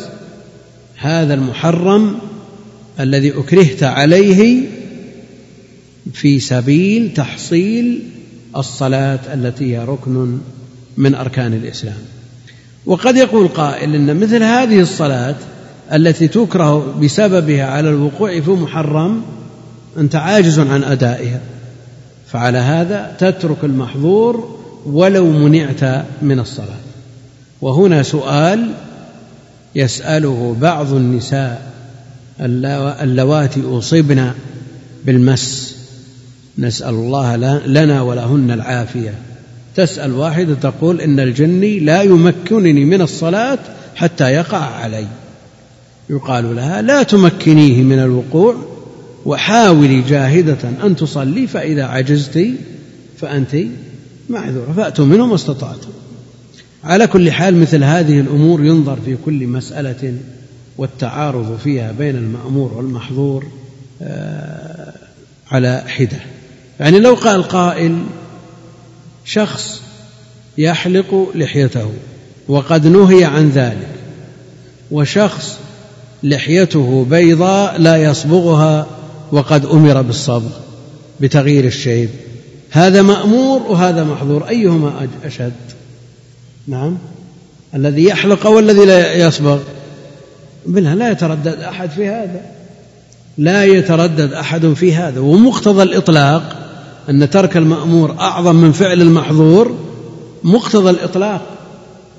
هذا 0.95 1.34
المحرم 1.34 2.16
الذي 2.99 3.32
أكرهت 3.32 3.84
عليه 3.84 4.61
في 6.14 6.39
سبيل 6.39 7.14
تحصيل 7.14 8.03
الصلاة 8.57 9.20
التي 9.34 9.76
هي 9.76 9.86
ركن 9.86 10.38
من 10.97 11.16
أركان 11.16 11.53
الإسلام. 11.53 11.97
وقد 12.86 13.16
يقول 13.16 13.47
قائل 13.47 13.95
إن 13.95 14.20
مثل 14.20 14.43
هذه 14.43 14.80
الصلاة 14.80 15.36
التي 15.93 16.28
تكره 16.28 16.99
بسببها 17.01 17.66
على 17.66 17.89
الوقوع 17.89 18.39
في 18.39 18.51
محرم 18.51 19.22
أنت 19.97 20.16
عاجز 20.16 20.59
عن 20.59 20.84
أدائها 20.84 21.41
فعلى 22.28 22.57
هذا 22.57 23.16
تترك 23.20 23.57
المحظور 23.64 24.59
ولو 24.86 25.32
منعت 25.32 26.05
من 26.22 26.39
الصلاة. 26.39 26.80
وهنا 27.61 28.03
سؤال 28.03 28.74
يسأله 29.76 30.55
بعض 30.61 30.93
النساء 30.93 31.74
اللواتي 33.01 33.61
أصبن 33.65 34.32
بالمس. 35.05 35.76
نسأل 36.57 36.93
الله 36.93 37.36
لنا 37.65 38.01
ولهن 38.01 38.51
العافية. 38.51 39.13
تسأل 39.76 40.11
واحدة 40.11 40.53
تقول 40.53 41.01
إن 41.01 41.19
الجني 41.19 41.80
لا 41.80 42.01
يمكنني 42.01 42.86
من 42.86 43.01
الصلاة 43.01 43.59
حتى 43.95 44.24
يقع 44.24 44.57
علي. 44.57 45.07
يقال 46.09 46.55
لها 46.55 46.82
لا 46.82 47.03
تمكنيه 47.03 47.84
من 47.84 47.99
الوقوع 47.99 48.55
وحاولي 49.26 50.01
جاهدة 50.01 50.57
أن 50.84 50.95
تصلي 50.95 51.47
فإذا 51.47 51.84
عجزت 51.84 52.47
فأنت 53.17 53.57
معذورة 54.30 54.74
فأتوا 54.78 55.05
منه 55.05 55.26
ما 55.26 55.36
استطعتم. 55.36 55.89
على 56.84 57.08
كل 57.08 57.32
حال 57.32 57.58
مثل 57.58 57.84
هذه 57.84 58.20
الأمور 58.20 58.64
ينظر 58.66 58.98
في 59.06 59.18
كل 59.26 59.48
مسألة 59.48 60.14
والتعارض 60.78 61.58
فيها 61.64 61.92
بين 61.92 62.16
المأمور 62.16 62.74
والمحظور 62.74 63.46
آه، 64.02 64.94
على 65.52 65.84
حدة. 65.88 66.20
يعني 66.80 67.00
لو 67.00 67.14
قال 67.14 67.44
قائل 67.44 68.04
شخص 69.26 69.82
يحلق 70.58 71.32
لحيته 71.36 71.92
وقد 72.48 72.88
نهي 72.88 73.24
عن 73.24 73.50
ذلك 73.50 73.88
وشخص 74.92 75.58
لحيته 76.24 77.06
بيضاء 77.10 77.82
لا 77.82 77.98
يصبغها 78.04 78.88
وقد 79.32 79.66
أمر 79.66 80.02
بالصبغ 80.02 80.52
بتغيير 81.20 81.66
الشيب 81.66 82.10
هذا 82.72 83.02
مأمور 83.02 83.62
وهذا 83.62 84.04
محظور 84.04 84.50
أيهما 84.50 85.08
أشد؟ 85.26 85.72
نعم. 86.68 86.97
الذي 87.76 88.03
يحلق 88.03 88.47
والذي 88.47 88.86
لا 88.86 89.16
يصبغ. 89.16 89.59
منها 90.66 90.95
لا 90.95 91.11
يتردد 91.11 91.59
أحد 91.59 91.89
في 91.89 92.07
هذا. 92.07 92.41
لا 93.38 93.66
يتردد 93.66 94.34
أحد 94.34 94.74
في 94.74 94.95
هذا. 94.95 95.20
ومقتضى 95.20 95.84
الإطلاق 95.84 96.55
أن 97.09 97.30
ترك 97.30 97.57
المأمور 97.57 98.20
أعظم 98.20 98.55
من 98.55 98.72
فعل 98.72 99.01
المحظور 99.01 99.76
مقتضى 100.43 100.89
الإطلاق 100.89 101.41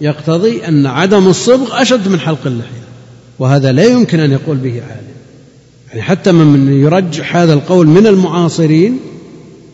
يقتضي 0.01 0.69
أن 0.69 0.87
عدم 0.87 1.29
الصبغ 1.29 1.83
أشد 1.83 2.09
من 2.09 2.21
حلق 2.21 2.47
اللحية. 2.47 2.85
وهذا 3.39 3.73
لا 3.73 3.85
يمكن 3.85 4.21
أن 4.21 4.33
يقول 4.33 4.57
به 4.57 4.73
عالم. 4.73 5.15
يعني 5.89 6.03
حتى 6.03 6.33
من 6.33 6.83
يرجح 6.83 7.37
هذا 7.37 7.53
القول 7.53 7.87
من 7.87 8.07
المعاصرين 8.07 8.99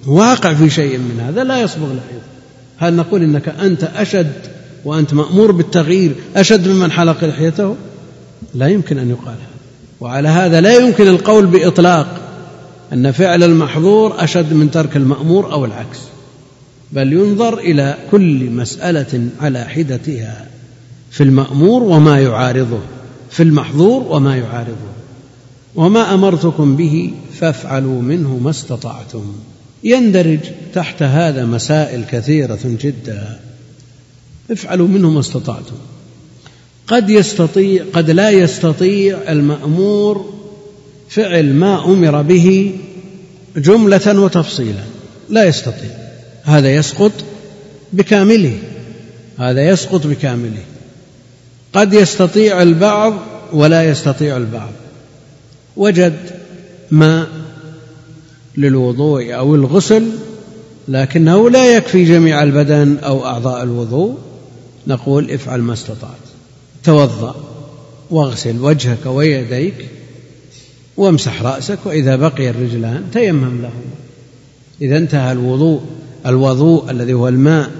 واقع 0.06 0.54
في 0.54 0.70
شيء 0.70 0.98
من 0.98 1.20
هذا 1.26 1.44
لا 1.44 1.60
يصبغ 1.60 1.86
لحيته. 1.86 2.30
هل 2.78 2.96
نقول 2.96 3.22
إنك 3.22 3.48
أنت 3.48 3.84
أشد 3.84 4.32
وأنت 4.84 5.14
مأمور 5.14 5.52
بالتغيير. 5.52 6.14
أشد 6.36 6.68
ممن 6.68 6.92
حلق 6.92 7.24
لحيته؟ 7.24 7.76
لا 8.54 8.68
يمكن 8.68 8.98
أن 8.98 9.10
يقال 9.10 9.34
هذا. 9.34 9.50
وعلى 10.00 10.28
هذا 10.28 10.60
لا 10.60 10.74
يمكن 10.74 11.08
القول 11.08 11.46
بإطلاق 11.46 12.20
أن 12.92 13.12
فعل 13.12 13.42
المحظور 13.42 14.24
أشد 14.24 14.52
من 14.52 14.70
ترك 14.70 14.96
المأمور 14.96 15.52
أو 15.52 15.64
العكس. 15.64 15.98
بل 16.92 17.12
ينظر 17.12 17.58
إلى 17.58 17.94
كل 18.10 18.50
مسألة 18.50 19.28
على 19.40 19.64
حدتها 19.64 20.46
في 21.10 21.22
المأمور 21.22 21.82
وما 21.82 22.20
يعارضه 22.20 22.80
في 23.30 23.42
المحظور 23.42 24.02
وما 24.08 24.36
يعارضه. 24.36 24.90
وما 25.74 26.14
أمرتكم 26.14 26.76
به 26.76 27.12
فافعلوا 27.40 28.02
منه 28.02 28.38
ما 28.38 28.50
استطعتم. 28.50 29.32
يندرج 29.84 30.38
تحت 30.74 31.02
هذا 31.02 31.44
مسائل 31.44 32.04
كثيرة 32.04 32.58
جدا. 32.64 33.40
افعلوا 34.50 34.88
منه 34.88 35.10
ما 35.10 35.20
استطعتم. 35.20 35.76
قد 36.86 37.10
يستطيع 37.10 37.84
قد 37.92 38.10
لا 38.10 38.30
يستطيع 38.30 39.18
المأمور 39.28 40.34
فعل 41.08 41.54
ما 41.54 41.84
أمر 41.84 42.22
به 42.22 42.74
جملة 43.56 44.20
وتفصيلا. 44.20 44.84
لا 45.28 45.44
يستطيع. 45.44 45.90
هذا 46.42 46.74
يسقط 46.74 47.12
بكامله. 47.92 48.58
هذا 49.38 49.68
يسقط 49.68 50.06
بكامله. 50.06 50.62
قد 51.72 51.94
يستطيع 51.94 52.62
البعض 52.62 53.14
ولا 53.52 53.84
يستطيع 53.90 54.36
البعض. 54.36 54.72
وجد 55.76 56.16
ماء 56.90 57.26
للوضوء 58.56 59.34
أو 59.34 59.54
الغسل 59.54 60.10
لكنه 60.88 61.50
لا 61.50 61.76
يكفي 61.76 62.04
جميع 62.04 62.42
البدن 62.42 62.96
أو 63.04 63.26
أعضاء 63.26 63.62
الوضوء. 63.62 64.18
نقول 64.86 65.30
افعل 65.30 65.60
ما 65.60 65.72
استطعت. 65.72 66.10
توضأ 66.84 67.34
واغسل 68.10 68.60
وجهك 68.60 69.06
ويديك 69.06 69.88
وامسح 70.96 71.42
رأسك 71.42 71.78
وإذا 71.84 72.16
بقي 72.16 72.50
الرجلان 72.50 73.04
تيمم 73.12 73.62
لهما. 73.62 73.94
إذا 74.82 74.96
انتهى 74.96 75.32
الوضوء 75.32 75.80
الوضوء 76.26 76.90
الذي 76.90 77.12
هو 77.12 77.28
الماء 77.28 77.70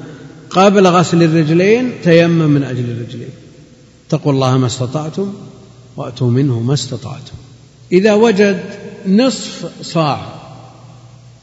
قبل 0.51 0.86
غسل 0.86 1.22
الرجلين 1.22 1.92
تيمم 2.05 2.51
من 2.51 2.62
أجل 2.62 2.90
الرجلين. 2.90 3.30
اتقوا 4.09 4.32
الله 4.32 4.59
ما 4.59 4.66
استطعتم 4.66 5.32
وأتوا 5.96 6.30
منه 6.30 6.61
ما 6.61 6.74
استطعتم. 6.74 7.34
إذا 7.92 8.14
وجد 8.14 8.61
نصف 9.07 9.70
صاع 9.82 10.40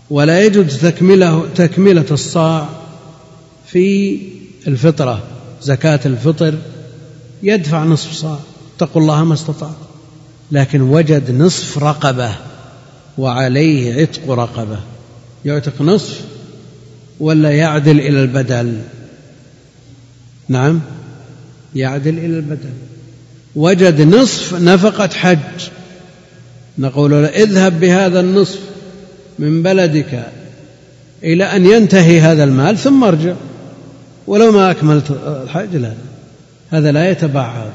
ولا 0.10 0.46
يجد 0.46 0.68
تكمله 0.68 1.48
تكملة 1.56 2.06
الصاع 2.12 2.70
في 3.68 4.20
الفطرة 4.68 5.24
زكاة 5.62 6.00
الفطر 6.06 6.56
يدفع 7.44 7.84
نصف 7.84 8.14
صاع. 8.14 8.40
اتقوا 8.78 9.02
الله 9.02 9.24
ما 9.24 9.34
استطعت. 9.34 9.76
لكن 10.52 10.82
وجد 10.82 11.32
نصف 11.32 11.78
رقبة 11.78 12.32
وعليه 13.18 14.02
عتق 14.02 14.32
رقبة. 14.32 14.80
يعتق 15.46 15.82
نصف 15.82 16.22
ولا 17.20 17.52
يعدل 17.52 18.00
إلى 18.00 18.22
البدل. 18.22 18.82
نعم 20.48 20.82
يعدل 21.76 22.18
إلى 22.18 22.26
البدن 22.26 22.74
وجد 23.56 24.02
نصف 24.02 24.54
نفقة 24.54 25.08
حج. 25.08 25.70
نقول 26.78 27.12
له 27.12 27.28
اذهب 27.28 27.80
بهذا 27.80 28.20
النصف 28.20 28.60
من 29.40 29.64
بلدك 29.64 30.24
إلى 31.24 31.44
أن 31.44 31.66
ينتهي 31.66 32.22
هذا 32.22 32.44
المال 32.44 32.78
ثم 32.78 33.04
ارجع. 33.04 33.34
ولو 34.28 34.52
ما 34.52 34.72
أكملت 34.72 35.12
الحج 35.44 35.76
لا. 35.76 35.94
هذا 36.70 36.92
لا 36.92 37.10
يتبعض. 37.10 37.70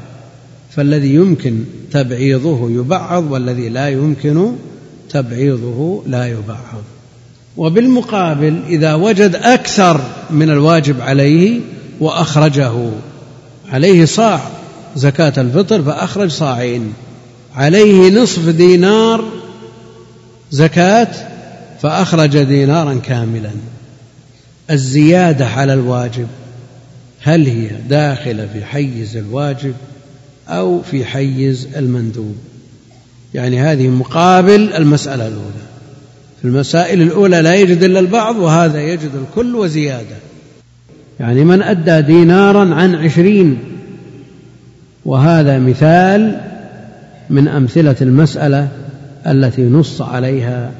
فالذي 0.71 1.15
يمكن 1.15 1.65
تبعيضه 1.93 2.71
يبعض 2.71 3.31
والذي 3.31 3.69
لا 3.69 3.89
يمكن 3.89 4.53
تبعيضه 5.11 6.03
لا 6.07 6.27
يبعض. 6.27 6.83
وبالمقابل 7.57 8.63
إذا 8.69 8.95
وجد 8.95 9.35
أكثر 9.35 10.01
من 10.31 10.51
الواجب 10.51 11.01
عليه 11.01 11.61
وأخرجه 12.01 12.73
عليه 13.69 14.05
صاع 14.05 14.41
زكاة 14.97 15.33
الفطر 15.39 15.83
فأخرج 15.83 16.31
صاعين. 16.31 16.93
عليه 17.57 18.11
نصف 18.23 18.49
دينار 18.49 19.25
زكاة 20.51 21.09
فأخرج 21.83 22.43
دينارا 22.43 22.95
كاملا. 22.95 23.51
الزيادة 24.71 25.47
على 25.47 25.75
الواجب. 25.75 26.27
هل 27.23 27.47
هي 27.47 27.69
داخلة 27.89 28.47
في 28.47 28.65
حيز 28.65 29.17
الواجب 29.17 29.75
أو 30.49 30.83
في 30.83 31.05
حيز 31.05 31.69
المندوب؟ 31.77 32.37
يعني 33.35 33.61
هذه 33.61 33.89
مقابل 33.89 34.73
المسألة 34.73 35.29
الأولى. 35.29 35.63
في 36.43 36.49
المسائل 36.49 37.03
الأولى 37.03 37.43
لا 37.43 37.55
يجد 37.55 37.83
إلا 37.83 38.01
البعض 38.01 38.37
وهذا 38.37 38.81
يجد 38.81 39.11
الكل 39.15 39.57
وزيادة. 39.57 40.17
يعني 41.21 41.45
من 41.45 41.63
أدى 41.63 42.01
دينارا 42.01 42.75
عن 42.75 42.95
عشرين. 42.95 43.59
وهذا 45.05 45.59
مثال 45.59 46.41
من 47.31 47.49
أمثلة 47.49 47.97
المسألة 48.01 48.69
التي 49.27 49.63
نص 49.63 50.03
عليها 50.03 50.73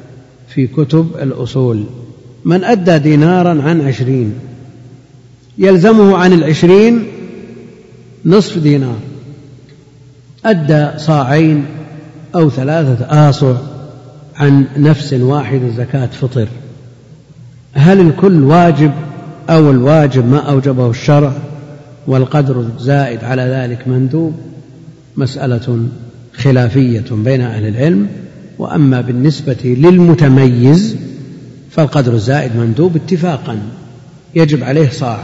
في 0.47 0.67
كتب 0.67 1.11
الأصول. 1.21 1.83
من 2.45 2.63
أدى 2.63 2.97
دينارا 2.97 3.61
عن 3.61 3.81
عشرين. 3.81 4.33
يلزمه 5.57 6.17
عن 6.17 6.33
العشرين 6.33 7.03
نصف 8.25 8.57
دينار. 8.57 8.97
أدى 10.45 10.99
صاعين 10.99 11.65
أو 12.35 12.49
ثلاثة 12.49 13.29
آصع 13.29 13.53
عن 14.35 14.65
نفس 14.77 15.13
واحدة 15.13 15.69
زكاة 15.77 16.05
فطر. 16.05 16.47
هل 17.73 17.99
الكل 17.99 18.43
واجب 18.43 18.91
أو 19.49 19.71
الواجب 19.71 20.27
ما 20.27 20.37
أوجبه 20.37 20.89
الشرع 20.89 21.33
والقدر 22.07 22.59
الزائد 22.59 23.23
على 23.23 23.41
ذلك 23.41 23.87
مندوب؟ 23.87 24.33
مسألة 25.17 25.87
خلافية 26.33 27.05
بين 27.11 27.41
أهل 27.41 27.67
العلم 27.67 28.07
وأما 28.59 29.01
بالنسبة 29.01 29.57
للمتميز 29.63 30.95
فالقدر 31.71 32.13
الزائد 32.13 32.55
مندوب 32.55 32.95
اتفاقا. 32.95 33.59
يجب 34.35 34.63
عليه 34.63 34.89
صاع. 34.89 35.23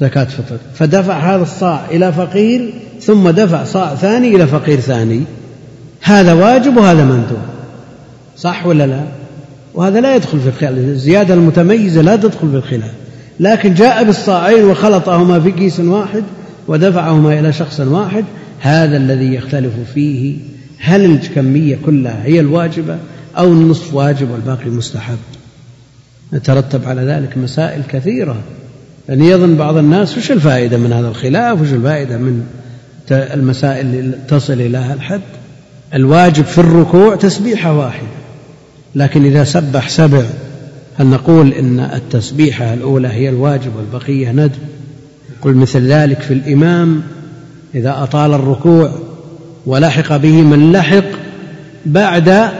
زكاة 0.00 0.24
فطر. 0.24 0.56
فدفع 0.74 1.34
هذا 1.34 1.42
الصاع 1.42 1.84
إلى 1.90 2.12
فقير 2.12 2.74
ثم 3.00 3.30
دفع 3.30 3.64
صاع 3.64 3.94
ثاني 3.94 4.36
إلى 4.36 4.46
فقير 4.46 4.80
ثاني. 4.80 5.22
هذا 6.02 6.32
واجب 6.32 6.76
وهذا 6.76 7.04
مندوب. 7.04 7.38
صح 8.36 8.66
ولا 8.66 8.86
لا؟ 8.86 9.04
وهذا 9.74 10.00
لا 10.00 10.16
يدخل 10.16 10.40
في 10.40 10.48
الخلاف 10.48 10.78
الزيادة 10.78 11.34
المتميزة 11.34 12.02
لا 12.02 12.16
تدخل 12.16 12.50
في 12.50 12.56
الخلاف 12.56 12.92
لكن 13.40 13.74
جاء 13.74 14.04
بالصاعين 14.04 14.64
وخلطهما 14.64 15.40
في 15.40 15.50
كيس 15.50 15.80
واحد 15.80 16.24
ودفعهما 16.68 17.40
إلى 17.40 17.52
شخص 17.52 17.80
واحد 17.80 18.24
هذا 18.60 18.96
الذي 18.96 19.34
يختلف 19.34 19.72
فيه 19.94 20.36
هل 20.78 21.04
الكمية 21.04 21.78
كلها 21.86 22.24
هي 22.24 22.40
الواجبة 22.40 22.98
أو 23.38 23.52
النصف 23.52 23.94
واجب 23.94 24.30
والباقي 24.30 24.70
مستحب. 24.70 25.18
يترتب 26.32 26.88
على 26.88 27.02
ذلك 27.02 27.38
مسائل 27.38 27.82
كثيرة. 27.88 28.36
يعني 29.08 29.28
يظن 29.28 29.56
بعض 29.56 29.76
الناس 29.76 30.18
وش 30.18 30.32
الفائدة 30.32 30.76
من 30.78 30.92
هذا 30.92 31.08
الخلاف؟ 31.08 31.60
وش 31.60 31.72
الفائدة 31.72 32.16
من 32.16 32.44
المسائل 33.10 33.86
اللي 33.86 34.18
تصل 34.28 34.52
إلى 34.52 34.92
الحد؟ 34.92 35.20
الواجب 35.94 36.44
في 36.44 36.58
الركوع 36.58 37.16
تسبيحة 37.16 37.78
واحدة. 37.78 38.06
لكن 38.94 39.24
إذا 39.24 39.44
سبح 39.44 39.88
سبع 39.88 40.22
هل 40.98 41.06
نقول 41.06 41.52
إن 41.52 41.80
التسبيحة 41.80 42.74
الأولى 42.74 43.08
هي 43.08 43.28
الواجب 43.28 43.76
والبقية 43.76 44.32
ندب؟ 44.32 44.52
يقول 45.38 45.56
مثل 45.56 45.80
ذلك 45.80 46.20
في 46.20 46.34
الإمام 46.34 47.02
إذا 47.74 48.02
أطال 48.02 48.34
الركوع 48.34 48.92
ولحق 49.66 50.16
به 50.16 50.42
من 50.42 50.72
لحق 50.72 51.04
بعد 51.86 52.50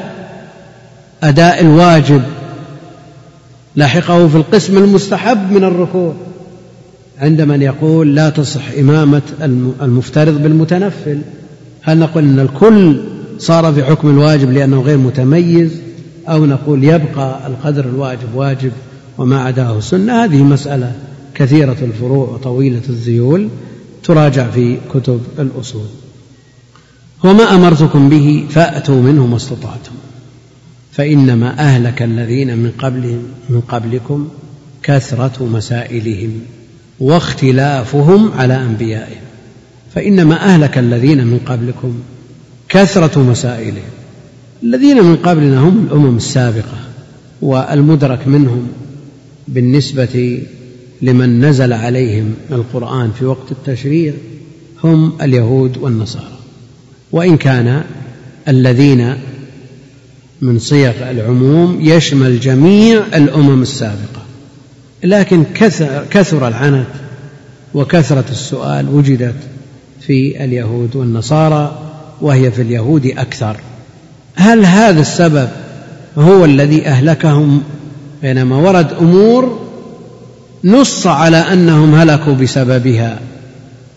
أداء 1.22 1.60
الواجب 1.60 2.22
لحقه 3.76 4.28
في 4.28 4.36
القسم 4.36 4.78
المستحب 4.78 5.52
من 5.52 5.64
الركوع. 5.64 6.14
عند 7.22 7.40
من 7.40 7.62
يقول 7.62 8.14
لا 8.14 8.30
تصح 8.30 8.70
إمامة 8.78 9.22
المفترض 9.82 10.42
بالمتنفل. 10.42 11.18
هل 11.82 11.98
نقول 11.98 12.24
أن 12.24 12.40
الكل 12.40 13.00
صار 13.38 13.72
في 13.72 13.84
حكم 13.84 14.10
الواجب 14.10 14.50
لأنه 14.50 14.80
غير 14.80 14.98
متميز؟ 14.98 15.70
أو 16.28 16.46
نقول 16.46 16.84
يبقى 16.84 17.46
القدر 17.46 17.84
الواجب 17.84 18.34
واجب 18.34 18.72
وما 19.18 19.40
عداه 19.40 19.80
سنة؟ 19.80 20.24
هذه 20.24 20.42
مسألة 20.42 20.92
كثيرة 21.34 21.76
الفروع 21.82 22.28
وطويلة 22.28 22.82
الذيول 22.88 23.48
تراجع 24.04 24.50
في 24.50 24.78
كتب 24.94 25.20
الأصول. 25.38 25.86
وما 27.24 27.54
أمرتكم 27.54 28.08
به 28.08 28.46
فأتوا 28.50 29.02
منه 29.02 29.26
ما 29.26 29.36
استطعتم. 29.36 29.94
فإنما 30.92 31.58
أهلك 31.58 32.02
الذين 32.02 32.58
من 32.58 32.72
قبلهم 32.78 33.22
من 33.48 33.60
قبلكم 33.60 34.28
كثرة 34.82 35.44
مسائلهم. 35.44 36.40
واختلافهم 37.00 38.32
على 38.32 38.62
أنبيائهم. 38.62 39.22
فإنما 39.94 40.44
أهلك 40.44 40.78
الذين 40.78 41.26
من 41.26 41.40
قبلكم 41.46 41.94
كثرة 42.68 43.22
مسائلهم. 43.22 43.92
الذين 44.62 45.04
من 45.04 45.16
قبلنا 45.16 45.58
هم 45.60 45.86
الأمم 45.86 46.16
السابقة 46.16 46.78
والمدرك 47.42 48.28
منهم 48.28 48.68
بالنسبة 49.48 50.42
لمن 51.02 51.44
نزل 51.44 51.72
عليهم 51.72 52.34
القرآن 52.52 53.10
في 53.18 53.24
وقت 53.24 53.52
التشريع 53.52 54.14
هم 54.84 55.12
اليهود 55.22 55.76
والنصارى. 55.76 56.38
وإن 57.12 57.36
كان 57.36 57.84
الذين 58.48 59.14
من 60.40 60.58
صيغ 60.58 61.10
العموم 61.10 61.78
يشمل 61.80 62.40
جميع 62.40 63.02
الأمم 63.14 63.62
السابقة. 63.62 64.22
لكن 65.04 65.44
كثر, 65.54 66.04
كثر 66.10 66.48
العنت 66.48 66.86
وكثرة 67.74 68.24
السؤال 68.30 68.88
وجدت 68.88 69.34
في 70.00 70.44
اليهود 70.44 70.96
والنصارى 70.96 71.78
وهي 72.20 72.50
في 72.50 72.62
اليهود 72.62 73.06
أكثر. 73.06 73.56
هل 74.34 74.64
هذا 74.64 75.00
السبب 75.00 75.48
هو 76.18 76.44
الذي 76.44 76.86
أهلكهم؟ 76.86 77.62
بينما 78.22 78.56
ورد 78.56 78.92
أمور 78.92 79.58
نص 80.64 81.06
على 81.06 81.36
أنهم 81.36 81.94
هلكوا 81.94 82.34
بسببها 82.34 83.18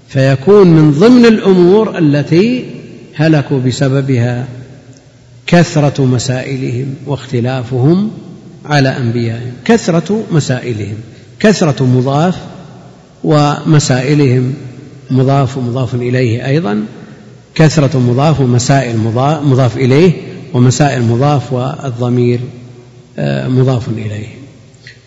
فيكون 0.08 0.68
من 0.68 0.92
ضمن 0.92 1.26
الأمور 1.26 1.98
التي 1.98 2.66
هلكوا 3.16 3.60
بسببها 3.60 4.48
كثرة 5.48 6.06
مسائلهم 6.06 6.96
واختلافهم 7.06 8.12
على 8.66 8.98
أنبيائهم 8.98 9.52
كثرة 9.66 10.24
مسائلهم 10.32 10.98
كثرة 11.40 11.84
مضاف 11.86 12.36
ومسائلهم 13.24 14.54
مضاف 15.12 15.58
ومضاف 15.58 15.96
إليه 15.96 16.48
أيضا 16.48 16.86
كثرة 17.56 18.00
مضاف 18.00 18.40
ومسائل 18.40 18.98
مضاف 19.44 19.78
إليه 19.78 20.12
ومسائل 20.54 21.02
مضاف 21.04 21.54
والضمير 21.54 22.40
آه، 23.18 23.48
مضاف 23.48 23.90
إليه. 23.90 24.28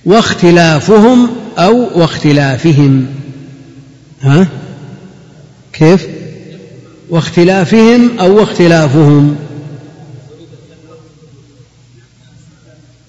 واختلافهم 0.04 1.28
أو 1.58 2.00
واختلافهم. 2.00 3.06
ها؟ 4.22 4.48
كيف؟ 5.72 6.06
واختلافهم 7.10 8.18
أو 8.18 8.38
واختلافهم. 8.38 9.36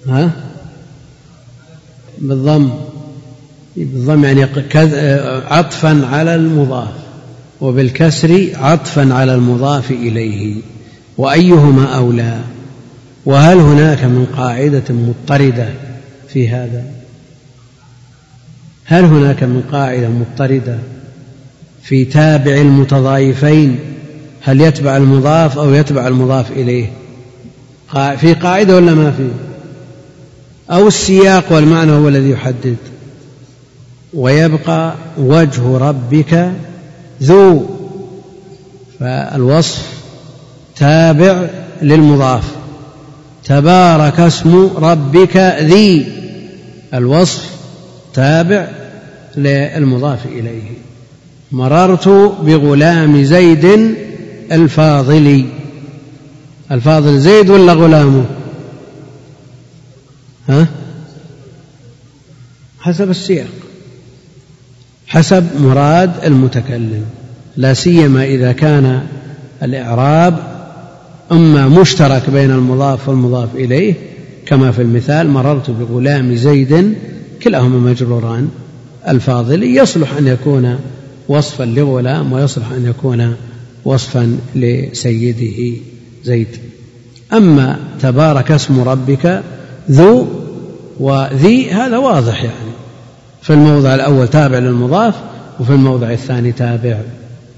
ها؟ 0.10 0.32
بالضم. 2.18 2.70
بالضم 3.76 4.26
يعني 4.26 4.44
عطفا 5.52 6.08
على 6.12 6.36
المضاف. 6.36 6.94
وبالكسر 7.62 8.50
عطفا 8.56 9.14
على 9.14 9.36
المضاف 9.36 9.92
إليه. 9.92 10.56
وأيهما 11.18 11.86
أولى؟ 11.86 12.40
وهل 13.26 13.58
هناك 13.58 14.04
من 14.04 14.26
قاعدة 14.38 14.84
مضطردة 14.90 15.70
في 16.28 16.50
هذا؟ 16.50 16.84
هل 18.86 19.04
هناك 19.04 19.44
من 19.44 19.64
قاعدة 19.72 20.10
مضطردة 20.10 20.78
في 21.84 22.06
تابع 22.06 22.52
المتضايفين؟ 22.52 23.80
هل 24.42 24.62
يتبع 24.62 24.98
المضاف 24.98 25.58
أو 25.58 25.74
يتبع 25.74 26.08
المضاف 26.08 26.52
إليه؟ 26.52 26.86
في 27.94 28.34
قاعدة 28.34 28.76
ولا 28.76 28.94
ما 28.94 29.12
في؟ 29.12 29.30
أو 30.72 30.88
السياق 30.88 31.44
والمعنى 31.52 31.92
هو 31.92 32.08
الذي 32.08 32.30
يحدد. 32.30 32.78
ويبقى 34.14 34.94
وجه 35.18 35.78
ربك 35.78 36.52
ذو. 37.24 37.66
فالوصف 39.00 39.88
تابع 40.76 41.46
للمضاف. 41.82 42.44
تبارك 43.46 44.20
اسم 44.20 44.70
ربك 44.78 45.38
ذي. 45.62 46.08
الوصف 46.94 47.50
تابع 48.14 48.68
للمضاف 49.36 50.26
إليه. 50.26 50.72
مررت 51.52 52.08
بغلام 52.42 53.24
زيد 53.24 53.96
الفاضل 54.52 55.46
الفاضل 56.72 57.20
زيد 57.20 57.50
ولا 57.50 57.74
غلامه؟ 57.74 58.26
ها؟ 60.50 60.68
حسب 62.80 63.10
السياق. 63.10 63.48
حسب 65.08 65.62
مراد 65.62 66.12
المتكلم 66.26 67.06
لا 67.58 67.74
سيما 67.74 68.26
إذا 68.26 68.52
كان 68.52 69.02
الإعراب 69.64 70.40
إما 71.32 71.68
مشترك 71.68 72.30
بين 72.30 72.52
المضاف 72.52 73.10
والمضاف 73.10 73.56
إليه 73.56 73.94
كما 74.46 74.72
في 74.72 74.82
المثال 74.82 75.30
مررت 75.30 75.70
بغلام 75.70 76.36
زيد 76.36 76.96
كلاهما 77.44 77.92
مجروران. 77.92 78.50
الفاضل 79.08 79.64
يصلح 79.64 80.14
أن 80.14 80.28
يكون 80.28 80.80
وصفا 81.28 81.64
لغلام 81.64 82.34
ويصلح 82.34 82.72
أن 82.72 82.86
يكون 82.86 83.36
وصفا 83.86 84.38
لسيده 84.56 85.78
زيد. 86.24 86.48
أما 87.34 87.80
تبارك 88.02 88.52
اسم 88.52 88.80
ربك 88.82 89.44
ذو 89.92 90.28
وذي 91.00 91.72
هذا 91.72 91.98
واضح 91.98 92.44
يعني. 92.44 92.72
في 93.42 93.54
الموضع 93.54 93.96
الأول 93.96 94.28
تابع 94.28 94.58
للمضاف 94.58 95.16
وفي 95.60 95.70
الموضع 95.70 96.12
الثاني 96.12 96.52
تابع 96.52 96.98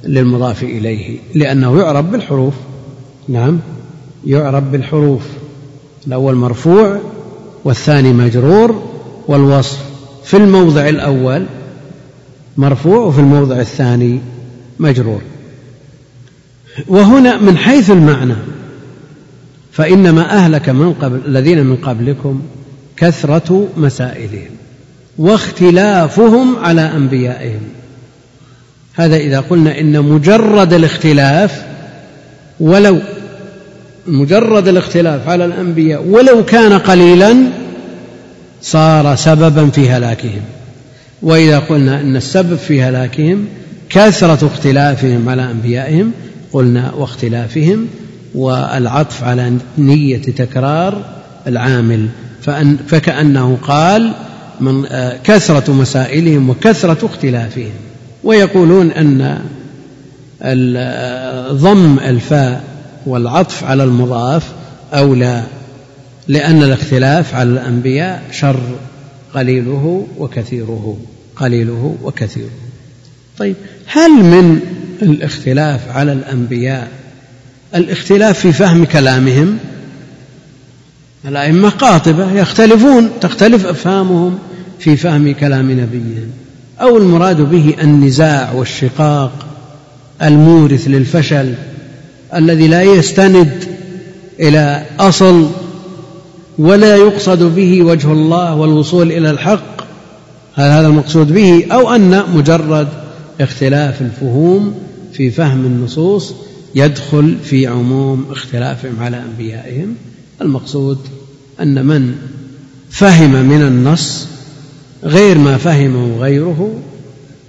للمضاف 0.04 0.64
إليه 0.64 1.20
لأنه 1.36 1.80
يعرب 1.80 2.12
بالحروف. 2.12 2.54
نعم 3.28 3.60
يعرب 4.26 4.72
بالحروف. 4.72 5.22
الأول 6.08 6.36
مرفوع 6.36 7.00
والثاني 7.64 8.14
مجرور 8.14 8.84
والوصف 9.28 9.80
في 10.24 10.38
الموضع 10.38 10.90
الأول 10.90 11.46
مرفوع 12.58 12.98
وفي 12.98 13.20
الموضع 13.20 13.60
الثاني 13.60 14.20
مجرور. 14.80 15.22
وهنا 16.88 17.38
من 17.38 17.58
حيث 17.58 17.90
المعنى 17.90 18.36
فإنما 19.72 20.38
أهلك 20.38 20.70
من 20.70 20.94
قبل 20.94 21.22
الذين 21.26 21.66
من 21.66 21.76
قبلكم 21.76 22.42
كثرة 23.02 23.68
مسائلهم 23.78 24.50
واختلافهم 25.18 26.56
على 26.56 26.82
أنبيائهم. 26.82 27.62
هذا 28.94 29.16
إذا 29.16 29.40
قلنا 29.40 29.80
إن 29.80 30.02
مجرد 30.02 30.74
الاختلاف 30.74 31.62
ولو 32.60 33.00
مجرد 34.08 34.68
الاختلاف 34.68 35.30
على 35.30 35.46
الأنبياء 35.46 36.04
ولو 36.04 36.46
كان 36.46 36.74
قليلا 36.74 37.36
صار 38.62 39.16
سببا 39.16 39.70
في 39.70 39.90
هلاكهم. 39.90 40.42
وإذا 41.22 41.60
قلنا 41.60 42.02
أن 42.02 42.16
السبب 42.16 42.56
في 42.56 42.82
هلاكهم 42.82 43.46
كثرة 43.90 44.48
اختلافهم 44.48 45.30
على 45.30 45.52
أنبيائهم 45.52 46.12
قلنا 46.54 46.94
واختلافهم 46.94 47.88
والعطف 48.36 49.24
على 49.24 49.54
نية 49.78 50.22
تكرار 50.22 51.06
العامل 51.48 52.08
فأن 52.42 52.78
فكأنه 52.88 53.58
قال 53.62 54.12
من 54.60 54.86
آه، 54.86 55.18
كثرة 55.24 55.74
مسائلهم 55.74 56.50
وكثرة 56.50 57.06
اختلافهم. 57.06 57.72
ويقولون 58.24 58.92
أن 58.92 59.42
آه، 60.42 61.52
ضم 61.52 62.00
الفاء 62.00 62.64
والعطف 63.06 63.64
على 63.64 63.84
المضاف 63.84 64.52
أولى 64.94 65.44
لأن 66.28 66.64
الاختلاف 66.64 67.36
على 67.36 67.50
الأنبياء 67.50 68.24
شر 68.32 68.62
قليله 69.34 70.08
وكثيره 70.18 70.98
قليله 71.36 71.96
وكثيره. 72.04 72.50
طيب 73.38 73.56
هل 73.86 74.12
من 74.12 74.60
الاختلاف 75.02 75.90
على 75.90 76.14
الأنبياء 76.14 76.88
الاختلاف 77.76 78.40
في 78.40 78.52
فهم 78.52 78.86
كلامهم؟ 78.86 79.58
الأئمة 81.28 81.70
قاطبة 81.70 82.32
يختلفون 82.32 83.10
تختلف 83.22 83.66
أفهامهم 83.66 84.40
في 84.80 84.98
فهم 84.98 85.34
كلام 85.34 85.72
نبيهم 85.72 86.32
أو 86.82 86.98
المراد 86.98 87.42
به 87.42 87.76
النزاع 87.82 88.52
والشقاق 88.52 89.32
المورث 90.22 90.88
للفشل 90.88 91.54
الذي 92.36 92.68
لا 92.68 92.84
يستند 92.84 93.64
إلى 94.40 94.86
أصل 95.00 95.50
ولا 96.58 96.96
يقصد 96.96 97.44
به 97.56 97.84
وجه 97.84 98.12
الله 98.12 98.56
والوصول 98.56 99.12
إلى 99.12 99.32
الحق. 99.32 99.82
هل 100.56 100.70
هذا 100.70 100.88
المقصود 100.88 101.34
به؟ 101.34 101.66
أو 101.72 101.96
أن 101.96 102.24
مجرد 102.34 102.88
اختلاف 103.42 104.02
الفهوم 104.02 104.76
في 105.14 105.30
فهم 105.30 105.66
النصوص 105.66 106.34
يدخل 106.76 107.38
في 107.44 107.68
عموم 107.68 108.26
اختلافهم 108.32 108.96
على 109.02 109.22
أنبيائهم. 109.22 109.96
المقصود 110.42 110.98
أن 111.62 111.86
من 111.86 112.16
فهم 112.90 113.32
من 113.32 113.62
النص 113.62 114.28
غير 115.04 115.38
ما 115.38 115.58
فهمه 115.58 116.18
غيره 116.20 116.80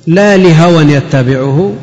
لا 0.06 0.36
لهوى 0.36 0.84
يتبعه 0.84 1.74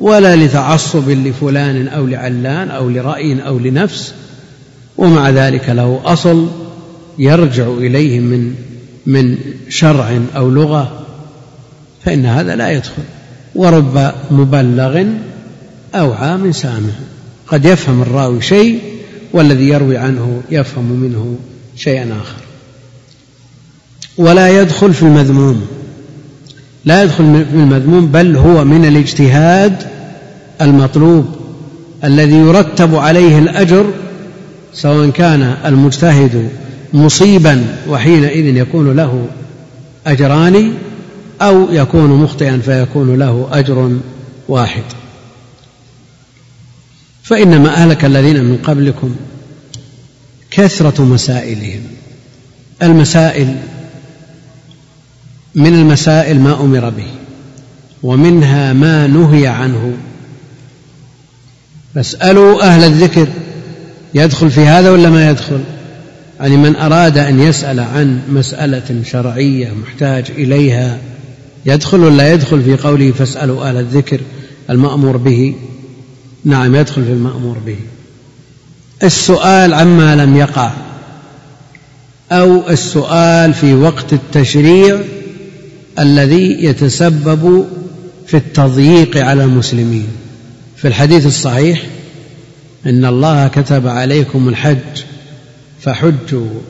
ولا 0.00 0.36
لتعصب 0.36 1.10
لفلان 1.10 1.88
أو 1.88 2.06
لعلان 2.06 2.70
أو 2.70 2.90
لرأي 2.90 3.46
أو 3.46 3.58
لنفس 3.58 4.14
ومع 4.96 5.30
ذلك 5.30 5.68
له 5.68 6.00
أصل 6.04 6.48
يرجع 7.18 7.66
إليه 7.68 8.20
من 8.20 8.54
من 9.06 9.38
شرع 9.68 10.20
أو 10.36 10.50
لغة 10.50 11.06
فإن 12.04 12.26
هذا 12.26 12.56
لا 12.56 12.72
يدخل. 12.72 13.02
ورب 13.54 14.12
مبلغ 14.30 15.04
أوعى 15.94 16.36
من 16.36 16.52
سامع 16.52 16.92
قد 17.46 17.64
يفهم 17.64 18.02
الراوي 18.02 18.42
شيء 18.42 18.93
والذي 19.34 19.68
يروي 19.68 19.96
عنه 19.96 20.42
يفهم 20.50 20.84
منه 20.84 21.36
شيئا 21.76 22.04
آخر. 22.22 22.42
ولا 24.16 24.60
يدخل 24.60 24.94
في 24.94 25.02
المذموم. 25.02 25.66
لا 26.84 27.02
يدخل 27.02 27.44
في 27.50 27.56
المذموم 27.56 28.06
بل 28.06 28.36
هو 28.36 28.64
من 28.64 28.84
الاجتهاد 28.84 29.82
المطلوب 30.60 31.26
الذي 32.04 32.36
يرتب 32.36 32.96
عليه 32.96 33.38
الأجر 33.38 33.86
سواء 34.74 35.10
كان 35.10 35.56
المجتهد 35.66 36.48
مصيبا 36.92 37.64
وحينئذ 37.88 38.56
يكون 38.56 38.96
له 38.96 39.26
أجران 40.06 40.72
أو 41.42 41.66
يكون 41.70 42.10
مخطئا 42.10 42.60
فيكون 42.64 43.18
له 43.18 43.48
أجر 43.52 43.96
واحد. 44.48 44.82
فإنما 47.24 47.68
أهلك 47.68 48.04
الذين 48.04 48.44
من 48.44 48.56
قبلكم 48.56 49.16
كثرة 50.50 51.04
مسائلهم. 51.04 51.80
المسائل 52.82 53.56
من 55.54 55.74
المسائل 55.74 56.40
ما 56.40 56.60
أمر 56.60 56.90
به 56.90 57.06
ومنها 58.02 58.72
ما 58.72 59.06
نهي 59.06 59.46
عنه. 59.46 59.92
فاسألوا 61.94 62.62
أهل 62.62 62.84
الذكر 62.84 63.28
يدخل 64.14 64.50
في 64.50 64.60
هذا 64.60 64.90
ولا 64.90 65.10
ما 65.10 65.30
يدخل؟ 65.30 65.60
يعني 66.40 66.56
من 66.56 66.76
أراد 66.76 67.18
أن 67.18 67.40
يسأل 67.40 67.80
عن 67.80 68.20
مسألة 68.28 69.02
شرعية 69.04 69.72
محتاج 69.72 70.24
إليها 70.30 70.98
يدخل 71.66 72.00
ولا 72.00 72.32
يدخل 72.32 72.62
في 72.62 72.76
قوله 72.76 73.12
فاسألوا 73.12 73.68
أهل 73.68 73.76
الذكر 73.76 74.20
المأمور 74.70 75.16
به؟ 75.16 75.54
نعم 76.44 76.74
يدخل 76.74 77.04
في 77.04 77.12
المأمور 77.12 77.58
به. 77.66 77.76
السؤال 79.02 79.74
عما 79.74 80.16
لم 80.16 80.36
يقع 80.36 80.70
أو 82.32 82.70
السؤال 82.70 83.54
في 83.54 83.74
وقت 83.74 84.12
التشريع 84.12 85.00
الذي 85.98 86.64
يتسبب 86.64 87.66
في 88.26 88.36
التضييق 88.36 89.16
على 89.16 89.44
المسلمين. 89.44 90.08
في 90.76 90.88
الحديث 90.88 91.26
الصحيح 91.26 91.82
إن 92.86 93.04
الله 93.04 93.48
كتب 93.48 93.86
عليكم 93.86 94.48
الحج 94.48 95.02
فحجوا. 95.80 96.60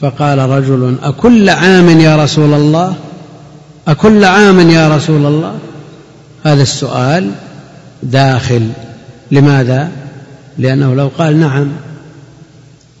فقال 0.00 0.38
رجل 0.38 0.96
أكل 1.02 1.48
عام 1.48 2.00
يا 2.00 2.16
رسول 2.16 2.54
الله؟ 2.54 2.96
أكل 3.88 4.24
عام 4.24 4.70
يا 4.70 4.96
رسول 4.96 5.26
الله؟ 5.26 5.58
هذا 6.44 6.62
السؤال 6.62 7.30
داخل. 8.02 8.68
لماذا؟ 9.32 9.90
لأنه 10.58 10.94
لو 10.94 11.10
قال 11.18 11.40
نعم 11.40 11.68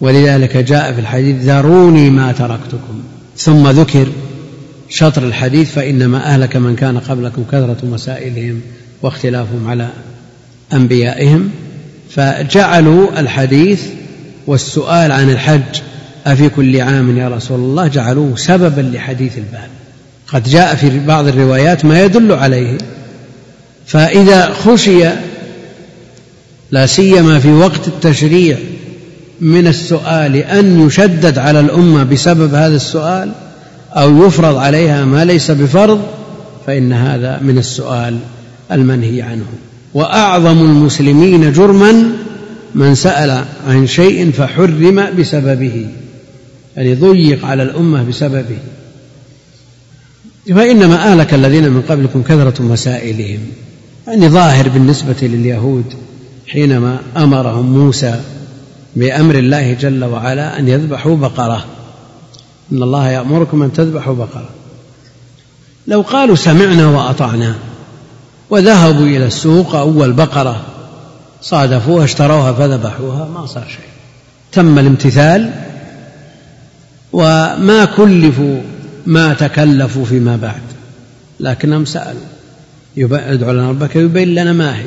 ولذلك 0.00 0.56
جاء 0.56 0.92
في 0.92 1.00
الحديث 1.00 1.36
ذروني 1.44 2.10
ما 2.10 2.32
تركتكم 2.32 3.02
ثم 3.36 3.68
ذكر 3.68 4.06
شطر 4.88 5.22
الحديث 5.22 5.70
فإنما 5.70 6.34
أهلك 6.34 6.56
من 6.56 6.76
كان 6.76 6.98
قبلكم 6.98 7.44
كثرة 7.52 7.76
مسائلهم 7.82 8.60
واختلافهم 9.02 9.68
على 9.68 9.88
أنبيائهم. 10.72 11.50
فجعلوا 12.10 13.20
الحديث 13.20 13.82
والسؤال 14.46 15.12
عن 15.12 15.30
الحج 15.30 15.80
أفي 16.26 16.48
كل 16.48 16.80
عام 16.80 17.16
يا 17.18 17.28
رسول 17.28 17.58
الله؟ 17.60 17.86
جعلوه 17.86 18.36
سببا 18.36 18.80
لحديث 18.80 19.38
الباب. 19.38 19.68
قد 20.28 20.48
جاء 20.48 20.74
في 20.74 20.98
بعض 21.06 21.26
الروايات 21.26 21.84
ما 21.84 22.02
يدل 22.02 22.32
عليه. 22.32 22.78
فإذا 23.86 24.52
خشي 24.52 25.08
لا 26.72 26.86
سيما 26.86 27.38
في 27.38 27.52
وقت 27.52 27.88
التشريع 27.88 28.58
من 29.40 29.66
السؤال 29.66 30.36
أن 30.36 30.86
يشدد 30.86 31.38
على 31.38 31.60
الأمة 31.60 32.02
بسبب 32.02 32.54
هذا 32.54 32.76
السؤال 32.76 33.32
أو 33.92 34.26
يفرض 34.26 34.56
عليها 34.56 35.04
ما 35.04 35.24
ليس 35.24 35.50
بفرض 35.50 36.00
فإن 36.66 36.92
هذا 36.92 37.40
من 37.42 37.58
السؤال 37.58 38.18
المنهي 38.72 39.22
عنه. 39.22 39.44
وأعظم 39.94 40.58
المسلمين 40.58 41.52
جرما 41.52 42.12
من 42.74 42.94
سأل 42.94 43.44
عن 43.68 43.86
شيء 43.86 44.30
فحرم 44.30 45.04
بسببه 45.18 45.86
يعني 46.76 46.94
ضيق 46.94 47.44
على 47.44 47.62
الأمة 47.62 48.02
بسببه. 48.02 48.58
فإنما 50.48 51.12
أهلك 51.12 51.34
الذين 51.34 51.70
من 51.70 51.82
قبلكم 51.88 52.22
كثرة 52.22 52.62
مسائلهم 52.62 53.40
يعني 54.06 54.28
ظاهر 54.28 54.68
بالنسبة 54.68 55.16
لليهود. 55.22 55.84
حينما 56.46 56.98
أمرهم 57.16 57.78
موسى 57.78 58.20
بأمر 58.96 59.34
الله 59.34 59.72
جل 59.72 60.04
وعلا 60.04 60.58
أن 60.58 60.68
يذبحوا 60.68 61.16
بقرة. 61.16 61.64
إن 62.72 62.82
الله 62.82 63.08
يأمركم 63.08 63.62
أن 63.62 63.72
تذبحوا 63.72 64.14
بقرة. 64.14 64.48
لو 65.86 66.00
قالوا 66.00 66.36
سمعنا 66.36 66.86
وأطعنا 66.86 67.54
وذهبوا 68.50 69.06
إلى 69.06 69.26
السوق 69.26 69.74
أول 69.74 70.12
بقرة 70.12 70.62
صادفوها 71.42 72.04
اشتروها 72.04 72.52
فذبحوها 72.52 73.28
ما 73.34 73.46
صار 73.46 73.64
شيء. 73.68 73.90
تم 74.52 74.78
الامتثال 74.78 75.50
وما 77.12 77.84
كلفوا 77.96 78.60
ما 79.06 79.34
تكلفوا 79.34 80.04
فيما 80.04 80.36
بعد. 80.36 80.62
لكنهم 81.40 81.84
سألوا 81.84 82.22
ادعوا 82.98 83.52
لنا 83.52 83.70
ربك 83.70 83.96
يبين 83.96 84.34
لنا 84.34 84.52
ما 84.52 84.78
هي. 84.78 84.84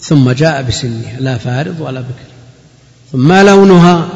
ثم 0.00 0.30
جاء 0.30 0.62
بسنها 0.62 1.20
لا 1.20 1.38
فارض 1.38 1.80
ولا 1.80 2.00
بكر. 2.00 2.28
ثم 3.12 3.28
ما 3.28 3.42
لونها؟ 3.42 4.08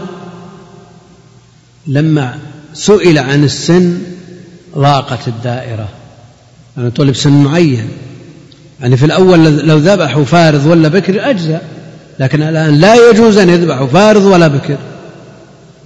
لما 1.87 2.39
سئل 2.75 3.19
عن 3.19 3.45
السن 3.45 3.99
ضاقت 4.79 5.29
الدائرة. 5.29 5.89
يعني 6.77 6.91
طلب 6.91 7.15
سن 7.15 7.33
معين. 7.33 7.89
يعني 8.81 8.97
في 8.97 9.05
الأول 9.05 9.45
لو 9.45 9.77
ذبحوا 9.77 10.25
فارض 10.25 10.67
ولا 10.67 10.89
بكر 10.89 11.31
أجزأ. 11.31 11.61
لكن 12.19 12.43
الآن 12.43 12.75
لا 12.75 13.11
يجوز 13.11 13.39
أن 13.39 13.49
يذبحوا 13.49 13.87
فارض 13.87 14.23
ولا 14.23 14.49
بكر. 14.49 14.77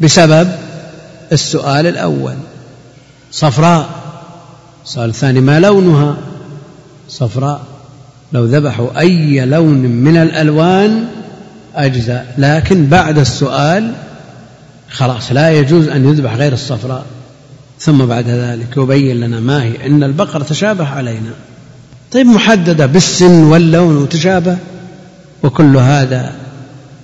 بسبب 0.01 0.53
السؤال 1.33 1.87
الأول. 1.87 2.35
صفراء. 3.33 3.89
السؤال 4.85 5.09
الثاني 5.09 5.41
ما 5.41 5.61
لونها؟ 5.61 6.17
صفراء. 7.09 7.76
لو 8.33 8.45
ذبحوا 8.45 9.01
أي 9.01 9.47
لون 9.47 9.79
من 9.79 10.17
الألوان 10.17 11.09
أجزاء 11.75 12.35
لكن 12.39 12.87
بعد 12.87 13.19
السؤال 13.19 13.93
خلاص 14.91 15.33
لا 15.33 15.51
يجوز 15.51 15.89
أن 15.89 16.09
يذبح 16.09 16.35
غير 16.35 16.53
الصفراء. 16.53 17.07
ثم 17.81 18.07
بعد 18.07 18.29
ذلك 18.29 18.77
يبين 18.77 19.21
لنا 19.21 19.41
ما 19.41 19.63
هي. 19.63 19.87
إن 19.87 20.03
البقرة 20.03 20.43
تشابه 20.43 20.89
علينا. 20.89 21.31
طيب 22.13 22.27
محددة 22.27 22.87
بالسن 22.87 23.43
واللون 23.43 23.97
وتشابه. 23.97 24.59
وكل 25.43 25.77
هذا 25.77 26.33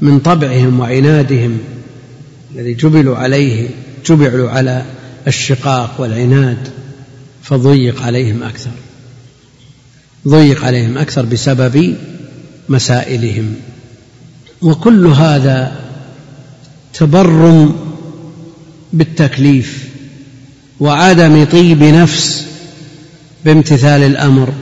من 0.01 0.19
طبعهم 0.19 0.81
وعنادهم 0.81 1.59
الذي 2.55 2.75
جبلوا 2.75 3.17
عليه 3.17 3.69
جبلوا 4.07 4.51
على 4.51 4.83
الشقاق 5.27 5.91
والعناد 5.99 6.69
فضيق 7.43 8.03
عليهم 8.03 8.43
أكثر. 8.43 8.71
ضيق 10.29 10.65
عليهم 10.65 10.99
أكثر 10.99 11.25
بسبب 11.25 11.95
مسائلهم. 12.69 13.55
وكل 14.63 15.07
هذا 15.07 15.73
تبرم 16.95 17.77
بالتكليف 18.93 19.89
وعدم 20.81 21.45
طيب 21.45 21.83
نفس 21.83 22.47
بامتثال 23.45 24.03
الأمر. 24.03 24.53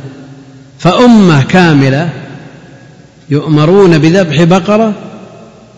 فأمة 0.78 1.42
كاملة 1.42 2.12
يؤمرون 3.30 3.98
بذبح 3.98 4.42
بقرة 4.42 4.94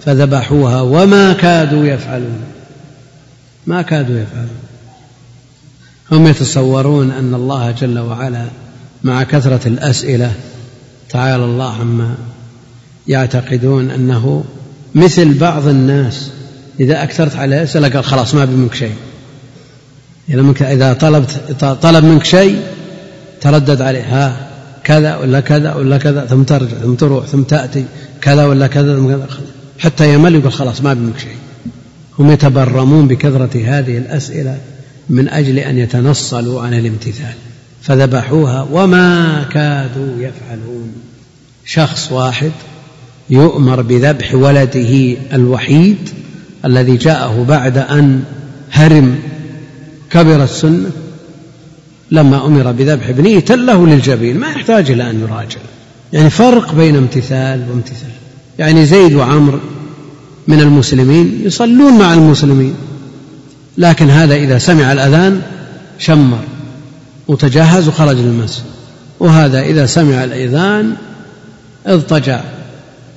فذبحوها 0.05 0.81
وما 0.81 1.33
كادوا 1.33 1.87
يفعلون. 1.87 2.41
ما 3.67 3.83
كادوا 3.83 4.19
يفعلون. 4.19 4.63
هم 6.13 6.27
يتصورون 6.27 7.11
أن 7.11 7.35
الله 7.35 7.71
جل 7.71 7.99
وعلا 7.99 8.47
مع 9.05 9.23
كثرة 9.23 9.69
الأسئلة. 9.69 10.33
تعالى 11.11 11.45
الله 11.45 11.73
عما 11.73 12.15
يعتقدون 13.09 13.91
أنه 13.91 14.45
مثل 14.95 15.39
بعض 15.39 15.67
الناس. 15.69 16.31
إذا 16.81 17.03
أكثرت 17.03 17.37
عليه 17.37 17.63
أسئلة 17.63 17.89
قال 17.89 18.05
خلاص 18.05 18.35
ما 18.35 18.47
منك 18.47 18.75
شيء. 18.75 18.95
إذا 20.29 20.43
منك 20.43 20.63
إذا 20.63 20.93
طلبت 20.93 21.31
طلب 21.83 22.05
منك 22.05 22.25
شيء 22.25 22.63
تردد 23.41 23.83
عليه. 23.83 24.03
ها 24.03 24.49
كذا 24.85 25.17
ولا 25.17 25.41
كذا 25.41 25.75
ولا 25.75 25.99
كذا 25.99 26.27
ثم 26.27 26.43
ترجع 26.43 26.77
ثم 26.77 26.95
تروح 26.95 27.27
ثم 27.27 27.43
تأتي 27.43 27.85
كذا 28.21 28.45
ولا 28.45 28.67
كذا 28.67 28.97
ثم 28.97 29.09
كذا. 29.09 29.27
حتى 29.79 30.15
يمل 30.15 30.35
يقول 30.35 30.53
خلاص 30.53 30.83
ما 30.83 30.95
منك 30.95 31.19
شيء. 31.19 31.37
هم 32.19 32.31
يتبرمون 32.31 33.09
بكثرة 33.09 33.63
هذه 33.65 33.99
الأسئلة 33.99 34.59
من 35.11 35.29
أجل 35.29 35.59
أن 35.59 35.79
يتنصلوا 35.79 36.63
عن 36.63 36.75
الامتثال. 36.75 37.35
فذبحوها 37.83 38.69
وما 38.73 39.43
كادوا 39.53 40.13
يفعلون. 40.19 40.93
شخص 41.65 42.13
واحد 42.13 42.53
يؤمر 43.31 43.83
بذبح 43.83 44.35
ولده 44.35 45.17
الوحيد 45.33 45.97
الذي 46.65 46.97
جاءه 46.97 47.45
بعد 47.49 47.79
أن 47.79 48.25
هرم. 48.73 49.19
كبر 50.11 50.45
السنة. 50.45 50.91
لما 52.11 52.47
أمر 52.47 52.73
بذبح 52.73 53.09
ابنه 53.09 53.41
تله 53.41 53.87
للجبين 53.87 54.39
ما 54.39 54.51
يحتاج 54.51 54.91
إلى 54.91 55.11
أن 55.11 55.21
يراجع. 55.21 55.61
يعني 56.13 56.31
فرق 56.31 56.75
بين 56.75 56.97
امتثال 56.97 57.65
وامتثال. 57.71 58.11
يعني 58.59 58.87
زيد 58.87 59.15
وعمر 59.15 59.61
من 60.49 60.61
المسلمين 60.61 61.41
يصلون 61.45 61.99
مع 61.99 62.15
المسلمين 62.15 62.75
لكن 63.79 64.11
هذا 64.11 64.35
إذا 64.35 64.59
سمع 64.59 64.93
الأذان 64.93 65.43
شمر. 65.99 66.39
وتجهز 67.33 67.89
وخرج 67.89 68.17
للمسجد. 68.17 68.65
وهذا 69.21 69.61
إذا 69.61 69.87
سمع 69.87 70.25
الأذان 70.25 70.97
اضطجع. 71.87 72.41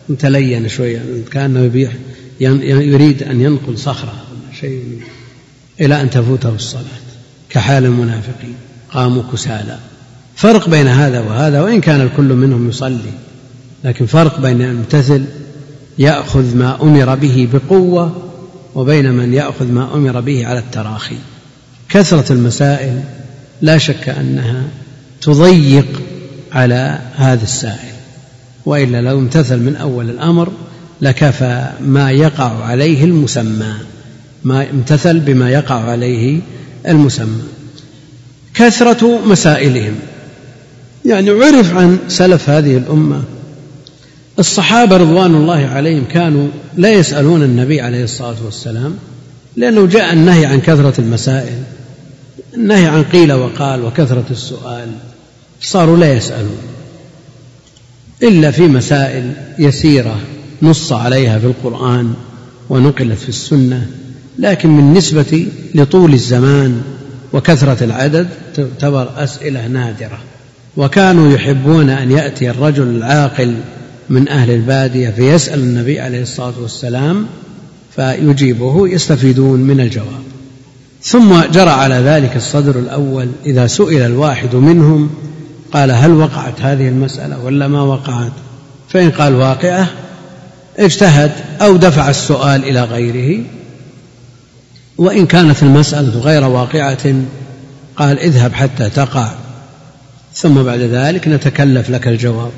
متلين 0.10 0.68
شوية 0.68 1.02
كأنه 1.32 1.90
يريد 2.40 3.24
أن 3.24 3.42
ينقل 3.42 3.78
صخرة 3.78 4.14
شيء. 4.62 5.02
إلى 5.82 6.02
أن 6.02 6.10
تفوته 6.10 6.56
الصلاة. 6.56 7.06
كحال 7.50 7.86
المنافقين. 7.86 8.56
قاموا 8.92 9.24
كسالى. 9.34 9.78
فرق 10.36 10.70
بين 10.70 10.88
هذا 10.88 11.20
وهذا 11.20 11.62
وإن 11.62 11.82
كان 11.82 12.02
الكل 12.02 12.34
منهم 12.34 12.70
يصلي. 12.70 13.14
لكن 13.84 14.06
فرق 14.06 14.40
بين 14.40 14.62
الممتثل 14.62 15.26
يأخذ 15.98 16.56
ما 16.56 16.82
أمر 16.82 17.16
به 17.16 17.48
بقوة 17.54 18.32
وبين 18.76 19.12
من 19.12 19.34
يأخذ 19.34 19.72
ما 19.72 19.94
أمر 19.94 20.22
به 20.22 20.48
على 20.48 20.60
التراخي. 20.60 21.18
كثرة 21.90 22.34
المسائل 22.34 23.04
لا 23.62 23.78
شك 23.78 24.10
أنها 24.10 24.64
تضيق 25.22 26.02
على 26.52 27.00
هذا 27.16 27.44
السائل 27.44 27.96
وإلا 28.66 29.02
لو 29.02 29.20
امتثل 29.20 29.58
من 29.58 29.76
أول 29.76 30.10
الأمر 30.10 30.52
لكفى 31.02 31.70
ما 31.82 32.12
يقع 32.12 32.64
عليه 32.64 33.04
المسمى 33.04 33.74
ما 34.44 34.70
امتثل 34.70 35.20
بما 35.20 35.50
يقع 35.50 35.76
عليه 35.76 36.40
المسمى. 36.88 37.44
كثرة 38.54 39.26
مسائلهم 39.26 39.96
يعني 41.06 41.30
عرف 41.30 41.74
عن 41.74 41.98
سلف 42.08 42.50
هذه 42.50 42.78
الأمة. 42.78 43.24
الصحابة 44.40 44.98
رضوان 44.98 45.36
الله 45.36 45.68
عليهم 45.68 46.04
كانوا 46.06 46.48
لا 46.78 46.92
يسألون 46.92 47.44
النبي 47.44 47.82
عليه 47.82 48.04
الصلاة 48.04 48.36
والسلام 48.46 48.96
لأنه 49.56 49.86
جاء 49.86 50.14
النهي 50.14 50.46
عن 50.46 50.62
كثرة 50.62 50.94
المسائل. 51.00 51.64
النهي 52.58 52.86
عن 52.86 53.04
قيل 53.04 53.34
وقال 53.34 53.86
وكثرة 53.86 54.26
السؤال 54.32 54.92
صاروا 55.62 55.98
لا 55.98 56.14
يسألون 56.14 56.58
إلا 58.24 58.52
في 58.52 58.68
مسائل 58.68 59.34
يسيرة 59.60 60.20
نص 60.62 60.92
عليها 60.92 61.40
في 61.40 61.46
القرآن 61.46 62.14
ونقلت 62.70 63.20
في 63.20 63.30
السنة 63.30 63.88
لكن 64.40 64.70
من 64.70 64.94
نسبة 64.94 65.48
لطول 65.76 66.14
الزمان 66.14 66.82
وكثرة 67.34 67.84
العدد 67.84 68.28
تعتبر 68.56 69.10
أسئلة 69.18 69.68
نادرة. 69.68 70.20
وكانوا 70.78 71.34
يحبون 71.34 71.90
أن 71.90 72.12
يأتي 72.12 72.50
الرجل 72.50 72.88
العاقل 72.88 73.56
من 74.10 74.30
أهل 74.30 74.52
البادية 74.52 75.10
فيسأل 75.10 75.60
النبي 75.60 76.00
عليه 76.00 76.22
الصلاة 76.22 76.54
والسلام 76.62 77.26
فيجيبه 77.96 78.88
يستفيدون 78.88 79.60
من 79.60 79.80
الجواب. 79.80 80.35
ثم 81.06 81.42
جرى 81.52 81.70
على 81.70 81.96
ذلك 81.96 82.36
الصدر 82.36 82.80
الأول 82.80 83.30
إذا 83.46 83.68
سئل 83.68 84.02
الواحد 84.02 84.56
منهم 84.56 85.10
قال 85.74 85.92
هل 85.92 86.12
وقعت 86.12 86.62
هذه 86.62 86.88
المسألة 86.88 87.44
ولا 87.44 87.68
ما 87.68 87.82
وقعت؟ 87.82 88.32
فإن 88.90 89.12
قال 89.12 89.36
واقعة 89.36 89.88
اجتهد 90.78 91.32
أو 91.62 91.78
دفع 91.78 92.10
السؤال 92.10 92.64
إلى 92.64 92.84
غيره. 92.84 93.44
وإن 94.98 95.26
كانت 95.26 95.64
المسألة 95.64 96.20
غير 96.20 96.44
واقعة 96.44 97.16
قال 97.96 98.20
اذهب 98.20 98.54
حتى 98.54 98.90
تقع. 98.90 99.30
ثم 100.34 100.64
بعد 100.64 100.80
ذلك 100.80 101.28
نتكلف 101.28 101.90
لك 101.90 102.08
الجواب. 102.08 102.52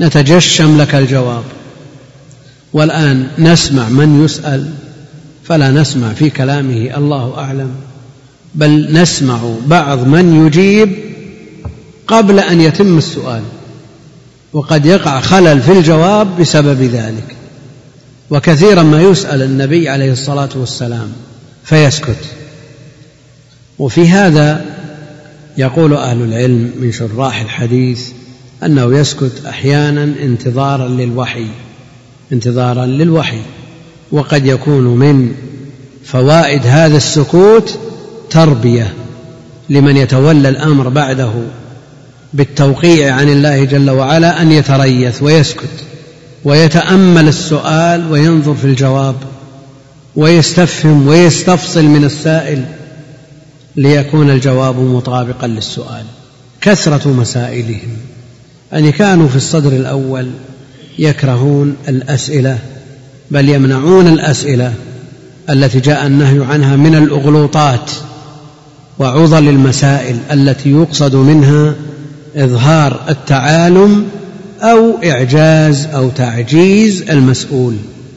نتجشم 0.00 0.80
لك 0.80 0.94
الجواب. 0.94 1.44
والآن 2.72 3.28
نسمع 3.38 3.88
من 3.88 4.24
يسأل 4.24 4.74
فلا 5.48 5.70
نسمع 5.70 6.12
في 6.12 6.30
كلامه 6.30 6.96
الله 6.96 7.38
أعلم 7.38 7.70
بل 8.54 8.92
نسمع 8.92 9.40
بعض 9.66 10.06
من 10.06 10.46
يجيب 10.46 10.96
قبل 12.06 12.38
أن 12.38 12.60
يتم 12.60 12.98
السؤال 12.98 13.42
وقد 14.52 14.86
يقع 14.86 15.20
خلل 15.20 15.62
في 15.62 15.72
الجواب 15.72 16.40
بسبب 16.40 16.82
ذلك. 16.82 17.36
وكثيرا 18.30 18.82
ما 18.82 19.02
يسأل 19.02 19.42
النبي 19.42 19.88
عليه 19.88 20.12
الصلاة 20.12 20.48
والسلام 20.54 21.12
فيسكت. 21.64 22.24
وفي 23.78 24.08
هذا 24.08 24.64
يقول 25.58 25.94
أهل 25.94 26.22
العلم 26.22 26.72
من 26.80 26.92
شراح 26.92 27.40
الحديث 27.40 28.10
أنه 28.64 28.98
يسكت 28.98 29.44
أحيانا 29.46 30.02
انتظارا 30.04 30.88
للوحي 30.88 31.46
انتظارا 32.32 32.86
للوحي. 32.86 33.40
وقد 34.12 34.46
يكون 34.46 34.84
من 34.84 35.34
فوائد 36.04 36.66
هذا 36.66 36.96
السكوت 36.96 37.78
تربية 38.30 38.92
لمن 39.70 39.96
يتولى 39.96 40.48
الأمر 40.48 40.88
بعده 40.88 41.32
بالتوقيع 42.34 43.14
عن 43.14 43.28
الله 43.28 43.64
جل 43.64 43.90
وعلا 43.90 44.42
أن 44.42 44.52
يتريث 44.52 45.22
ويسكت 45.22 45.84
ويتأمل 46.44 47.28
السؤال 47.28 48.12
وينظر 48.12 48.54
في 48.54 48.64
الجواب 48.64 49.16
ويستفهم 50.16 51.08
ويستفصل 51.08 51.84
من 51.84 52.04
السائل 52.04 52.64
ليكون 53.76 54.30
الجواب 54.30 54.78
مطابقا 54.78 55.46
للسؤال. 55.46 56.04
كثرة 56.60 57.08
مسائلهم. 57.08 57.96
أن 58.74 58.90
كانوا 58.90 59.28
في 59.28 59.36
الصدر 59.36 59.72
الأول 59.72 60.30
يكرهون 60.98 61.76
الأسئلة 61.88 62.58
بل 63.30 63.48
يمنعون 63.48 64.06
الأسئلة 64.06 64.74
التي 65.50 65.80
جاء 65.80 66.06
النهي 66.06 66.44
عنها 66.44 66.76
من 66.76 66.94
الأغلوطات 66.94 67.90
وعضل 68.98 69.48
المسائل 69.48 70.18
التي 70.32 70.70
يقصد 70.70 71.14
منها 71.14 71.74
إظهار 72.36 73.00
التعالم 73.08 74.06
أو 74.60 74.98
إعجاز 75.04 75.86
أو 75.86 76.10
تعجيز 76.10 77.02
المسؤول. 77.10 77.76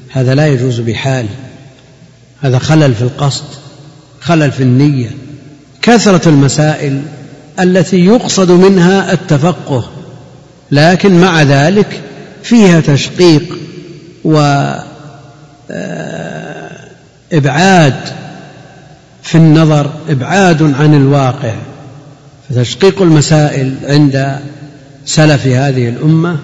هذا 0.10 0.36
لا 0.36 0.48
يجوز 0.48 0.80
بحال. 0.80 1.26
هذا 2.42 2.60
خلل 2.60 2.94
في 2.94 3.02
القصد 3.02 3.46
خلل 4.22 4.52
في 4.52 4.64
النية. 4.64 5.12
كثرة 5.82 6.30
المسائل 6.30 7.02
التي 7.60 8.06
يقصد 8.06 8.52
منها 8.52 9.14
التفقه 9.14 9.90
لكن 10.72 11.22
مع 11.22 11.42
ذلك 11.42 12.02
فيها 12.44 12.80
تشقيق 12.80 13.58
وإبعاد 14.24 14.91
آه، 15.72 16.72
في 19.24 19.36
النظر 19.36 19.92
إبعاد 20.10 20.62
عن 20.62 20.96
الواقع. 20.96 21.54
فتشقيق 22.50 23.02
المسائل 23.02 23.76
عند 23.84 24.40
سلف 25.06 25.48
هذه 25.48 25.90
الأمة 25.90 26.38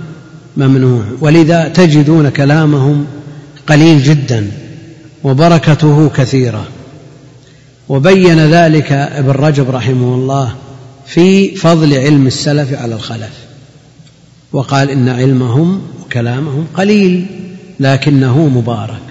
ممنوع. 0.58 1.04
ولذا 1.22 1.68
تجدون 1.68 2.30
كلامهم 2.30 3.06
قليل 3.68 4.04
جدا 4.04 4.52
وبركته 5.24 6.10
كثيرة. 6.10 6.68
وبين 7.90 8.40
ذلك 8.40 8.92
ابن 8.92 9.32
رجب 9.32 9.70
رحمه 9.70 10.16
الله 10.16 10.56
في 11.08 11.56
فضل 11.56 11.94
علم 11.94 12.28
السلف 12.28 12.74
على 12.74 12.96
الخلف. 12.96 13.34
وقال 14.54 14.90
إن 14.90 15.10
علمهم 15.10 15.82
وكلامهم 16.02 16.68
قليل 16.76 17.26
لكنه 17.80 18.48
مبارك. 18.48 19.07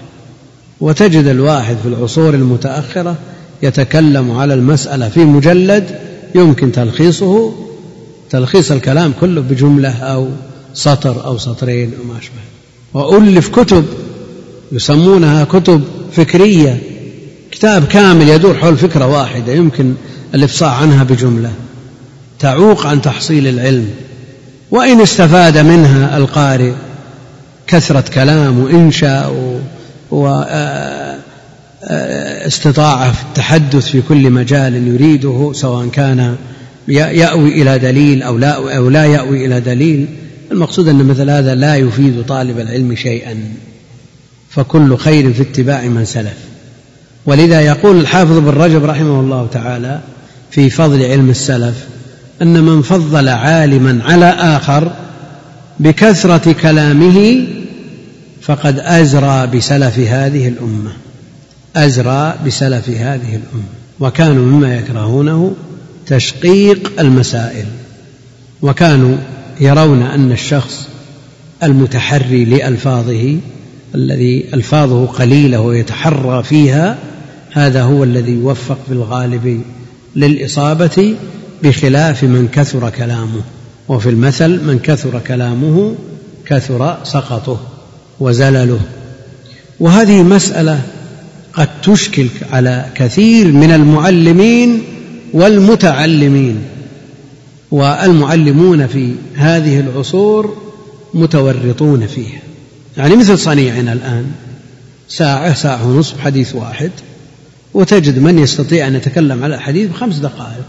وتجد 0.81 1.25
الواحد 1.25 1.77
في 1.83 1.87
العصور 1.87 2.33
المتأخرة 2.33 3.15
يتكلم 3.63 4.31
على 4.31 4.53
المسألة 4.53 5.09
في 5.09 5.19
مجلد 5.19 5.99
يمكن 6.35 6.71
تلخيصه 6.71 7.53
تلخيص 8.29 8.71
الكلام 8.71 9.13
كله 9.21 9.41
بجملة 9.41 9.89
أو 9.89 10.27
سطر 10.73 11.25
أو 11.25 11.37
سطرين 11.37 11.91
وما 12.01 12.19
أشبه. 12.19 12.41
وألف 12.93 13.49
كتب 13.49 13.85
يسمونها 14.71 15.43
كتب 15.43 15.83
فكرية 16.11 16.81
كتاب 17.51 17.85
كامل 17.85 18.29
يدور 18.29 18.55
حول 18.55 18.77
فكرة 18.77 19.07
واحدة 19.07 19.53
يمكن 19.53 19.93
الإفصاح 20.35 20.81
عنها 20.81 21.03
بجملة. 21.03 21.51
تعوق 22.39 22.85
عن 22.85 23.01
تحصيل 23.01 23.47
العلم. 23.47 23.89
وإن 24.71 25.01
استفاد 25.01 25.57
منها 25.57 26.17
القارئ 26.17 26.71
كثرة 27.67 28.03
كلام 28.13 28.59
وإنشاء 28.59 29.59
واستطاعة 31.81 33.11
في 33.11 33.23
التحدث 33.23 33.85
في 33.87 34.01
كل 34.01 34.29
مجال 34.29 34.87
يريده 34.87 35.51
سواء 35.53 35.87
كان 35.87 36.35
يأوي 36.87 37.61
إلى 37.61 37.79
دليل 37.79 38.23
أو 38.23 38.37
لا 38.37 38.77
أو 38.77 38.89
لا 38.89 39.05
يأوي 39.05 39.45
إلى 39.45 39.59
دليل. 39.59 40.07
المقصود 40.51 40.87
أن 40.87 41.03
مثل 41.03 41.29
هذا 41.29 41.55
لا 41.55 41.75
يفيد 41.75 42.25
طالب 42.27 42.59
العلم 42.59 42.95
شيئا. 42.95 43.37
فكل 44.49 44.97
خير 44.97 45.33
في 45.33 45.41
اتباع 45.41 45.81
من 45.81 46.05
سلف. 46.05 46.37
ولذا 47.25 47.61
يقول 47.61 47.99
الحافظ 47.99 48.37
بن 48.37 48.49
رجب 48.49 48.85
رحمه 48.85 49.19
الله 49.19 49.47
تعالى 49.53 49.99
في 50.51 50.69
فضل 50.69 51.05
علم 51.05 51.29
السلف 51.29 51.75
أن 52.41 52.63
من 52.63 52.81
فضل 52.81 53.29
عالما 53.29 53.99
على 54.03 54.25
آخر 54.29 54.91
بكثرة 55.79 56.51
كلامه 56.61 57.47
فقد 58.47 58.79
أزرى 58.79 59.47
بسلف 59.47 59.99
هذه 59.99 60.47
الأمة. 60.47 60.91
أزرى 61.75 62.35
بسلف 62.45 62.89
هذه 62.89 63.35
الأمة. 63.35 63.67
وكانوا 63.99 64.45
مما 64.45 64.75
يكرهونه 64.75 65.55
تشقيق 66.05 66.91
المسائل. 66.99 67.65
وكانوا 68.61 69.17
يرون 69.59 70.01
أن 70.01 70.31
الشخص 70.31 70.87
المتحري 71.63 72.45
لألفاظه 72.45 73.37
الذي 73.95 74.45
ألفاظه 74.53 75.05
قليلة 75.05 75.61
ويتحرى 75.61 76.43
فيها 76.43 76.97
هذا 77.51 77.83
هو 77.83 78.03
الذي 78.03 78.31
يوفق 78.31 78.77
في 78.87 78.93
الغالب 78.93 79.61
للإصابة 80.15 81.15
بخلاف 81.63 82.23
من 82.23 82.47
كثر 82.47 82.89
كلامه. 82.89 83.41
وفي 83.87 84.09
المثل 84.09 84.63
من 84.63 84.79
كثر 84.79 85.19
كلامه 85.19 85.95
كثر 86.45 86.97
سقطه. 87.03 87.76
وزلله. 88.19 88.79
وهذه 89.79 90.23
مسألة 90.23 90.81
قد 91.53 91.67
تشكل 91.83 92.27
على 92.51 92.85
كثير 92.95 93.47
من 93.47 93.71
المعلمين 93.71 94.83
والمتعلمين 95.33 96.59
والمعلمون 97.71 98.87
في 98.87 99.13
هذه 99.35 99.79
العصور 99.79 100.57
متورطون 101.13 102.07
فيها 102.07 102.41
يعني 102.97 103.15
مثل 103.15 103.37
صنيعنا 103.39 103.93
الآن 103.93 104.25
ساعة 105.09 105.53
ساعة 105.53 105.87
ونصف 105.87 106.19
حديث 106.19 106.55
واحد 106.55 106.91
وتجد 107.73 108.19
من 108.19 108.39
يستطيع 108.39 108.87
أن 108.87 108.95
يتكلم 108.95 109.43
على 109.43 109.55
الحديث 109.55 109.89
بخمس 109.89 110.15
دقائق. 110.15 110.63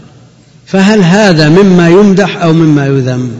فهل 0.65 1.03
هذا 1.03 1.49
مما 1.49 1.89
يمدح 1.89 2.41
أو 2.41 2.53
مما 2.53 2.87
يذم؟ 2.87 3.31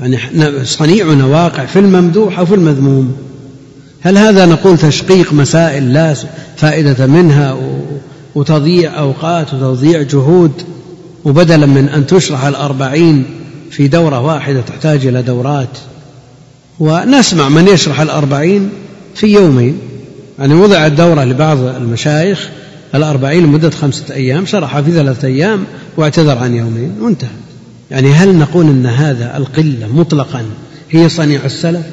يعني 0.00 0.18
صنيعنا 0.64 1.26
واقع 1.26 1.66
في 1.66 1.78
الممدوح 1.78 2.38
أو 2.38 2.46
في 2.46 2.54
المذموم. 2.54 3.16
هل 4.00 4.18
هذا 4.18 4.46
نقول 4.46 4.78
تشقيق 4.78 5.32
مسائل 5.32 5.92
لا 5.92 6.14
فائدة 6.56 7.06
منها 7.06 7.56
وتضييع 8.34 8.98
أوقات 8.98 9.54
وتضييع 9.54 10.02
جهود؟ 10.02 10.52
وبدلا 11.24 11.66
من 11.66 11.88
أن 11.88 12.06
تشرح 12.06 12.44
الأربعين 12.44 13.24
في 13.70 13.88
دورة 13.88 14.20
واحدة 14.20 14.60
تحتاج 14.60 15.06
إلى 15.06 15.22
دورات. 15.22 15.78
ونسمع 16.80 17.48
من 17.48 17.68
يشرح 17.68 18.00
الأربعين 18.00 18.70
في 19.14 19.26
يومين. 19.26 19.78
يعني 20.38 20.54
وضعت 20.54 20.92
دورة 20.92 21.24
لبعض 21.24 21.58
المشايخ 21.58 22.48
الأربعين 22.94 23.44
لمدة 23.44 23.70
خمسة 23.70 24.14
أيام 24.14 24.46
شرحها 24.46 24.82
في 24.82 24.92
ثلاثة 24.92 25.28
أيام 25.28 25.64
واعتذر 25.96 26.38
عن 26.38 26.54
يومين. 26.54 26.92
وانتهى. 27.00 27.41
يعني 27.92 28.12
هل 28.12 28.34
نقول 28.36 28.66
أن 28.66 28.86
هذا 28.86 29.36
القلة 29.36 29.86
مطلقا 29.94 30.44
هي 30.90 31.08
صنيع 31.08 31.44
السلف 31.44 31.86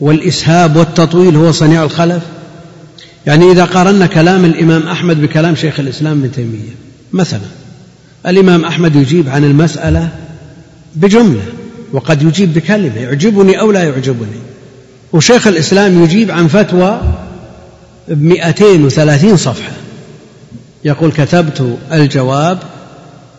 والإسهاب 0.00 0.76
والتطويل 0.76 1.36
هو 1.36 1.52
صنيع 1.52 1.82
الخلف؟ 1.82 2.22
يعني 3.26 3.52
إذا 3.52 3.64
قارنا 3.64 4.06
كلام 4.06 4.44
الإمام 4.44 4.82
أحمد 4.82 5.20
بكلام 5.20 5.56
شيخ 5.56 5.80
الإسلام 5.80 6.18
ابن 6.18 6.32
تيمية 6.32 6.74
مثلا 7.12 7.46
الإمام 8.26 8.64
أحمد 8.64 8.96
يجيب 8.96 9.28
عن 9.28 9.44
المسألة 9.44 10.08
بجملة 10.96 11.42
وقد 11.92 12.22
يجيب 12.22 12.54
بكلمة 12.54 12.96
يعجبني 12.96 13.60
أو 13.60 13.72
لا 13.72 13.82
يعجبني. 13.84 14.40
وشيخ 15.12 15.46
الإسلام 15.46 16.04
يجيب 16.04 16.30
عن 16.30 16.48
فتوى 16.48 17.00
بمئتين 18.08 18.84
وثلاثين 18.84 19.36
صفحة. 19.36 19.72
يقول 20.84 21.12
كتبت 21.12 21.76
الجواب 21.92 22.58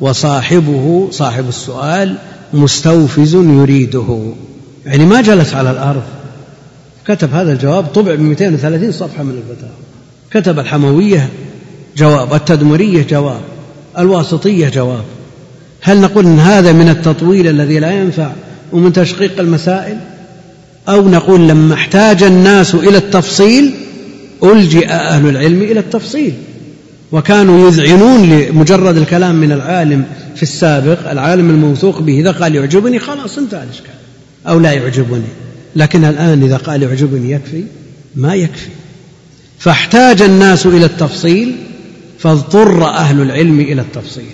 وصاحبه 0.02 1.08
صاحب 1.12 1.50
السؤال 1.50 2.16
مستوفز 2.54 3.36
يريده. 3.36 4.34
يعني 4.86 5.06
ما 5.06 5.22
جلس 5.22 5.54
على 5.54 5.72
الأرض. 5.72 6.04
كتب 7.08 7.34
هذا 7.34 7.52
الجواب 7.52 7.86
طبع 7.86 8.16
ب 8.16 8.20
230 8.20 8.92
صفحة 8.92 9.24
من 9.24 9.32
الفتاوى. 9.32 9.72
كتب 10.32 10.60
الحموية 10.60 11.30
جواب 11.98 12.34
التدمرية 12.34 13.08
جواب 13.10 13.42
الواسطية 13.98 14.70
جواب. 14.70 15.04
هل 15.82 16.02
نقول 16.02 16.26
إن 16.26 16.40
هذا 16.40 16.72
من 16.72 16.90
التطويل 16.90 17.48
الذي 17.48 17.80
لا 17.80 17.92
ينفع 17.92 18.32
ومن 18.72 18.94
تشقيق 18.94 19.40
المسائل؟ 19.40 19.98
أو 20.90 21.10
نقول 21.10 21.48
لما 21.48 21.74
احتاج 21.74 22.24
الناس 22.24 22.76
إلى 22.76 22.98
التفصيل 22.98 23.74
ألجئ 24.44 24.90
أهل 24.90 25.30
العلم 25.30 25.62
إلى 25.62 25.80
التفصيل. 25.80 26.34
وكانوا 27.12 27.68
يذعنون 27.68 28.30
لمجرد 28.30 28.98
الكلام 28.98 29.36
من 29.36 29.52
العالم 29.52 30.06
في 30.36 30.44
السابق. 30.44 31.10
العالم 31.10 31.50
الموثوق 31.50 32.00
به 32.00 32.20
إذا 32.20 32.32
قال 32.32 32.56
يعجبني 32.56 33.00
خلاص 33.00 33.38
انتهى 33.38 33.64
الإشكال 33.64 33.94
أو 34.48 34.60
لا 34.60 34.72
يعجبني. 34.72 35.28
لكن 35.76 36.06
الآن 36.06 36.44
إذا 36.44 36.58
قال 36.58 36.84
يعجبني 36.84 37.32
يكفي؟ 37.32 37.64
ما 38.16 38.36
يكفي. 38.36 38.70
فاحتاج 39.60 40.22
الناس 40.22 40.66
إلى 40.66 40.86
التفصيل 40.86 41.56
فاضطر 42.20 42.86
أهل 42.86 43.22
العلم 43.22 43.60
إلى 43.60 43.82
التفصيل. 43.82 44.34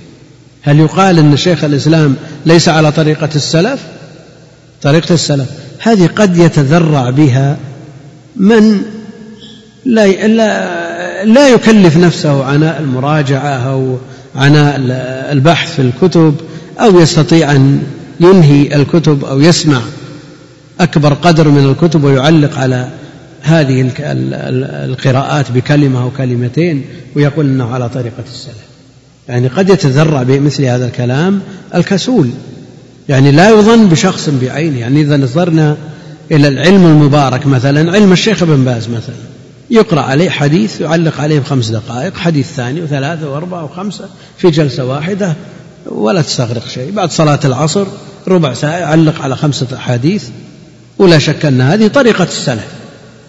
هل 0.62 0.80
يقال 0.80 1.20
أن 1.20 1.38
شيخ 1.38 1.64
الإسلام 1.64 2.16
ليس 2.46 2.70
على 2.70 2.92
طريقة 2.92 3.30
السلف؟ 3.36 3.80
طريقة 4.82 5.14
السلف. 5.14 5.50
هذه 5.80 6.08
قد 6.08 6.38
يتذرع 6.38 7.10
بها 7.10 7.58
من 8.36 8.82
لا 9.86 10.06
لا, 11.26 11.50
يكلف 11.50 11.98
نفسه 11.98 12.46
عناء 12.46 12.80
المراجعة 12.80 13.50
أو 13.50 13.98
عناء 14.36 14.76
البحث 15.32 15.76
في 15.76 15.82
الكتب 15.82 16.36
أو 16.80 17.00
يستطيع 17.00 17.52
أن 17.52 17.82
ينهي 18.20 18.76
الكتب 18.76 19.26
أو 19.26 19.42
يسمع 19.42 19.82
أكبر 20.80 21.14
قدر 21.14 21.48
من 21.48 21.70
الكتب 21.70 22.04
ويعلق 22.04 22.58
على 22.58 22.90
هذه 23.42 23.92
القراءات 24.86 25.52
بكلمة 25.52 26.04
أو 26.04 26.10
كلمتين 26.18 26.86
ويقول 27.16 27.46
إنه 27.46 27.74
على 27.74 27.90
طريقة 27.90 28.24
السلف. 28.34 28.72
يعني 29.30 29.48
قد 29.48 29.70
يتذرع 29.70 30.24
بمثل 30.24 30.64
هذا 30.66 30.86
الكلام 30.86 31.40
الكسول. 31.76 32.30
يعني 33.10 33.32
لا 33.32 33.50
يظن 33.50 33.88
بشخص 33.88 34.30
بعينه. 34.30 34.80
يعني 34.80 35.02
إذا 35.02 35.18
نظرنا 35.18 35.78
إلى 36.32 36.48
العلم 36.48 36.86
المبارك 36.86 37.48
مثلا 37.48 37.92
علم 37.92 38.12
الشيخ 38.12 38.44
ابن 38.44 38.64
باز 38.64 38.88
مثلا. 38.90 39.16
يقرأ 39.72 40.02
عليه 40.02 40.30
حديث 40.30 40.82
يعلق 40.82 41.22
عليه 41.22 41.40
بخمس 41.40 41.70
دقائق 41.70 42.18
حديث 42.18 42.48
ثاني 42.56 42.82
وثلاثة 42.82 43.30
وأربعة 43.30 43.64
وخمسة 43.64 44.06
في 44.38 44.50
جلسة 44.50 44.86
واحدة 44.86 45.36
ولا 45.86 46.22
تستغرق 46.22 46.68
شيء. 46.68 46.92
بعد 46.92 47.12
صلاة 47.12 47.40
العصر 47.46 47.86
ربع 48.28 48.54
ساعة 48.54 48.78
يعلق 48.78 49.22
على 49.22 49.36
خمسة 49.36 49.68
أحاديث 49.76 50.28
ولا 50.98 51.20
شك 51.20 51.46
أن 51.46 51.62
هذه 51.62 51.88
طريقة 51.88 52.24
السلف 52.24 52.68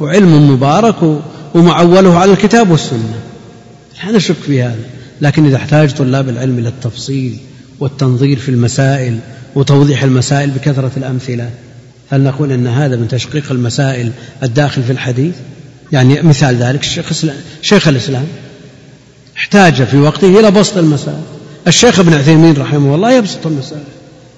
وعلم 0.01 0.51
مبارك 0.51 1.21
ومعوله 1.55 2.19
على 2.19 2.33
الكتاب 2.33 2.71
والسنة. 2.71 3.21
لا 4.05 4.13
نشك 4.13 4.35
في 4.35 4.63
هذا 4.63 4.85
لكن 5.21 5.47
إذا 5.47 5.57
احتاج 5.57 5.95
طلاب 5.95 6.29
العلم 6.29 6.59
إلى 6.59 6.69
التفصيل 6.69 7.39
والتنظير 7.81 8.39
في 8.39 8.49
المسائل 8.49 9.19
وتوضيح 9.55 10.03
المسائل 10.03 10.51
بكثرة 10.51 10.91
الأمثلة 10.97 11.51
هل 12.11 12.21
نقول 12.21 12.53
أن 12.53 12.67
هذا 12.67 12.97
من 12.97 13.09
تشقيق 13.09 13.53
المسائل 13.53 14.11
الداخل 14.43 14.83
في 14.83 14.93
الحديث؟ 14.93 15.35
يعني 15.93 16.23
مثال 16.23 16.57
ذلك 16.57 16.81
الشيخ 16.81 17.13
شيخ 17.63 17.89
الإسلام 17.89 18.25
احتاج 19.37 19.83
في 19.83 19.99
وقته 19.99 20.41
إلى 20.41 20.51
بسط 20.51 20.77
المسائل. 20.77 21.21
الشيخ 21.67 21.99
ابن 21.99 22.15
عثيمين 22.15 22.57
رحمه 22.57 22.95
الله 22.95 23.13
يبسط 23.13 23.47
المسائل. 23.47 23.83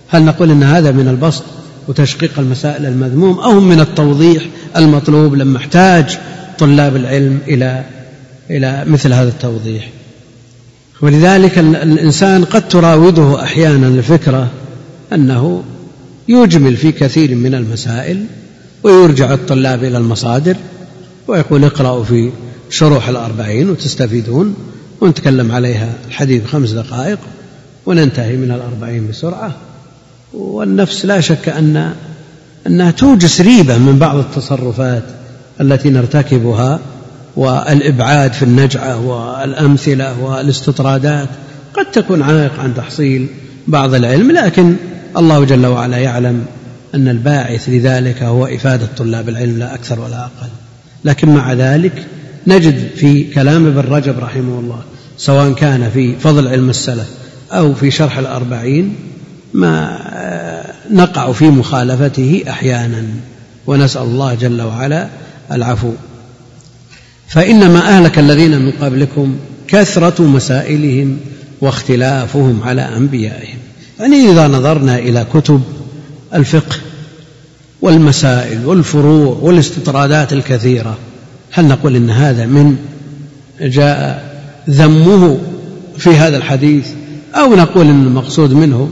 هل 0.09 0.23
نقول 0.23 0.51
أن 0.51 0.63
هذا 0.63 0.91
من 0.91 1.09
البسط 1.09 1.45
وتشقيق 1.89 2.39
المسائل 2.39 2.87
المذموم 2.87 3.39
أو 3.39 3.61
من 3.61 3.81
التوضيح 3.81 4.43
المطلوب 4.77 5.35
لما 5.35 5.59
احتاج 5.59 6.19
طلاب 6.59 6.97
العلم 6.97 7.39
إلى 7.49 7.85
إلى 8.51 8.85
مثل 8.87 9.13
هذا 9.13 9.29
التوضيح؟ 9.29 9.91
ولذلك 11.01 11.59
الإنسان 11.59 12.45
قد 12.45 12.69
تراوده 12.69 13.43
أحيانا 13.43 13.89
الفكرة 13.89 14.51
أنه 15.13 15.63
يجمل 16.29 16.77
في 16.77 16.93
كثير 16.93 17.35
من 17.35 17.55
المسائل 17.55 18.25
ويرجع 18.83 19.35
الطلاب 19.35 19.85
إلى 19.85 19.99
المصادر 19.99 20.57
ويقول 21.29 21.65
اقرأوا 21.65 22.05
في 22.05 22.31
شروح 22.71 23.09
الأربعين 23.09 23.71
وتستفيدون 23.71 24.55
ونتكلم 25.01 25.53
عليها 25.53 25.93
الحديث 26.09 26.47
خمس 26.47 26.71
دقائق 26.71 27.19
وننتهي 27.87 28.37
من 28.37 28.51
الأربعين 28.51 29.09
بسرعة. 29.09 29.53
والنفس 30.33 31.07
لا 31.07 31.21
شك 31.21 31.49
أن 31.49 31.95
أنها 32.67 32.91
توجس 32.91 33.41
ريبة 33.41 33.79
من 33.79 33.99
بعض 33.99 34.17
التصرفات 34.17 35.03
التي 35.61 35.91
نرتكبها 35.91 36.81
والإبعاد 37.37 38.33
في 38.33 38.43
النجعة 38.43 39.07
والأمثلة 39.07 40.21
والاستطرادات. 40.21 41.29
قد 41.75 41.91
تكون 41.91 42.23
عائق 42.23 42.61
عن 42.61 42.75
تحصيل 42.75 43.27
بعض 43.67 43.95
العلم 43.95 44.31
لكن 44.31 44.77
الله 45.17 45.45
جل 45.45 45.67
وعلا 45.67 45.97
يعلم 45.97 46.47
أن 46.95 47.09
الباعث 47.09 47.69
لذلك 47.69 48.23
هو 48.23 48.47
إفادة 48.47 48.87
طلاب 48.97 49.29
العلم 49.29 49.59
لا 49.59 49.75
أكثر 49.75 50.01
ولا 50.01 50.21
أقل. 50.21 50.49
لكن 51.05 51.35
مع 51.35 51.53
ذلك 51.53 52.07
نجد 52.47 52.91
في 52.97 53.25
كلام 53.25 53.67
ابن 53.67 53.93
رجب 53.95 54.19
رحمه 54.19 54.59
الله 54.61 54.83
سواء 55.19 55.53
كان 55.53 55.91
في 55.95 56.17
فضل 56.17 56.49
علم 56.49 56.71
السلف 56.71 57.09
أو 57.53 57.75
في 57.75 57.91
شرح 57.91 58.19
الأربعين 58.19 58.95
ما 59.55 60.01
نقع 60.91 61.33
في 61.33 61.45
مخالفته 61.45 62.45
أحيانا 62.49 63.03
ونسأل 63.67 64.03
الله 64.03 64.35
جل 64.35 64.63
وعلا 64.63 65.09
العفو. 65.53 65.93
فإنما 67.29 67.89
أهلك 67.89 68.19
الذين 68.19 68.63
من 68.63 68.71
قبلكم 68.71 69.37
كثرة 69.69 70.23
مسائلهم 70.23 71.17
واختلافهم 71.61 72.63
على 72.63 72.83
أنبيائهم. 72.83 73.59
يعني 74.01 74.31
إذا 74.31 74.49
نظرنا 74.49 74.99
إلى 74.99 75.27
كتب 75.35 75.63
الفقه 76.35 76.77
والمسائل 77.85 78.67
والفروع 78.67 79.37
والاستطرادات 79.41 80.33
الكثيرة. 80.33 80.97
هل 81.51 81.65
نقول 81.65 81.97
إن 81.97 82.11
هذا 82.11 82.47
من 82.47 82.77
جاء 83.61 84.25
ذمه 84.71 85.39
في 85.99 86.11
هذا 86.11 86.37
الحديث 86.37 86.89
أو 87.35 87.55
نقول 87.55 87.87
إن 87.87 88.07
المقصود 88.07 88.53
منه 88.53 88.91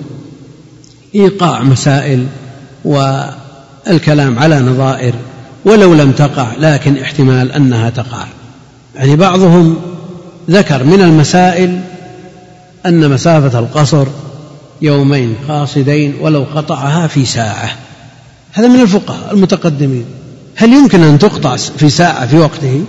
إيقاع 1.14 1.62
مسائل 1.62 2.26
والكلام 2.84 4.38
على 4.38 4.60
نظائر 4.60 5.14
ولو 5.64 5.94
لم 5.94 6.12
تقع 6.12 6.46
لكن 6.58 6.96
احتمال 6.98 7.52
أنها 7.52 7.90
تقع؟ 7.90 8.24
يعني 8.96 9.16
بعضهم 9.16 9.76
ذكر 10.50 10.84
من 10.84 11.02
المسائل 11.02 11.80
أن 12.86 13.10
مسافة 13.10 13.58
القصر 13.58 14.06
يومين 14.82 15.34
قاصدين 15.48 16.14
ولو 16.20 16.46
قطعها 16.54 17.06
في 17.06 17.24
ساعة. 17.24 17.81
هذا 18.52 18.68
من 18.68 18.80
الفقهاء 18.80 19.34
المتقدمين. 19.34 20.04
هل 20.54 20.72
يمكن 20.72 21.02
أن 21.02 21.18
تقطع 21.18 21.56
في 21.56 21.90
ساعة 21.90 22.26
في 22.26 22.38
وقته؟ 22.38 22.84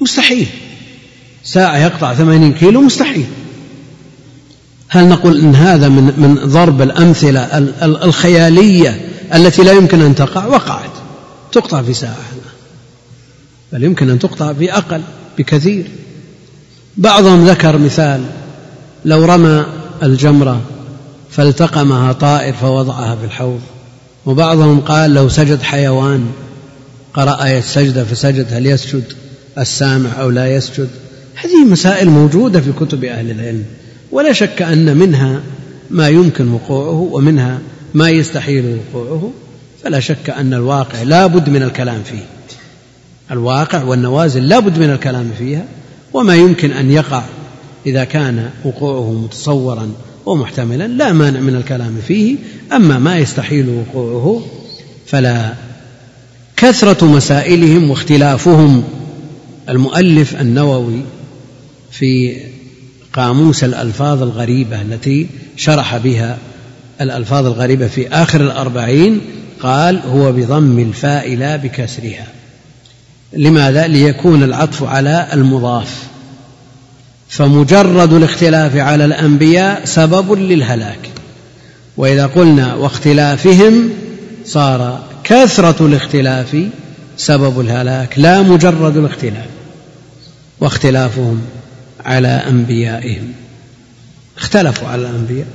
مستحيل. 0.00 0.46
ساعة 1.44 1.78
يقطع 1.78 2.14
ثمانين 2.14 2.52
كيلو 2.52 2.80
مستحيل. 2.80 3.26
هل 4.88 5.08
نقول 5.08 5.40
إن 5.40 5.54
هذا 5.54 5.88
من 5.88 6.04
من 6.16 6.34
ضرب 6.34 6.82
الأمثلة 6.82 7.58
الخيالية 7.82 9.08
التي 9.34 9.62
لا 9.62 9.72
يمكن 9.72 10.00
أن 10.00 10.14
تقع؟ 10.14 10.46
وقعت. 10.46 10.90
تقطع 11.52 11.82
في 11.82 11.94
ساعة 11.94 12.16
بل 13.72 13.84
يمكن 13.84 14.10
أن 14.10 14.18
تقطع 14.18 14.52
في 14.52 14.72
أقل 14.72 15.02
بكثير. 15.38 15.86
بعضهم 16.96 17.46
ذكر 17.46 17.78
مثال 17.78 18.24
لو 19.04 19.24
رمى 19.24 19.66
الجمرة 20.02 20.60
فالتقمها 21.30 22.12
طائر 22.12 22.52
فوضعها 22.52 23.16
في 23.16 23.24
الحوض. 23.24 23.60
وبعضهم 24.26 24.80
قال 24.80 25.14
لو 25.14 25.28
سجد 25.28 25.62
حيوان 25.62 26.26
قرأ 27.14 27.44
آية 27.44 27.60
سجدة 27.60 28.04
فسجد 28.04 28.46
هل 28.50 28.66
يسجد 28.66 29.04
السامع 29.58 30.20
أو 30.20 30.30
لا 30.30 30.54
يسجد؟ 30.54 30.88
هذه 31.34 31.64
مسائل 31.64 32.10
موجودة 32.10 32.60
في 32.60 32.72
كتب 32.72 33.04
أهل 33.04 33.30
العلم. 33.30 33.64
ولا 34.12 34.32
شك 34.32 34.62
أن 34.62 34.96
منها 34.96 35.40
ما 35.90 36.08
يمكن 36.08 36.52
وقوعه 36.52 37.08
ومنها 37.12 37.58
ما 37.94 38.10
يستحيل 38.10 38.78
وقوعه. 38.94 39.30
فلا 39.82 40.00
شك 40.00 40.30
أن 40.30 40.54
الواقع 40.54 41.02
لا 41.02 41.26
بد 41.26 41.48
من 41.48 41.62
الكلام 41.62 42.02
فيه. 42.02 42.24
الواقع 43.30 43.82
والنوازل 43.82 44.48
لا 44.48 44.58
بد 44.58 44.78
من 44.78 44.90
الكلام 44.90 45.30
فيها. 45.38 45.64
وما 46.12 46.36
يمكن 46.36 46.70
أن 46.70 46.90
يقع 46.90 47.22
إذا 47.86 48.04
كان 48.04 48.50
وقوعه 48.64 49.12
متصورا 49.12 49.92
ومحتملا 50.26 50.86
لا 50.86 51.12
مانع 51.12 51.40
من 51.40 51.56
الكلام 51.56 51.96
فيه 52.08 52.36
أما 52.72 52.98
ما 52.98 53.18
يستحيل 53.18 53.68
وقوعه 53.68 54.42
فلا. 55.06 55.54
كثرة 56.56 57.04
مسائلهم 57.04 57.90
واختلافهم. 57.90 58.84
المؤلف 59.68 60.40
النووي 60.40 61.00
في 61.90 62.36
قاموس 63.12 63.64
الألفاظ 63.64 64.22
الغريبة 64.22 64.82
التي 64.82 65.26
شرح 65.56 65.96
بها 65.96 66.38
الألفاظ 67.00 67.46
الغريبة 67.46 67.86
في 67.86 68.08
آخر 68.08 68.40
الأربعين 68.40 69.20
قال 69.60 70.00
هو 70.06 70.32
بضم 70.32 70.78
الفاء 70.78 71.34
لا 71.34 71.56
بكسرها. 71.56 72.26
لماذا؟ 73.32 73.86
ليكون 73.86 74.42
العطف 74.42 74.82
على 74.82 75.28
المضاف. 75.32 76.13
فمجرد 77.28 78.12
الاختلاف 78.12 78.76
على 78.76 79.04
الأنبياء 79.04 79.84
سبب 79.84 80.32
للهلاك. 80.32 81.10
وإذا 81.96 82.26
قلنا 82.26 82.74
واختلافهم 82.74 83.90
صار 84.44 85.00
كثرة 85.24 85.86
الاختلاف 85.86 86.68
سبب 87.16 87.60
الهلاك 87.60 88.18
لا 88.18 88.42
مجرد 88.42 88.96
الاختلاف 88.96 89.46
واختلافهم 90.60 91.40
على 92.04 92.28
أنبيائهم. 92.28 93.32
اختلفوا 94.38 94.88
على 94.88 95.02
الأنبياء 95.02 95.46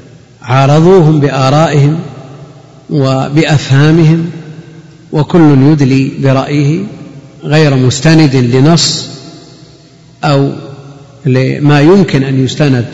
عارضوهم 0.42 1.20
بآرائهم 1.20 2.00
وبأفهامهم 2.90 4.32
وكل 5.12 5.58
يدلي 5.72 6.12
برأيه 6.20 6.84
غير 7.44 7.76
مستند 7.76 8.36
لنص 8.36 9.06
أو 10.24 10.52
لما 11.34 11.82
يمكن 11.82 12.24
أن 12.24 12.46
يستند 12.46 12.86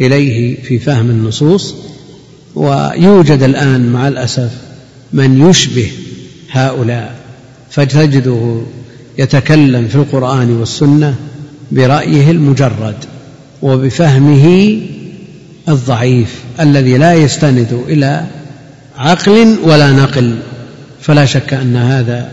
إليه 0.00 0.62
في 0.62 0.78
فهم 0.78 1.10
النصوص 1.10 1.74
ويوجد 2.54 3.42
الآن 3.42 3.92
مع 3.92 4.08
الأسف 4.08 4.50
من 5.12 5.50
يشبه 5.50 5.90
هؤلاء 6.50 7.14
فتجده 7.70 8.60
يتكلم 9.18 9.88
في 9.88 9.94
القرآن 9.94 10.50
والسنة 10.56 11.14
برأيه 11.72 12.30
المجرد 12.30 12.96
وبفهمه 13.62 14.76
الضعيف 15.68 16.42
الذي 16.60 16.98
لا 16.98 17.14
يستند 17.14 17.82
إلى 17.88 18.24
عقل 18.96 19.56
ولا 19.64 19.92
نقل. 19.92 20.38
فلا 21.00 21.24
شك 21.24 21.54
أن 21.54 21.76
هذا 21.76 22.30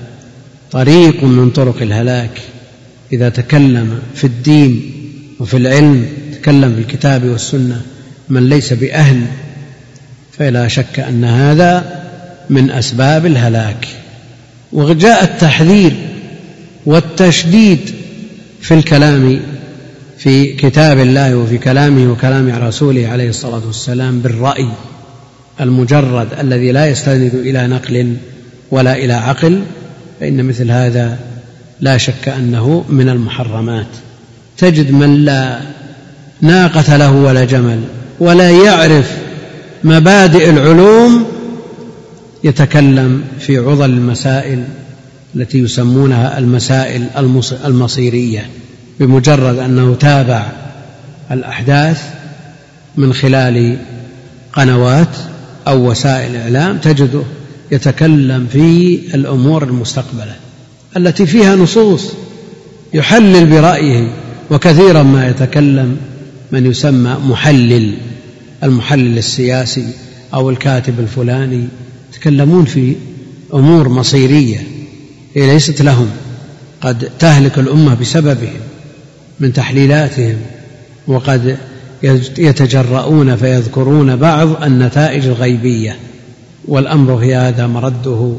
طريق 0.72 1.24
من 1.24 1.50
طرق 1.50 1.82
الهلاك. 1.82 2.42
إذا 3.14 3.30
تكلم 3.30 4.00
في 4.16 4.24
الدين 4.24 5.01
وفي 5.42 5.58
العلم 5.58 6.06
تكلم 6.34 6.76
في 6.76 6.82
الكتاب 6.82 7.26
والسنة 7.26 7.82
من 8.30 8.50
ليس 8.50 8.74
بأهل 8.74 9.26
فلا 10.32 10.68
شك 10.68 11.00
أن 11.00 11.24
هذا 11.24 12.02
من 12.50 12.72
أسباب 12.72 13.26
الهلاك. 13.26 13.88
وجاء 14.74 15.24
التحذير 15.24 15.94
والتشديد 16.86 17.80
في 18.62 18.74
الكلام 18.74 19.40
في 20.18 20.54
كتاب 20.54 21.00
الله 21.00 21.36
وفي 21.36 21.58
كلامه 21.58 22.12
وكلام 22.12 22.50
رسوله 22.50 23.08
عليه 23.08 23.30
الصلاة 23.30 23.62
والسلام 23.68 24.20
بالرأي 24.20 24.70
المجرد 25.62 26.28
الذي 26.40 26.72
لا 26.72 26.88
يستند 26.88 27.34
إلى 27.34 27.68
نقل 27.68 28.16
ولا 28.72 28.96
إلى 28.96 29.14
عقل 29.14 29.62
فإن 30.20 30.46
مثل 30.46 30.72
هذا 30.72 31.20
لا 31.80 31.98
شك 31.98 32.30
أنه 32.30 32.86
من 32.90 33.10
المحرمات. 33.10 34.11
تجد 34.62 34.92
من 34.92 35.26
لا 35.26 35.60
ناقة 36.42 36.98
له 36.98 37.12
ولا 37.12 37.46
جمل 37.46 37.80
ولا 38.20 38.50
يعرف 38.50 39.18
مبادئ 39.84 40.50
العلوم 40.50 41.26
يتكلم 42.44 43.24
في 43.40 43.58
عضل 43.58 43.90
المسائل 43.90 44.64
التي 45.36 45.58
يسمونها 45.58 46.38
المسائل 46.38 47.06
المصيرية 47.66 48.50
بمجرد 49.00 49.58
أنه 49.58 49.96
تابع 50.00 50.46
الأحداث 51.32 52.02
من 52.98 53.14
خلال 53.14 53.78
قنوات 54.54 55.16
أو 55.68 55.90
وسائل 55.90 56.36
إعلام 56.36 56.78
تجده 56.78 57.24
يتكلم 57.72 58.48
في 58.52 59.00
الأمور 59.14 59.64
المستقبله 59.64 60.36
التي 60.98 61.26
فيها 61.26 61.56
نصوص 61.56 62.14
يحلل 62.94 63.46
برايه 63.46 64.21
وكثيرا 64.52 65.04
ما 65.04 65.30
يتكلم 65.30 65.98
من 66.52 66.66
يسمى 66.66 67.18
محلل 67.24 67.94
المحلل 68.64 69.18
السياسي 69.18 69.88
أو 70.34 70.50
الكاتب 70.50 71.00
الفلاني 71.00 71.68
يتكلمون 72.14 72.66
في 72.66 72.96
أمور 73.54 73.90
مصيرية 73.90 74.64
هي 75.36 75.54
ليست 75.54 75.82
لهم 75.82 76.10
قد 76.82 77.10
تهلك 77.20 77.60
الأمة 77.60 77.96
بسببهم 77.96 78.60
من 79.40 79.54
تحليلاتهم 79.54 80.36
وقد 81.08 81.58
يتجرؤون 82.38 83.36
فيذكرون 83.36 84.16
بعض 84.16 84.64
النتائج 84.64 85.26
الغيبية 85.26 85.96
والأمر 86.68 87.20
في 87.20 87.36
هذا 87.36 87.68
مرده 87.68 88.36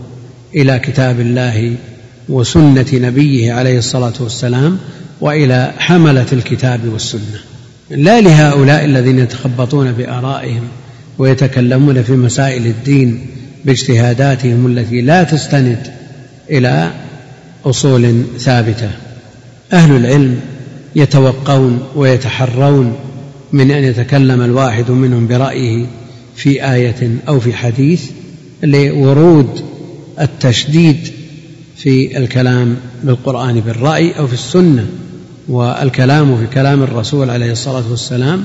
إلى 0.55 0.79
كتاب 0.79 1.21
الله 1.21 1.77
وسنة 2.29 2.87
نبيه 2.93 3.53
عليه 3.53 3.79
الصلاة 3.79 4.13
والسلام 4.21 4.79
وإلى 5.23 5.73
حملة 5.79 6.27
الكتاب 6.33 6.81
والسنة. 6.93 7.41
لا 7.91 8.21
لهؤلاء 8.21 8.85
الذين 8.85 9.19
يتخبطون 9.19 9.93
بآرائهم 9.93 10.63
ويتكلمون 11.19 12.03
في 12.03 12.13
مسائل 12.13 12.67
الدين 12.67 13.27
باجتهاداتهم 13.65 14.67
التي 14.67 15.01
لا 15.01 15.23
تستند 15.23 15.93
إلى 16.51 16.91
أصول 17.65 18.23
ثابتة. 18.39 18.91
أهل 19.73 19.97
العلم 19.97 20.41
يتوقون 20.97 21.83
ويتحرون 21.97 22.97
من 23.53 23.71
أن 23.71 23.85
يتكلم 23.85 24.43
الواحد 24.43 24.91
منهم 24.91 25.27
برأيه 25.27 25.87
في 26.37 26.73
آية 26.73 27.11
أو 27.29 27.41
في 27.41 27.53
حديث 27.53 28.11
لورود 28.63 29.65
التشديد 30.21 31.09
في 31.77 32.19
الكلام 32.19 32.77
بالقرآن 33.05 33.61
بالرأي 33.61 34.13
أو 34.19 34.27
في 34.27 34.35
السنة. 34.35 34.87
والكلام 35.49 36.37
في 36.37 36.55
كلام 36.55 36.83
الرسول 36.83 37.31
عليه 37.31 37.53
الصلاة 37.53 37.91
والسلام 37.91 38.45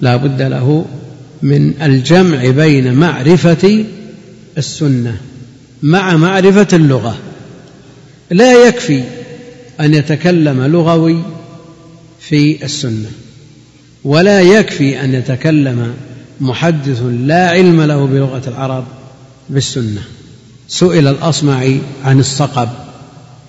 لا 0.00 0.16
بد 0.16 0.42
له 0.42 0.84
من 1.42 1.82
الجمع 1.82 2.50
بين 2.50 2.94
معرفة 2.94 3.84
السنة 4.58 5.16
مع 5.82 6.16
معرفة 6.16 6.68
اللغة. 6.72 7.16
لا 8.30 8.68
يكفي 8.68 9.02
أن 9.80 9.94
يتكلم 9.94 10.62
لغوي 10.62 11.22
في 12.20 12.64
السنة 12.64 13.10
ولا 14.04 14.40
يكفي 14.40 15.04
أن 15.04 15.14
يتكلم 15.14 15.94
محدث 16.40 17.02
لا 17.02 17.50
علم 17.50 17.82
له 17.82 18.06
بلغة 18.06 18.42
العرب 18.48 18.84
بالسنة. 19.50 20.02
سئل 20.68 21.08
الأصمعي 21.08 21.80
عن 22.04 22.20
الصقب 22.20 22.68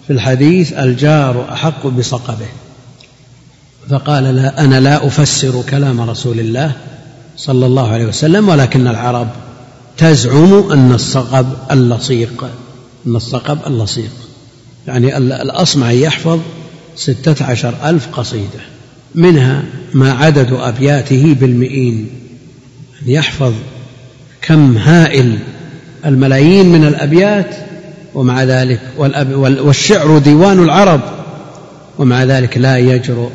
في 0.07 0.13
الحديث 0.13 0.73
الجار 0.73 1.53
أحق 1.53 1.87
بصقبه. 1.87 2.47
فقال 3.89 4.23
لا 4.23 4.65
أنا 4.65 4.79
لا 4.79 5.07
أفسر 5.07 5.63
كلام 5.69 6.01
رسول 6.01 6.39
الله 6.39 6.71
صلى 7.37 7.65
الله 7.65 7.91
عليه 7.91 8.05
وسلم 8.05 8.49
ولكن 8.49 8.87
العرب 8.87 9.27
تزعم 9.97 10.71
أن 10.71 10.91
الصقب 10.93 11.47
اللصيق 11.71 12.45
أن 13.07 13.15
الصقب 13.15 13.57
اللصيق. 13.67 14.11
يعني 14.87 15.17
الأصمعي 15.17 16.01
يحفظ 16.01 16.39
ستة 16.95 17.45
عشر 17.45 17.73
ألف 17.85 18.07
قصيدة 18.13 18.59
منها 19.15 19.63
ما 19.93 20.13
عدد 20.13 20.53
أبياته 20.53 21.35
بالمئين. 21.39 22.09
يعني 23.01 23.13
يحفظ 23.13 23.53
كم 24.41 24.77
هائل 24.77 25.39
الملايين 26.05 26.65
من 26.65 26.87
الأبيات 26.87 27.55
ومع 28.13 28.43
ذلك 28.43 28.81
والشعر 29.37 30.17
ديوان 30.17 30.63
العرب 30.63 31.01
ومع 31.97 32.23
ذلك 32.23 32.57
لا 32.57 32.77
يجرؤ 32.77 33.29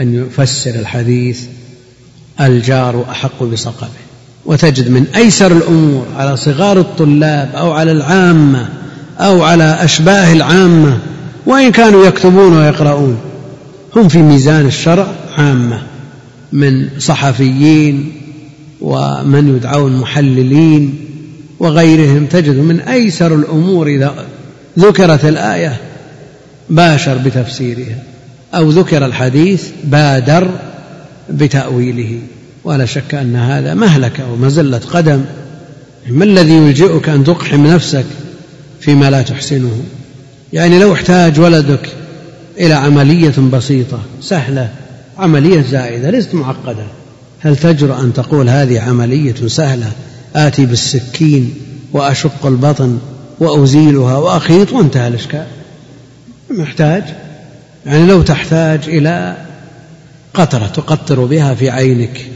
أن 0.00 0.14
يفسر 0.14 0.74
الحديث 0.74 1.40
الجار 2.40 3.04
أحق 3.10 3.42
بصقبه. 3.42 3.88
وتجد 4.46 4.88
من 4.88 5.06
أيسر 5.16 5.52
الأمور 5.52 6.06
على 6.16 6.36
صغار 6.36 6.80
الطلاب 6.80 7.50
أو 7.54 7.72
على 7.72 7.92
العامة 7.92 8.68
أو 9.18 9.42
على 9.42 9.78
أشباه 9.80 10.32
العامة 10.32 10.98
وإن 11.46 11.72
كانوا 11.72 12.06
يكتبون 12.06 12.56
ويقرؤون. 12.56 13.18
هم 13.96 14.08
في 14.08 14.18
ميزان 14.18 14.66
الشرع 14.66 15.06
عامة 15.38 15.82
من 16.52 16.88
صحفيين 16.98 18.12
ومن 18.80 19.56
يدعون 19.56 19.96
محللين 19.96 20.98
وغيرهم. 21.58 22.26
تجد 22.26 22.56
من 22.56 22.80
أيسر 22.80 23.34
الأمور 23.34 23.86
إذا 23.86 24.26
ذكرت 24.78 25.24
الآية 25.24 25.76
باشر 26.70 27.18
بتفسيرها. 27.18 28.11
أو 28.54 28.70
ذكر 28.70 29.06
الحديث 29.06 29.68
بادر 29.84 30.50
بتأويله 31.30 32.18
ولا 32.64 32.84
شك 32.84 33.14
أن 33.14 33.36
هذا 33.36 33.74
مهلكة 33.74 34.32
ومزلة 34.32 34.78
قدم. 34.78 35.24
ما 36.08 36.24
الذي 36.24 36.52
يلجئك 36.52 37.08
أن 37.08 37.24
تقحم 37.24 37.66
نفسك 37.66 38.04
فيما 38.80 39.10
لا 39.10 39.22
تحسنه؟ 39.22 39.82
يعني 40.52 40.78
لو 40.78 40.92
احتاج 40.92 41.40
ولدك 41.40 41.88
إلى 42.58 42.74
عملية 42.74 43.34
بسيطة 43.52 43.98
سهلة 44.20 44.68
عملية 45.18 45.64
زائدة 45.70 46.10
ليست 46.10 46.34
معقدة 46.34 46.86
هل 47.40 47.56
تجرؤ 47.56 48.00
أن 48.00 48.12
تقول 48.12 48.48
هذه 48.48 48.80
عملية 48.80 49.34
سهلة 49.46 49.92
آتي 50.36 50.66
بالسكين 50.66 51.54
وأشق 51.92 52.46
البطن 52.46 52.98
وأزيلها 53.40 54.16
وأخيط 54.16 54.72
وانتهى 54.72 55.08
الإشكال؟ 55.08 55.46
محتاج 56.50 57.04
يعني 57.86 58.06
لو 58.06 58.22
تحتاج 58.22 58.80
إلى 58.86 59.36
قطرة 60.34 60.66
تقطر 60.66 61.24
بها 61.24 61.54
في 61.54 61.70
عينك 61.70 62.26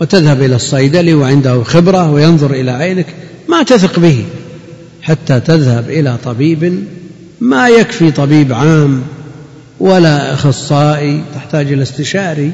وتذهب 0.00 0.42
إلى 0.42 0.56
الصيدلي 0.56 1.14
وعنده 1.14 1.62
خبرة 1.62 2.10
وينظر 2.10 2.50
إلى 2.50 2.70
عينك 2.70 3.06
ما 3.48 3.62
تثق 3.62 3.98
به 3.98 4.24
حتى 5.02 5.40
تذهب 5.40 5.90
إلى 5.90 6.16
طبيب 6.24 6.84
ما 7.40 7.68
يكفي 7.68 8.10
طبيب 8.10 8.52
عام 8.52 9.02
ولا 9.80 10.34
أخصائي 10.34 11.22
تحتاج 11.34 11.72
إلى 11.72 11.82
استشاري 11.82 12.52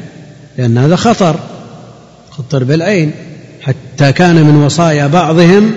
لأن 0.58 0.78
هذا 0.78 0.96
خطر 0.96 1.36
خطر 2.30 2.64
بالعين. 2.64 3.12
حتى 3.62 4.12
كان 4.12 4.34
من 4.34 4.56
وصايا 4.56 5.06
بعضهم 5.06 5.72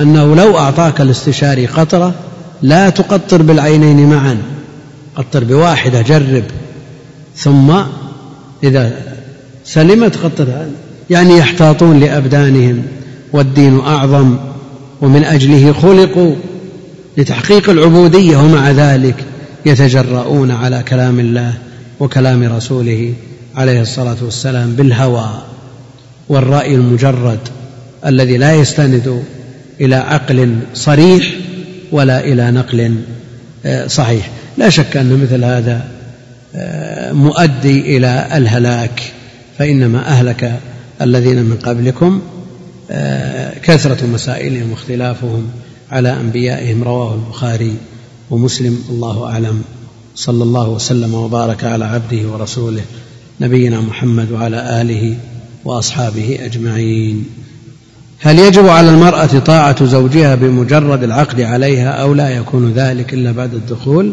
أنه 0.00 0.36
لو 0.36 0.58
أعطاك 0.58 1.00
الاستشاري 1.00 1.66
قطرة 1.66 2.14
لا 2.62 2.90
تقطر 2.90 3.42
بالعينين 3.42 4.10
معا. 4.10 4.53
قطر 5.16 5.44
بواحدة 5.44 6.02
جرب. 6.02 6.44
ثم 7.36 7.72
إذا 8.64 8.92
سلمت 9.64 10.16
قطر 10.16 10.66
يعني 11.10 11.38
يحتاطون 11.38 12.00
لأبدانهم 12.00 12.82
والدين 13.32 13.80
أعظم 13.80 14.36
ومن 15.00 15.24
أجله 15.24 15.72
خلقوا 15.72 16.34
لتحقيق 17.16 17.70
العبودية 17.70 18.36
ومع 18.36 18.70
ذلك 18.70 19.14
يتجرؤون 19.66 20.50
على 20.50 20.82
كلام 20.88 21.20
الله 21.20 21.54
وكلام 22.00 22.42
رسوله 22.56 23.14
عليه 23.56 23.80
الصلاة 23.80 24.16
والسلام 24.22 24.72
بالهوى 24.72 25.28
والرأي 26.28 26.74
المجرد 26.74 27.38
الذي 28.06 28.36
لا 28.36 28.54
يستند 28.54 29.22
إلى 29.80 29.94
عقل 29.94 30.56
صريح 30.74 31.34
ولا 31.92 32.24
إلى 32.24 32.50
نقل 32.50 32.94
آه، 33.66 33.86
صحيح. 33.86 34.30
لا 34.58 34.70
شك 34.70 34.96
أن 34.96 35.22
مثل 35.22 35.44
هذا 35.44 35.88
آه، 36.54 37.12
مؤدي 37.12 37.96
إلى 37.96 38.28
الهلاك 38.34 39.12
فإنما 39.58 40.08
أهلك 40.08 40.60
الذين 41.02 41.42
من 41.42 41.56
قبلكم 41.56 42.22
آه، 42.90 43.58
كثرة 43.58 44.06
مسائلهم 44.06 44.70
واختلافهم 44.70 45.48
على 45.92 46.20
أنبيائهم 46.20 46.84
رواه 46.84 47.14
البخاري 47.14 47.74
ومسلم 48.30 48.84
الله 48.90 49.26
أعلم. 49.26 49.62
صلى 50.14 50.42
الله 50.42 50.68
وسلم 50.68 51.14
وبارك 51.14 51.64
على 51.64 51.84
عبده 51.84 52.28
ورسوله 52.28 52.82
نبينا 53.40 53.80
محمد 53.80 54.32
وعلى 54.32 54.80
آله 54.80 55.16
وأصحابه 55.64 56.38
أجمعين. 56.42 57.24
هل 58.20 58.38
يجب 58.38 58.68
على 58.68 58.90
المرأة 58.90 59.38
طاعة 59.38 59.84
زوجها 59.84 60.34
بمجرد 60.34 61.02
العقد 61.02 61.40
عليها 61.40 61.90
أو 61.90 62.14
لا 62.14 62.28
يكون 62.28 62.72
ذلك 62.72 63.14
إلا 63.14 63.32
بعد 63.32 63.54
الدخول؟ 63.54 64.12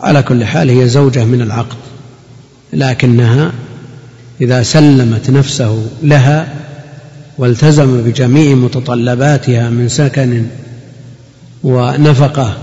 على 0.00 0.22
كل 0.22 0.44
حال 0.44 0.70
هي 0.70 0.88
زوجة 0.88 1.24
من 1.24 1.42
العقد 1.42 1.76
لكنها 2.72 3.52
إذا 4.40 4.62
سلمت 4.62 5.30
نفسه 5.30 5.82
لها 6.02 6.48
والتزم 7.38 8.00
بجميع 8.00 8.54
متطلباتها 8.54 9.70
من 9.70 9.88
سكن 9.88 10.46
ونفقة 11.64 12.56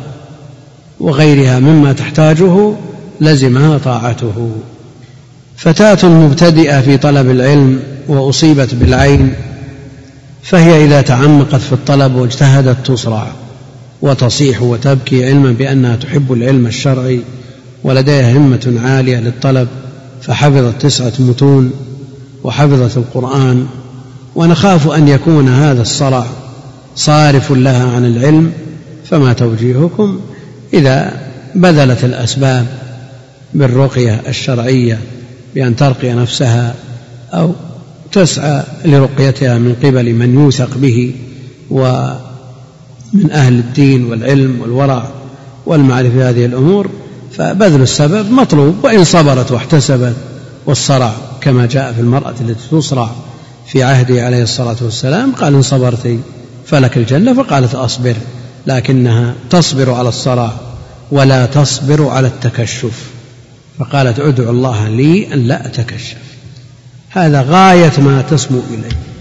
وغيرها 0.99 1.59
مما 1.59 1.93
تحتاجه 1.93 2.73
لزمها 3.21 3.77
طاعته. 3.77 4.51
فتاة 5.57 6.09
مبتدئة 6.09 6.81
في 6.81 6.97
طلب 6.97 7.29
العلم 7.29 7.79
وأصيبت 8.07 8.75
بالعين 8.75 9.33
فهي 10.43 10.85
إذا 10.85 11.01
تعمقت 11.01 11.61
في 11.61 11.73
الطلب 11.73 12.15
واجتهدت 12.15 12.87
تصرع. 12.87 13.31
وتصيح 14.01 14.61
وتبكي 14.61 15.25
علما 15.25 15.51
بأنها 15.51 15.95
تحب 15.95 16.33
العلم 16.33 16.67
الشرعي 16.67 17.19
ولديها 17.83 18.37
همة 18.37 18.79
عالية 18.83 19.19
للطلب 19.19 19.67
فحفظت 20.21 20.81
تسعة 20.81 21.13
متون 21.19 21.71
وحفظت 22.43 22.97
القرآن 22.97 23.67
ونخاف 24.35 24.87
أن 24.87 25.07
يكون 25.07 25.49
هذا 25.49 25.81
الصرع 25.81 26.27
صارف 26.95 27.51
لها 27.51 27.91
عن 27.91 28.05
العلم 28.05 28.51
فما 29.05 29.33
توجيهكم؟ 29.33 30.19
إذا 30.73 31.13
بذلت 31.55 32.03
الأسباب 32.03 32.65
بالرقية 33.53 34.21
الشرعية 34.27 34.99
بأن 35.55 35.75
ترقي 35.75 36.13
نفسها 36.13 36.75
أو 37.33 37.53
تسعى 38.11 38.63
لرقيتها 38.85 39.57
من 39.57 39.75
قبل 39.83 40.13
من 40.13 40.33
يوثق 40.33 40.77
به 40.77 41.13
ومن 43.15 43.31
أهل 43.31 43.53
الدين 43.53 44.05
والعلم 44.05 44.61
والورع 44.61 45.07
والمعرفة 45.65 46.29
هذه 46.29 46.45
الأمور 46.45 46.89
فبذل 47.37 47.81
السبب 47.81 48.31
مطلوب 48.31 48.75
وإن 48.83 49.03
صبرت 49.03 49.51
واحتسبت 49.51 50.15
والصرع 50.65 51.13
كما 51.41 51.65
جاء 51.65 51.93
في 51.93 52.01
المرأة 52.01 52.35
التي 52.41 52.69
تصرع 52.71 53.09
في 53.67 53.83
عهده 53.83 54.25
عليه 54.25 54.43
الصلاة 54.43 54.75
والسلام 54.81 55.31
قال 55.31 55.55
إن 55.55 55.61
صبرت 55.61 56.19
فلك 56.65 56.97
الجنة 56.97 57.33
فقالت 57.43 57.75
أصبر 57.75 58.15
لكنها 58.67 59.33
تصبر 59.49 59.91
على 59.91 60.09
الصرع 60.09 60.53
ولا 61.11 61.45
تصبر 61.45 62.07
على 62.07 62.27
التكشف 62.27 63.03
فقالت 63.79 64.19
ادعو 64.19 64.51
الله 64.51 64.87
لي 64.87 65.33
أن 65.33 65.39
لا 65.39 65.65
أتكشف. 65.65 66.17
هذا 67.09 67.41
غاية 67.41 67.91
ما 67.97 68.23
تسمو 68.29 68.61
إليه. 68.69 69.14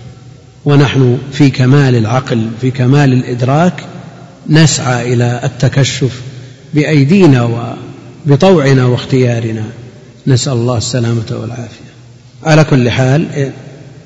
ونحن 0.65 1.19
في 1.33 1.51
كمال 1.51 1.95
العقل 1.95 2.51
في 2.61 2.71
كمال 2.71 3.13
الإدراك 3.13 3.85
نسعى 4.49 5.15
إلى 5.15 5.41
التكشف 5.45 6.21
بأيدينا 6.75 7.75
وبطوعنا 8.27 8.87
واختيارنا. 8.87 9.65
نسأل 10.27 10.53
الله 10.53 10.77
السلامة 10.77 11.27
والعافية. 11.31 11.95
على 12.45 12.65
كل 12.65 12.91
حال 12.91 13.51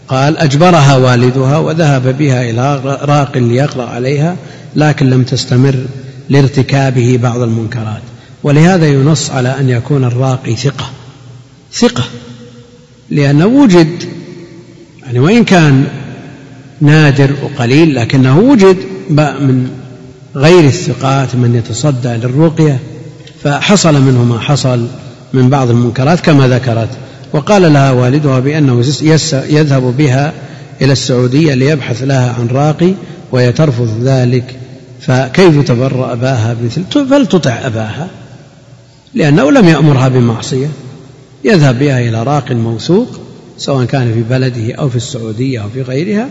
قال 0.09 0.37
أجبرها 0.37 0.97
والدها 0.97 1.59
وذهب 1.59 2.19
بها 2.19 2.51
إلى 2.51 2.81
راق 3.03 3.39
ليقرأ 3.39 3.87
عليها 3.87 4.37
لكن 4.77 5.11
لم 5.11 5.23
تستمر 5.23 5.87
لارتكابه 6.29 7.19
بعض 7.23 7.41
المنكرات. 7.41 8.03
ولهذا 8.43 8.87
ينص 8.87 9.31
على 9.31 9.61
أن 9.61 9.69
يكون 9.69 10.05
الراقي 10.05 10.57
ثقة. 10.57 10.91
ثقة 11.73 12.05
لأنه 13.11 13.47
وجد 13.47 14.05
يعني 15.07 15.19
وإن 15.19 15.45
كان 15.45 15.87
نادر 16.81 17.31
وقليل 17.43 17.95
لكنه 17.95 18.39
وجد 18.39 18.77
من 19.11 19.71
غير 20.37 20.65
الثقات 20.65 21.35
من 21.35 21.55
يتصدى 21.55 22.09
للرقية 22.09 22.79
فحصل 23.43 24.03
منه 24.03 24.25
ما 24.25 24.41
حصل 24.41 24.87
من 25.33 25.51
بعض 25.51 25.71
المنكرات 25.71 26.21
كما 26.21 26.49
ذكرت. 26.49 26.89
وقال 27.33 27.73
لها 27.73 27.91
والدها 27.91 28.41
بأنه 28.41 28.85
يذهب 29.33 29.97
بها 29.99 30.33
إلى 30.83 30.93
السعودية 30.93 31.55
ليبحث 31.55 32.03
لها 32.03 32.33
عن 32.33 32.47
راقي 32.47 32.93
وهي 33.33 33.53
ترفض 33.53 34.03
ذلك. 34.03 34.57
فكيف 35.01 35.69
تبرأ 35.69 36.13
أباها 36.13 36.57
مثل 36.65 36.83
فلتطع 37.11 37.67
أباها؟ 37.67 38.09
لأنه 39.15 39.51
لم 39.51 39.69
يأمرها 39.69 40.09
بمعصية. 40.09 40.69
يذهب 41.45 41.79
بها 41.79 42.01
إلى 42.01 42.23
راق 42.23 42.53
موثوق 42.53 43.21
سواء 43.59 43.85
كان 43.85 44.13
في 44.13 44.23
بلده 44.31 44.75
أو 44.75 44.89
في 44.89 44.97
السعودية 44.97 45.63
أو 45.63 45.69
في 45.69 45.83
غيرها 45.83 46.29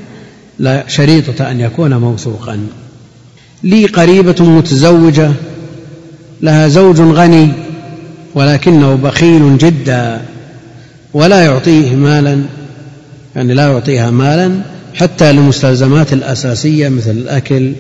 شريطة 0.88 1.52
أن 1.52 1.60
يكون 1.60 1.94
موثوقا. 1.94 2.60
لي 3.64 3.86
قريبة 3.86 4.36
متزوجة 4.40 5.32
لها 6.42 6.68
زوج 6.68 7.02
غني 7.02 7.52
ولكنه 8.36 8.96
بخيل 8.96 9.58
جدا 9.58 10.22
ولا 11.14 11.44
يعطيه 11.44 11.96
مالا 11.96 12.44
يعني 13.36 13.54
لا 13.54 13.72
يعطيها 13.72 14.12
مالا 14.12 14.62
حتى 14.96 15.32
للمستلزمات 15.32 16.14
الأساسية 16.14 16.90
مثل 16.90 17.12
الأكل 17.12 17.74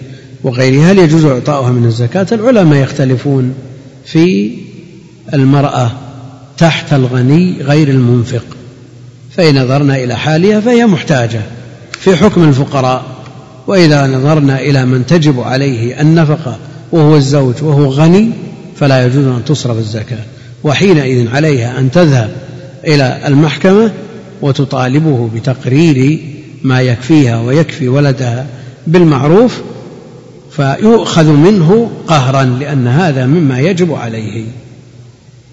وغيرها. 0.43 0.91
هل 0.91 0.97
يجوز 0.97 1.25
إعطاؤها 1.25 1.71
من 1.71 1.85
الزكاة؟ 1.85 2.27
العلماء 2.31 2.83
يختلفون 2.83 3.53
في 4.05 4.51
المرأة 5.33 5.91
تحت 6.57 6.93
الغني 6.93 7.57
غير 7.61 7.89
المنفق 7.89 8.45
فإن 9.31 9.63
نظرنا 9.63 9.95
إلى 9.95 10.15
حالها 10.15 10.59
فهي 10.59 10.85
محتاجة. 10.85 11.41
في 11.99 12.15
حكم 12.15 12.43
الفقراء 12.43 13.03
وإذا 13.67 14.07
نظرنا 14.07 14.59
إلى 14.59 14.85
من 14.85 15.05
تجب 15.05 15.39
عليه 15.39 16.01
النفقة 16.01 16.57
وهو 16.91 17.15
الزوج 17.15 17.55
وهو 17.61 17.85
غني 17.85 18.29
فلا 18.75 19.05
يجوز 19.05 19.25
أن 19.25 19.41
تصرف 19.45 19.77
الزكاة. 19.77 20.23
وحينئذ 20.63 21.27
عليها 21.35 21.79
أن 21.79 21.91
تذهب 21.91 22.29
إلى 22.87 23.21
المحكمة 23.27 23.91
وتطالبه 24.41 25.29
بتقرير 25.35 26.19
ما 26.63 26.81
يكفيها 26.81 27.41
ويكفي 27.41 27.87
ولدها 27.87 28.45
بالمعروف 28.87 29.61
فيؤخذ 30.51 31.31
منه 31.31 31.91
قهرا 32.07 32.43
لأن 32.43 32.87
هذا 32.87 33.25
مما 33.25 33.59
يجب 33.59 33.93
عليه. 33.93 34.43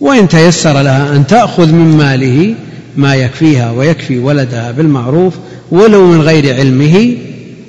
وإن 0.00 0.28
تيسر 0.28 0.82
لها 0.82 1.16
أن 1.16 1.26
تأخذ 1.26 1.72
من 1.72 1.96
ماله 1.96 2.54
ما 2.96 3.14
يكفيها 3.14 3.70
ويكفي 3.70 4.18
ولدها 4.18 4.70
بالمعروف 4.70 5.34
ولو 5.70 6.06
من 6.06 6.20
غير 6.20 6.54
علمه 6.54 7.16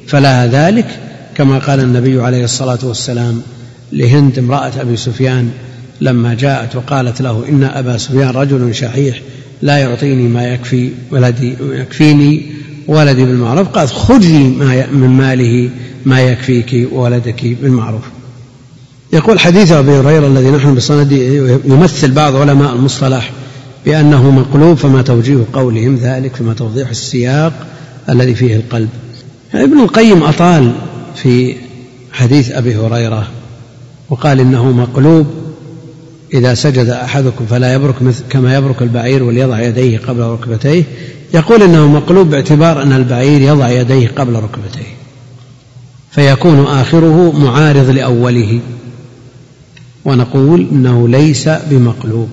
فلها 0.07 0.47
ذلك 0.47 0.99
كما 1.35 1.59
قال 1.59 1.79
النبي 1.79 2.21
عليه 2.21 2.43
الصلاة 2.43 2.79
والسلام 2.83 3.41
لهند 3.91 4.39
امرأة 4.39 4.71
أبي 4.81 4.97
سفيان 4.97 5.49
لما 6.01 6.33
جاءت 6.33 6.75
وقالت 6.75 7.21
له 7.21 7.49
إن 7.49 7.63
أبا 7.63 7.97
سفيان 7.97 8.29
رجل 8.29 8.75
شحيح 8.75 9.21
لا 9.61 9.77
يعطيني 9.77 10.27
ما 10.27 10.47
يكفي 10.47 10.89
ولدي 11.11 11.53
يكفيني 11.61 12.45
ولدي 12.87 13.25
بالمعروف 13.25 13.67
قالت 13.67 13.91
خذي 13.91 14.43
من 14.91 15.09
ماله 15.09 15.69
ما 16.05 16.21
يكفيك 16.21 16.87
وولدك 16.91 17.45
بالمعروف. 17.61 18.01
يقول 19.13 19.39
حديث 19.39 19.71
أبي 19.71 19.91
هريرة 19.91 20.27
الذي 20.27 20.49
نحن 20.49 20.75
بصنده 20.75 21.15
يمثل 21.65 22.11
بعض 22.11 22.35
علماء 22.35 22.73
المصطلح 22.73 23.31
بأنه 23.85 24.31
مقلوب 24.31 24.77
فما 24.77 25.01
توجيه 25.01 25.45
قولهم 25.53 25.95
ذلك 25.95 26.35
فما 26.35 26.53
توضيح 26.53 26.89
السياق 26.89 27.53
الذي 28.09 28.35
فيه 28.35 28.55
القلب. 28.55 28.89
ابن 29.53 29.79
القيم 29.79 30.23
أطال 30.23 30.71
في 31.15 31.55
حديث 32.13 32.51
أبي 32.51 32.75
هريرة 32.75 33.27
وقال 34.09 34.39
إنه 34.39 34.71
مقلوب 34.71 35.27
إذا 36.33 36.53
سجد 36.53 36.87
أحدكم 36.89 37.45
فلا 37.45 37.73
يبرك 37.73 37.95
كما 38.29 38.55
يبرك 38.55 38.81
البعير 38.81 39.23
وليضع 39.23 39.61
يديه 39.61 39.97
قبل 39.97 40.21
ركبتيه. 40.21 40.83
يقول 41.33 41.63
إنه 41.63 41.87
مقلوب 41.87 42.29
باعتبار 42.29 42.81
أن 42.81 42.93
البعير 42.93 43.41
يضع 43.41 43.69
يديه 43.69 44.07
قبل 44.07 44.33
ركبتيه. 44.33 44.95
فيكون 46.11 46.65
آخره 46.65 47.31
معارض 47.39 47.89
لأوله. 47.89 48.59
ونقول 50.05 50.67
إنه 50.71 51.07
ليس 51.07 51.49
بمقلوب 51.49 52.29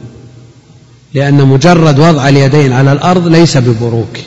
لأن 1.14 1.46
مجرد 1.46 1.98
وضع 1.98 2.28
اليدين 2.28 2.72
على 2.72 2.92
الأرض 2.92 3.28
ليس 3.28 3.56
ببروك. 3.56 4.18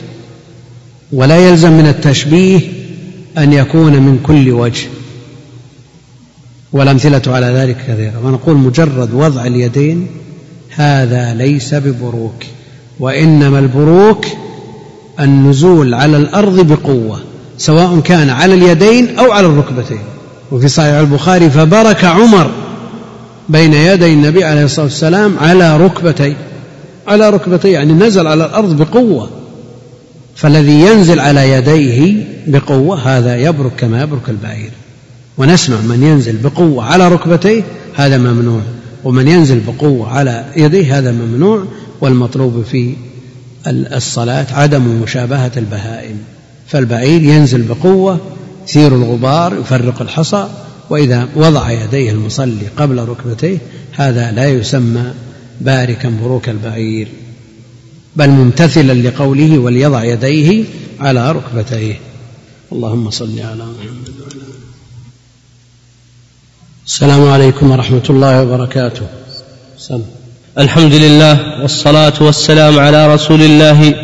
ولا 1.12 1.48
يلزم 1.48 1.72
من 1.72 1.86
التشبيه 1.86 2.60
أن 3.38 3.52
يكون 3.52 3.92
من 3.92 4.18
كل 4.22 4.50
وجه. 4.50 4.86
والأمثلة 6.72 7.22
على 7.26 7.46
ذلك 7.46 7.76
كثيرة. 7.88 8.20
ونقول 8.24 8.56
مجرد 8.56 9.14
وضع 9.14 9.46
اليدين 9.46 10.06
هذا 10.70 11.34
ليس 11.34 11.74
ببروك 11.74 12.44
وإنما 13.00 13.58
البروك 13.58 14.26
النزول 15.20 15.94
على 15.94 16.16
الأرض 16.16 16.72
بقوة 16.72 17.20
سواء 17.58 18.00
كان 18.00 18.30
على 18.30 18.54
اليدين 18.54 19.18
أو 19.18 19.32
على 19.32 19.46
الركبتين. 19.46 20.02
وفي 20.52 20.68
صحيح 20.68 20.94
البخاري 20.94 21.50
فبرك 21.50 22.04
عمر 22.04 22.50
بين 23.48 23.74
يدي 23.74 24.12
النبي 24.12 24.44
عليه 24.44 24.64
الصلاة 24.64 24.84
والسلام 24.86 25.38
على 25.38 25.76
ركبتي. 25.76 26.36
على 27.08 27.30
ركبتي 27.30 27.70
يعني 27.70 27.92
نزل 27.92 28.26
على 28.26 28.44
الأرض 28.44 28.76
بقوة. 28.76 29.30
فالذي 30.36 30.80
ينزل 30.80 31.20
على 31.20 31.50
يديه 31.50 32.24
بقوة 32.46 33.18
هذا 33.18 33.36
يبرك 33.36 33.72
كما 33.76 34.02
يبرك 34.02 34.28
البعير. 34.28 34.70
ونسمع 35.38 35.80
من 35.80 36.02
ينزل 36.02 36.36
بقوة 36.36 36.84
على 36.84 37.08
ركبتيه 37.08 37.62
هذا 37.94 38.18
ممنوع. 38.18 38.60
ومن 39.04 39.28
ينزل 39.28 39.60
بقوة 39.60 40.08
على 40.08 40.44
يديه 40.56 40.98
هذا 40.98 41.12
ممنوع. 41.12 41.64
والمطلوب 42.00 42.64
في 42.70 42.94
الصلاة 43.66 44.46
عدم 44.50 44.82
مشابهة 45.02 45.52
البهائم. 45.56 46.16
فالبعير 46.66 47.22
ينزل 47.22 47.62
بقوة 47.62 48.20
يثير 48.68 48.94
الغبار 48.94 49.60
يفرق 49.60 50.02
الحصى. 50.02 50.48
وإذا 50.90 51.28
وضع 51.36 51.70
يديه 51.70 52.10
المصلي 52.10 52.66
قبل 52.76 52.98
ركبتيه 52.98 53.58
هذا 53.92 54.32
لا 54.32 54.48
يسمى 54.48 55.12
باركا 55.60 56.12
بروك 56.22 56.48
البعير. 56.48 57.08
بل 58.16 58.30
ممتثلا 58.30 59.08
لقوله 59.08 59.58
وليضع 59.58 60.04
يديه 60.04 60.64
على 61.00 61.32
ركبتيه. 61.32 62.00
اللهم 62.72 63.10
صل 63.10 63.40
على 63.40 63.64
محمد 63.64 64.08
وعلى 64.20 64.46
السلام 66.86 67.28
عليكم 67.28 67.70
ورحمة 67.70 68.06
الله 68.10 68.42
وبركاته. 68.42 69.06
سلام. 69.78 70.02
الحمد 70.58 70.92
لله 70.92 71.62
والصلاة 71.62 72.12
والسلام 72.20 72.78
على 72.78 73.14
رسول 73.14 73.42
الله 73.42 73.94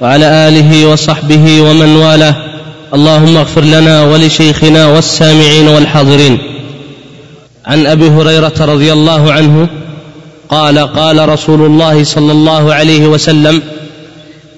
وعلى 0.00 0.48
آله 0.48 0.86
وصحبه 0.86 1.60
ومن 1.60 1.96
والاه. 1.96 2.36
اللهم 2.94 3.36
اغفر 3.36 3.64
لنا 3.64 4.02
ولشيخنا 4.02 4.86
والسامعين 4.86 5.68
والحاضرين. 5.68 6.38
عن 7.66 7.86
أبي 7.86 8.08
هريرة 8.08 8.54
رضي 8.60 8.92
الله 8.92 9.32
عنه 9.32 9.68
قال 10.50 10.78
قال 10.78 11.28
رسول 11.28 11.66
الله 11.66 12.04
صلى 12.04 12.32
الله 12.32 12.74
عليه 12.74 13.06
وسلم 13.06 13.62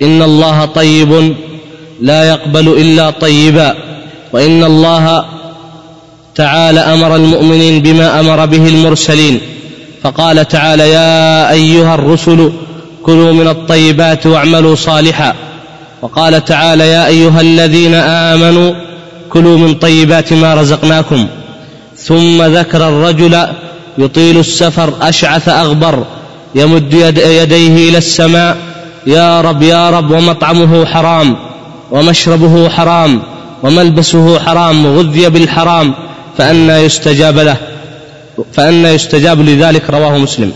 إن 0.03 0.23
الله 0.23 0.65
طيب 0.65 1.35
لا 2.01 2.25
يقبل 2.25 2.69
إلا 2.69 3.11
طيبا 3.11 3.75
وإن 4.33 4.65
الله 4.65 5.25
تعالى 6.35 6.81
أمر 6.81 7.17
المؤمنين 7.17 7.83
بما 7.83 8.21
أمر 8.21 8.47
به 8.47 8.69
المرسلين. 8.69 9.41
فقال 10.03 10.49
تعالى 10.49 10.91
يا 10.91 11.51
أيها 11.51 11.95
الرسل 11.95 12.53
كلوا 13.03 13.33
من 13.33 13.49
الطيبات 13.49 14.27
واعملوا 14.27 14.75
صالحا. 14.75 15.35
وقال 16.03 16.45
تعالى 16.45 16.89
يا 16.89 17.07
أيها 17.07 17.41
الذين 17.41 17.95
آمنوا 17.95 18.73
كلوا 19.31 19.59
من 19.59 19.75
طيبات 19.75 20.33
ما 20.33 20.55
رزقناكم. 20.55 21.27
ثم 21.97 22.43
ذكر 22.43 22.89
الرجل 22.89 23.47
يطيل 23.99 24.39
السفر 24.39 24.95
أشعث 25.03 25.49
أغبر 25.49 26.05
يمد 26.55 26.95
يد 26.95 27.19
يديه 27.19 27.89
إلى 27.89 27.99
السماء 27.99 28.57
يا 29.07 29.41
رب 29.41 29.63
يا 29.63 29.91
رب 29.91 30.11
ومطعمه 30.11 30.85
حرام 30.85 31.37
ومشربه 31.91 32.69
حرام 32.69 33.23
وملبسه 33.63 34.39
حرام 34.39 34.87
وغذي 34.87 35.29
بالحرام 35.29 35.95
فأنى 36.39 36.73
يستجاب 36.73 37.39
له 37.39 37.57
فأنى 38.53 38.89
يستجاب 38.89 39.41
لذلك 39.41 39.91
رواه 39.91 40.19
مسلم. 40.19 40.53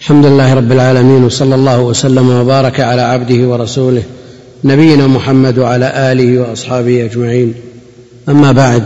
الحمد 0.00 0.26
لله 0.26 0.54
رب 0.54 0.72
العالمين 0.72 1.24
وصلى 1.24 1.54
الله 1.54 1.80
وسلم 1.80 2.30
وبارك 2.30 2.80
على 2.80 3.02
عبده 3.02 3.48
ورسوله 3.48 4.02
نبينا 4.64 5.06
محمد 5.06 5.58
وعلى 5.58 6.12
آله 6.12 6.40
وأصحابه 6.40 7.04
أجمعين. 7.04 7.54
أما 8.28 8.52
بعد 8.52 8.84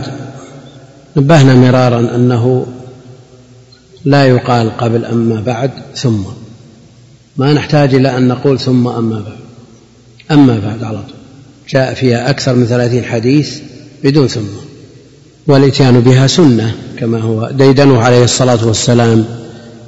نبهنا 1.17 1.55
مرارا 1.55 1.99
أنه 1.99 2.65
لا 4.05 4.25
يقال 4.25 4.77
قبل 4.77 5.05
أما 5.05 5.41
بعد 5.45 5.71
ثم. 5.95 6.23
ما 7.37 7.53
نحتاج 7.53 7.95
إلى 7.95 8.17
أن 8.17 8.27
نقول 8.27 8.59
ثم 8.59 8.87
أما 8.87 9.15
بعد. 9.15 9.37
أما 10.31 10.59
بعد 10.59 10.83
على 10.83 10.97
طول. 10.97 11.15
جاء 11.69 11.93
فيها 11.93 12.29
أكثر 12.29 12.55
من 12.55 12.65
ثلاثين 12.65 13.03
حديث 13.03 13.59
بدون 14.03 14.27
ثم. 14.27 14.47
والإتيان 15.47 15.99
بها 15.99 16.27
سنة 16.27 16.75
كما 16.99 17.21
هو 17.21 17.49
ديدنه 17.51 18.01
عليه 18.01 18.23
الصلاة 18.23 18.67
والسلام 18.67 19.25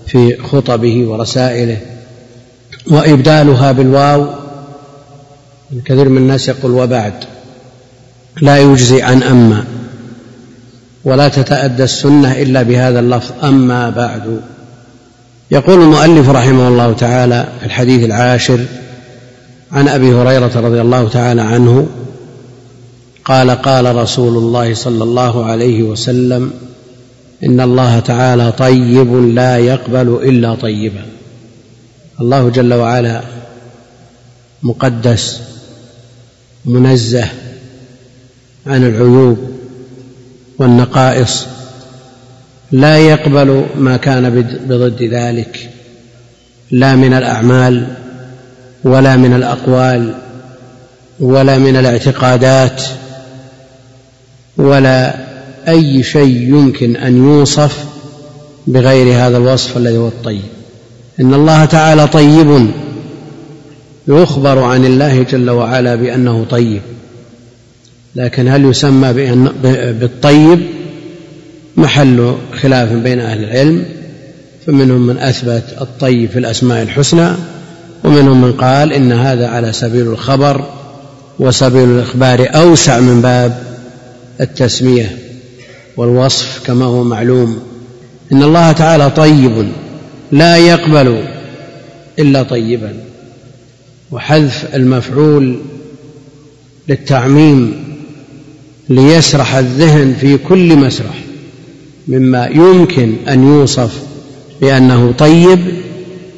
في 0.08 0.38
خطبه 0.38 1.08
ورسائله. 1.08 1.78
وإبدالها 2.92 3.72
بالواو. 3.72 4.28
كثير 5.86 6.10
من 6.10 6.18
الناس 6.18 6.48
يقول 6.48 6.72
وبعد. 6.72 7.14
لا 8.42 8.58
يجزي 8.58 9.02
عن 9.02 9.24
اما 9.24 9.77
ولا 11.04 11.28
تتأدى 11.28 11.84
السنة 11.84 12.42
إلا 12.42 12.64
بهذا 12.64 13.00
اللفظ. 13.00 13.32
أما 13.44 13.90
بعد 13.90 14.42
يقول 15.52 15.82
المؤلف 15.82 16.30
رحمه 16.30 16.68
الله 16.68 16.94
تعالى 16.94 17.48
في 17.60 17.66
الحديث 17.66 18.06
العاشر 18.06 18.60
عن 19.72 19.88
أبي 19.88 20.14
هريرة 20.14 20.52
رضي 20.56 20.82
الله 20.82 21.10
تعالى 21.10 21.42
عنه 21.42 21.88
قال 23.26 23.50
قال 23.52 23.96
رسول 23.96 24.38
الله 24.38 24.74
صلى 24.74 25.04
الله 25.04 25.46
عليه 25.46 25.84
وسلم 25.84 26.52
إن 27.44 27.62
الله 27.62 28.00
تعالى 28.00 28.52
طيب 28.52 29.34
لا 29.36 29.58
يقبل 29.58 30.20
إلا 30.24 30.56
طيبا. 30.56 31.06
الله 32.22 32.50
جل 32.50 32.74
وعلا 32.74 33.22
مقدس 34.64 35.42
منزه 36.66 37.26
عن 38.68 38.84
العيوب 38.84 39.57
والنقائص. 40.60 41.46
لا 42.72 42.98
يقبل 42.98 43.66
ما 43.78 43.98
كان 43.98 44.30
بضد 44.68 45.04
ذلك. 45.04 45.70
لا 46.72 46.96
من 46.96 47.14
الأعمال 47.14 47.88
ولا 48.84 49.16
من 49.16 49.34
الأقوال 49.34 50.14
ولا 51.20 51.58
من 51.58 51.76
الاعتقادات 51.76 52.84
ولا 54.58 55.16
أي 55.68 56.04
شيء 56.04 56.42
يمكن 56.42 56.96
أن 56.96 57.18
يوصف 57.18 57.86
بغير 58.68 59.28
هذا 59.28 59.38
الوصف 59.38 59.78
الذي 59.78 59.98
هو 59.98 60.08
الطيب. 60.08 60.42
إن 61.20 61.34
الله 61.34 61.66
تعالى 61.66 62.08
طيب 62.08 62.72
يخبر 64.08 64.64
عن 64.64 64.86
الله 64.86 65.24
جل 65.24 65.50
وعلا 65.50 65.96
بأنه 65.96 66.46
طيب. 66.50 66.82
لكن 68.18 68.48
هل 68.48 68.66
يسمى 68.66 69.14
بالطيب 69.94 70.60
محل 71.78 72.36
خلاف 72.62 72.92
بين 72.92 73.20
أهل 73.20 73.44
العلم؟ 73.44 73.86
فمنهم 74.68 75.08
من 75.08 75.18
أثبت 75.18 75.64
الطيب 75.82 76.30
في 76.30 76.40
الأسماء 76.40 76.84
الحسنى 76.84 77.30
ومنهم 78.04 78.42
من 78.42 78.54
قال 78.54 78.94
إن 78.94 79.12
هذا 79.12 79.48
على 79.48 79.74
سبيل 79.74 80.08
الخبر 80.08 80.66
وسبيل 81.40 81.90
الإخبار 81.90 82.48
أوسع 82.56 83.00
من 83.00 83.22
باب 83.22 83.64
التسمية 84.42 85.18
والوصف 85.98 86.64
كما 86.66 86.86
هو 86.86 87.04
معلوم 87.04 87.60
إن 88.32 88.44
الله 88.44 88.72
تعالى 88.72 89.10
طيب 89.10 89.68
لا 90.32 90.58
يقبل 90.58 91.24
إلا 92.20 92.44
طيبا 92.44 92.94
وحذف 94.12 94.76
المفعول 94.76 95.60
للتعميم 96.88 97.87
ليسرح 98.90 99.56
الذهن 99.56 100.16
في 100.22 100.38
كل 100.38 100.76
مسرح 100.76 101.24
مما 102.08 102.46
يمكن 102.46 103.16
أن 103.30 103.44
يوصف 103.48 103.92
بأنه 104.62 105.14
طيب 105.18 105.60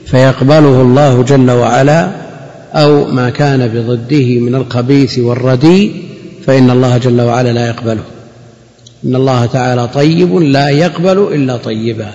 فيقبله 0.05 0.81
الله 0.81 1.23
جل 1.23 1.51
وعلا 1.51 2.11
أو 2.73 3.05
ما 3.05 3.29
كان 3.29 3.67
بضده 3.67 4.39
من 4.39 4.55
الخبيث 4.55 5.19
والرديء 5.19 6.03
فإن 6.45 6.69
الله 6.69 6.97
جل 6.97 7.21
وعلا 7.21 7.53
لا 7.53 7.67
يقبله. 7.67 8.03
إن 9.05 9.15
الله 9.15 9.45
تعالى 9.45 9.87
طيب 9.87 10.35
لا 10.35 10.69
يقبل 10.69 11.17
إلا 11.17 11.57
طيبا. 11.57 12.11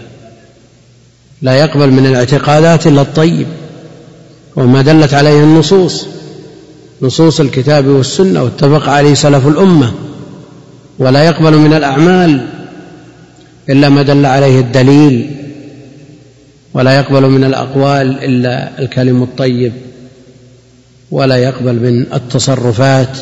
لا 1.42 1.54
يقبل 1.54 1.90
من 1.90 2.06
الاعتقادات 2.06 2.86
إلا 2.86 3.02
الطيب. 3.02 3.46
وما 4.56 4.82
دلت 4.82 5.14
عليه 5.14 5.44
النصوص 5.44 6.06
نصوص 7.02 7.40
الكتاب 7.40 7.86
والسنة 7.86 8.42
واتفق 8.42 8.88
عليه 8.88 9.14
سلف 9.14 9.46
الأمة. 9.46 9.92
ولا 10.98 11.24
يقبل 11.24 11.56
من 11.56 11.72
الأعمال 11.72 12.46
إلا 13.70 13.88
ما 13.88 14.02
دل 14.02 14.26
عليه 14.26 14.60
الدليل 14.60 15.30
ولا 16.74 16.96
يقبل 16.96 17.22
من 17.30 17.44
الأقوال 17.44 18.24
إلا 18.24 18.78
الكلم 18.78 19.22
الطيب 19.22 19.72
ولا 21.10 21.36
يقبل 21.36 21.74
من 21.74 22.06
التصرفات 22.14 23.18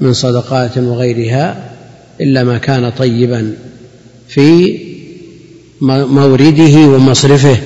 من 0.00 0.12
صدقات 0.12 0.78
وغيرها 0.78 1.70
إلا 2.20 2.44
ما 2.44 2.58
كان 2.58 2.90
طيبا 2.90 3.54
في 4.28 4.78
مورده 5.80 6.78
ومصرفه. 6.78 7.56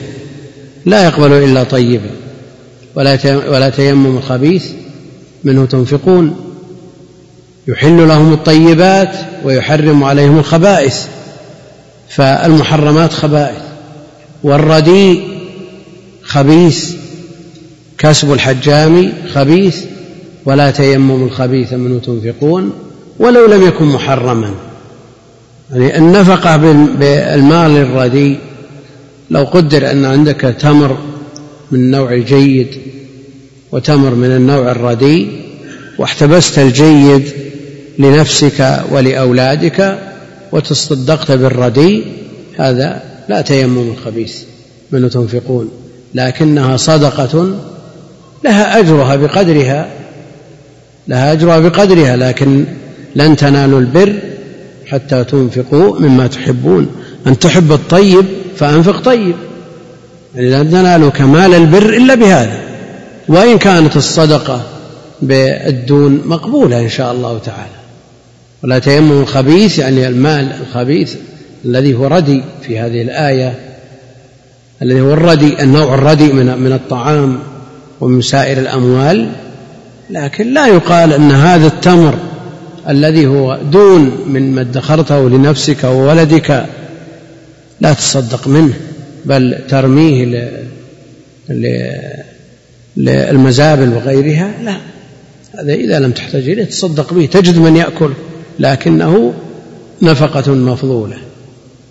لا 0.86 1.04
يقبل 1.04 1.32
إلا 1.32 1.64
طيبا 1.64 2.10
ولا 3.46 3.70
تيمم 3.70 4.16
الخبيث 4.16 4.70
منه 5.44 5.64
تنفقون. 5.64 6.43
يحل 7.68 8.08
لهم 8.08 8.32
الطيبات 8.32 9.16
ويحرم 9.44 10.04
عليهم 10.04 10.38
الخبائث 10.38 11.06
فالمحرمات 12.08 13.12
خبائث 13.12 13.62
والرديء 14.42 15.22
خبيث 16.22 16.94
كسب 17.98 18.32
الحجام 18.32 19.12
خبيث 19.34 19.84
ولا 20.46 20.70
تيمم 20.70 21.24
الخبيث 21.24 21.72
منه 21.72 21.98
تنفقون 21.98 22.72
ولو 23.18 23.46
لم 23.46 23.66
يكن 23.66 23.84
محرما. 23.84 24.54
يعني 25.70 25.98
النفقة 25.98 26.56
بالمال 26.56 27.70
الرديء 27.70 28.38
لو 29.30 29.44
قدر 29.44 29.90
أن 29.90 30.04
عندك 30.04 30.56
تمر 30.60 30.98
من 31.70 31.78
النوع 31.78 32.12
الجيد 32.12 32.68
وتمر 33.72 34.14
من 34.14 34.30
النوع 34.30 34.70
الرديء 34.70 35.28
واحتبست 35.98 36.58
الجيد 36.58 37.43
لنفسك 37.98 38.80
ولأولادك 38.90 39.98
وتصدقت 40.52 41.32
بالرديء 41.32 42.06
هذا 42.58 43.02
لا 43.28 43.40
تيمم 43.40 43.92
الخبيث 43.92 44.42
منه 44.92 45.08
تنفقون 45.08 45.70
لكنها 46.14 46.76
صدقة 46.76 47.54
لها 48.44 48.78
أجرها 48.78 49.16
بقدرها 49.16 49.88
لها 51.08 51.32
أجرها 51.32 51.58
بقدرها 51.58 52.16
لكن 52.16 52.64
لن 53.16 53.36
تنالوا 53.36 53.80
البر 53.80 54.18
حتى 54.86 55.24
تنفقوا 55.24 56.00
مما 56.00 56.26
تحبون. 56.26 56.88
أن 57.26 57.38
تحب 57.38 57.72
الطيب 57.72 58.24
فأنفق 58.56 59.00
طيب. 59.00 59.34
يعني 60.34 60.50
لن 60.50 60.70
تنالوا 60.70 61.10
كمال 61.10 61.54
البر 61.54 61.88
إلا 61.96 62.14
بهذا. 62.14 62.58
وإن 63.28 63.58
كانت 63.58 63.96
الصدقة 63.96 64.62
بالدون 65.22 66.22
مقبولة 66.24 66.80
إن 66.80 66.88
شاء 66.88 67.12
الله 67.12 67.38
تعالى. 67.38 67.83
ولا 68.64 68.78
تيمم 68.78 69.20
الخبيث 69.20 69.78
يعني 69.78 70.08
المال 70.08 70.52
الخبيث 70.60 71.14
الذي 71.64 71.94
هو 71.94 72.06
ردي 72.06 72.42
في 72.66 72.78
هذه 72.78 73.02
الآية 73.02 73.54
الذي 74.82 75.00
هو 75.00 75.12
الردي 75.12 75.62
النوع 75.62 75.94
الردي 75.94 76.32
من 76.32 76.58
من 76.58 76.72
الطعام 76.72 77.38
ومن 78.00 78.20
سائر 78.20 78.58
الأموال. 78.58 79.28
لكن 80.10 80.54
لا 80.54 80.66
يقال 80.66 81.12
أن 81.12 81.30
هذا 81.30 81.66
التمر 81.66 82.14
الذي 82.88 83.26
هو 83.26 83.58
دون 83.72 84.10
من 84.26 84.54
ما 84.54 84.60
ادخرته 84.60 85.30
لنفسك 85.30 85.84
وولدك 85.84 86.66
لا 87.80 87.92
تصدق 87.92 88.48
منه 88.48 88.74
بل 89.24 89.58
ترميه 89.68 90.48
للمزابل 92.96 93.88
وغيرها. 93.88 94.50
لا 94.62 94.76
هذا 95.58 95.72
إذا 95.72 95.98
لم 95.98 96.10
تحتاج 96.10 96.48
إليه 96.48 96.64
تصدق 96.64 97.14
به 97.14 97.26
تجد 97.26 97.58
من 97.58 97.76
يأكل. 97.76 98.10
لكنه 98.58 99.34
نفقة 100.02 100.52
مفضولة. 100.52 101.16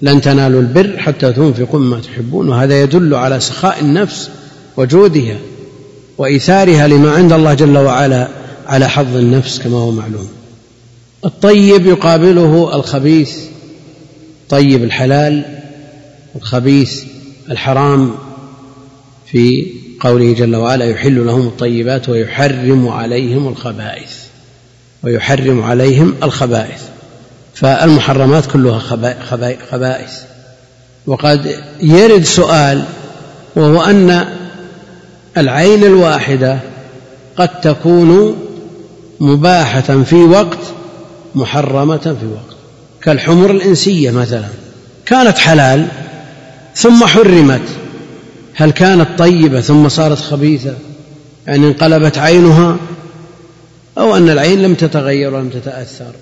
لن 0.02 0.22
تنالوا 0.22 0.62
البر 0.62 0.98
حتى 0.98 1.34
تنفقوا 1.34 1.80
مما 1.80 2.00
تحبون 2.00 2.50
وهذا 2.50 2.82
يدل 2.82 3.16
على 3.16 3.40
سخاء 3.40 3.80
النفس 3.82 4.30
وجودها 4.78 5.38
وإيثارها 6.18 6.88
لما 6.88 7.12
عند 7.12 7.34
الله 7.34 7.54
جل 7.54 7.78
وعلا 7.78 8.28
على 8.68 8.90
حظ 8.90 9.18
النفس 9.18 9.60
كما 9.60 9.78
هو 9.78 9.92
معلوم. 9.92 10.28
الطيب 11.26 11.86
يقابله 11.86 12.76
الخبيث 12.76 13.38
طيب 14.50 14.84
الحلال 14.84 15.46
الخبيث 16.36 17.04
الحرام 17.52 18.12
في 19.26 19.68
قوله 20.00 20.34
جل 20.34 20.56
وعلا 20.56 20.86
يحل 20.86 21.26
لهم 21.26 21.48
الطيبات 21.48 22.10
ويحرم 22.10 22.88
عليهم 22.88 23.48
الخبائث. 23.48 24.23
ويحرم 25.04 25.64
عليهم 25.64 26.16
الخبائث. 26.24 26.82
فالمحرمات 27.56 28.46
كلها 28.46 28.80
خبائث 29.72 30.12
وقد 31.06 31.56
يرد 31.82 32.24
سؤال 32.24 32.84
وهو 33.56 33.82
أن 33.82 34.26
العين 35.38 35.84
الواحدة 35.84 36.60
قد 37.38 37.62
تكون 37.62 38.36
مباحة 39.20 40.04
في 40.04 40.16
وقت 40.16 40.60
محرمة 41.36 41.98
في 41.98 42.26
وقت. 42.34 42.58
كالحمر 43.02 43.52
الإنسية 43.52 44.12
مثلا. 44.12 44.48
كانت 45.06 45.38
حلال 45.38 45.88
ثم 46.76 47.06
حرمت. 47.06 47.62
هل 48.56 48.72
كانت 48.72 49.08
طيبة 49.18 49.62
ثم 49.62 49.90
صارت 49.90 50.18
خبيثة؟ 50.18 50.74
يعني 51.48 51.68
انقلبت 51.68 52.18
عينها 52.18 52.78
أو 53.98 54.18
أن 54.18 54.30
العين 54.30 54.62
لم 54.62 54.74
تتغير 54.74 55.34
ولم 55.34 55.50
تتأثر. 55.50 56.14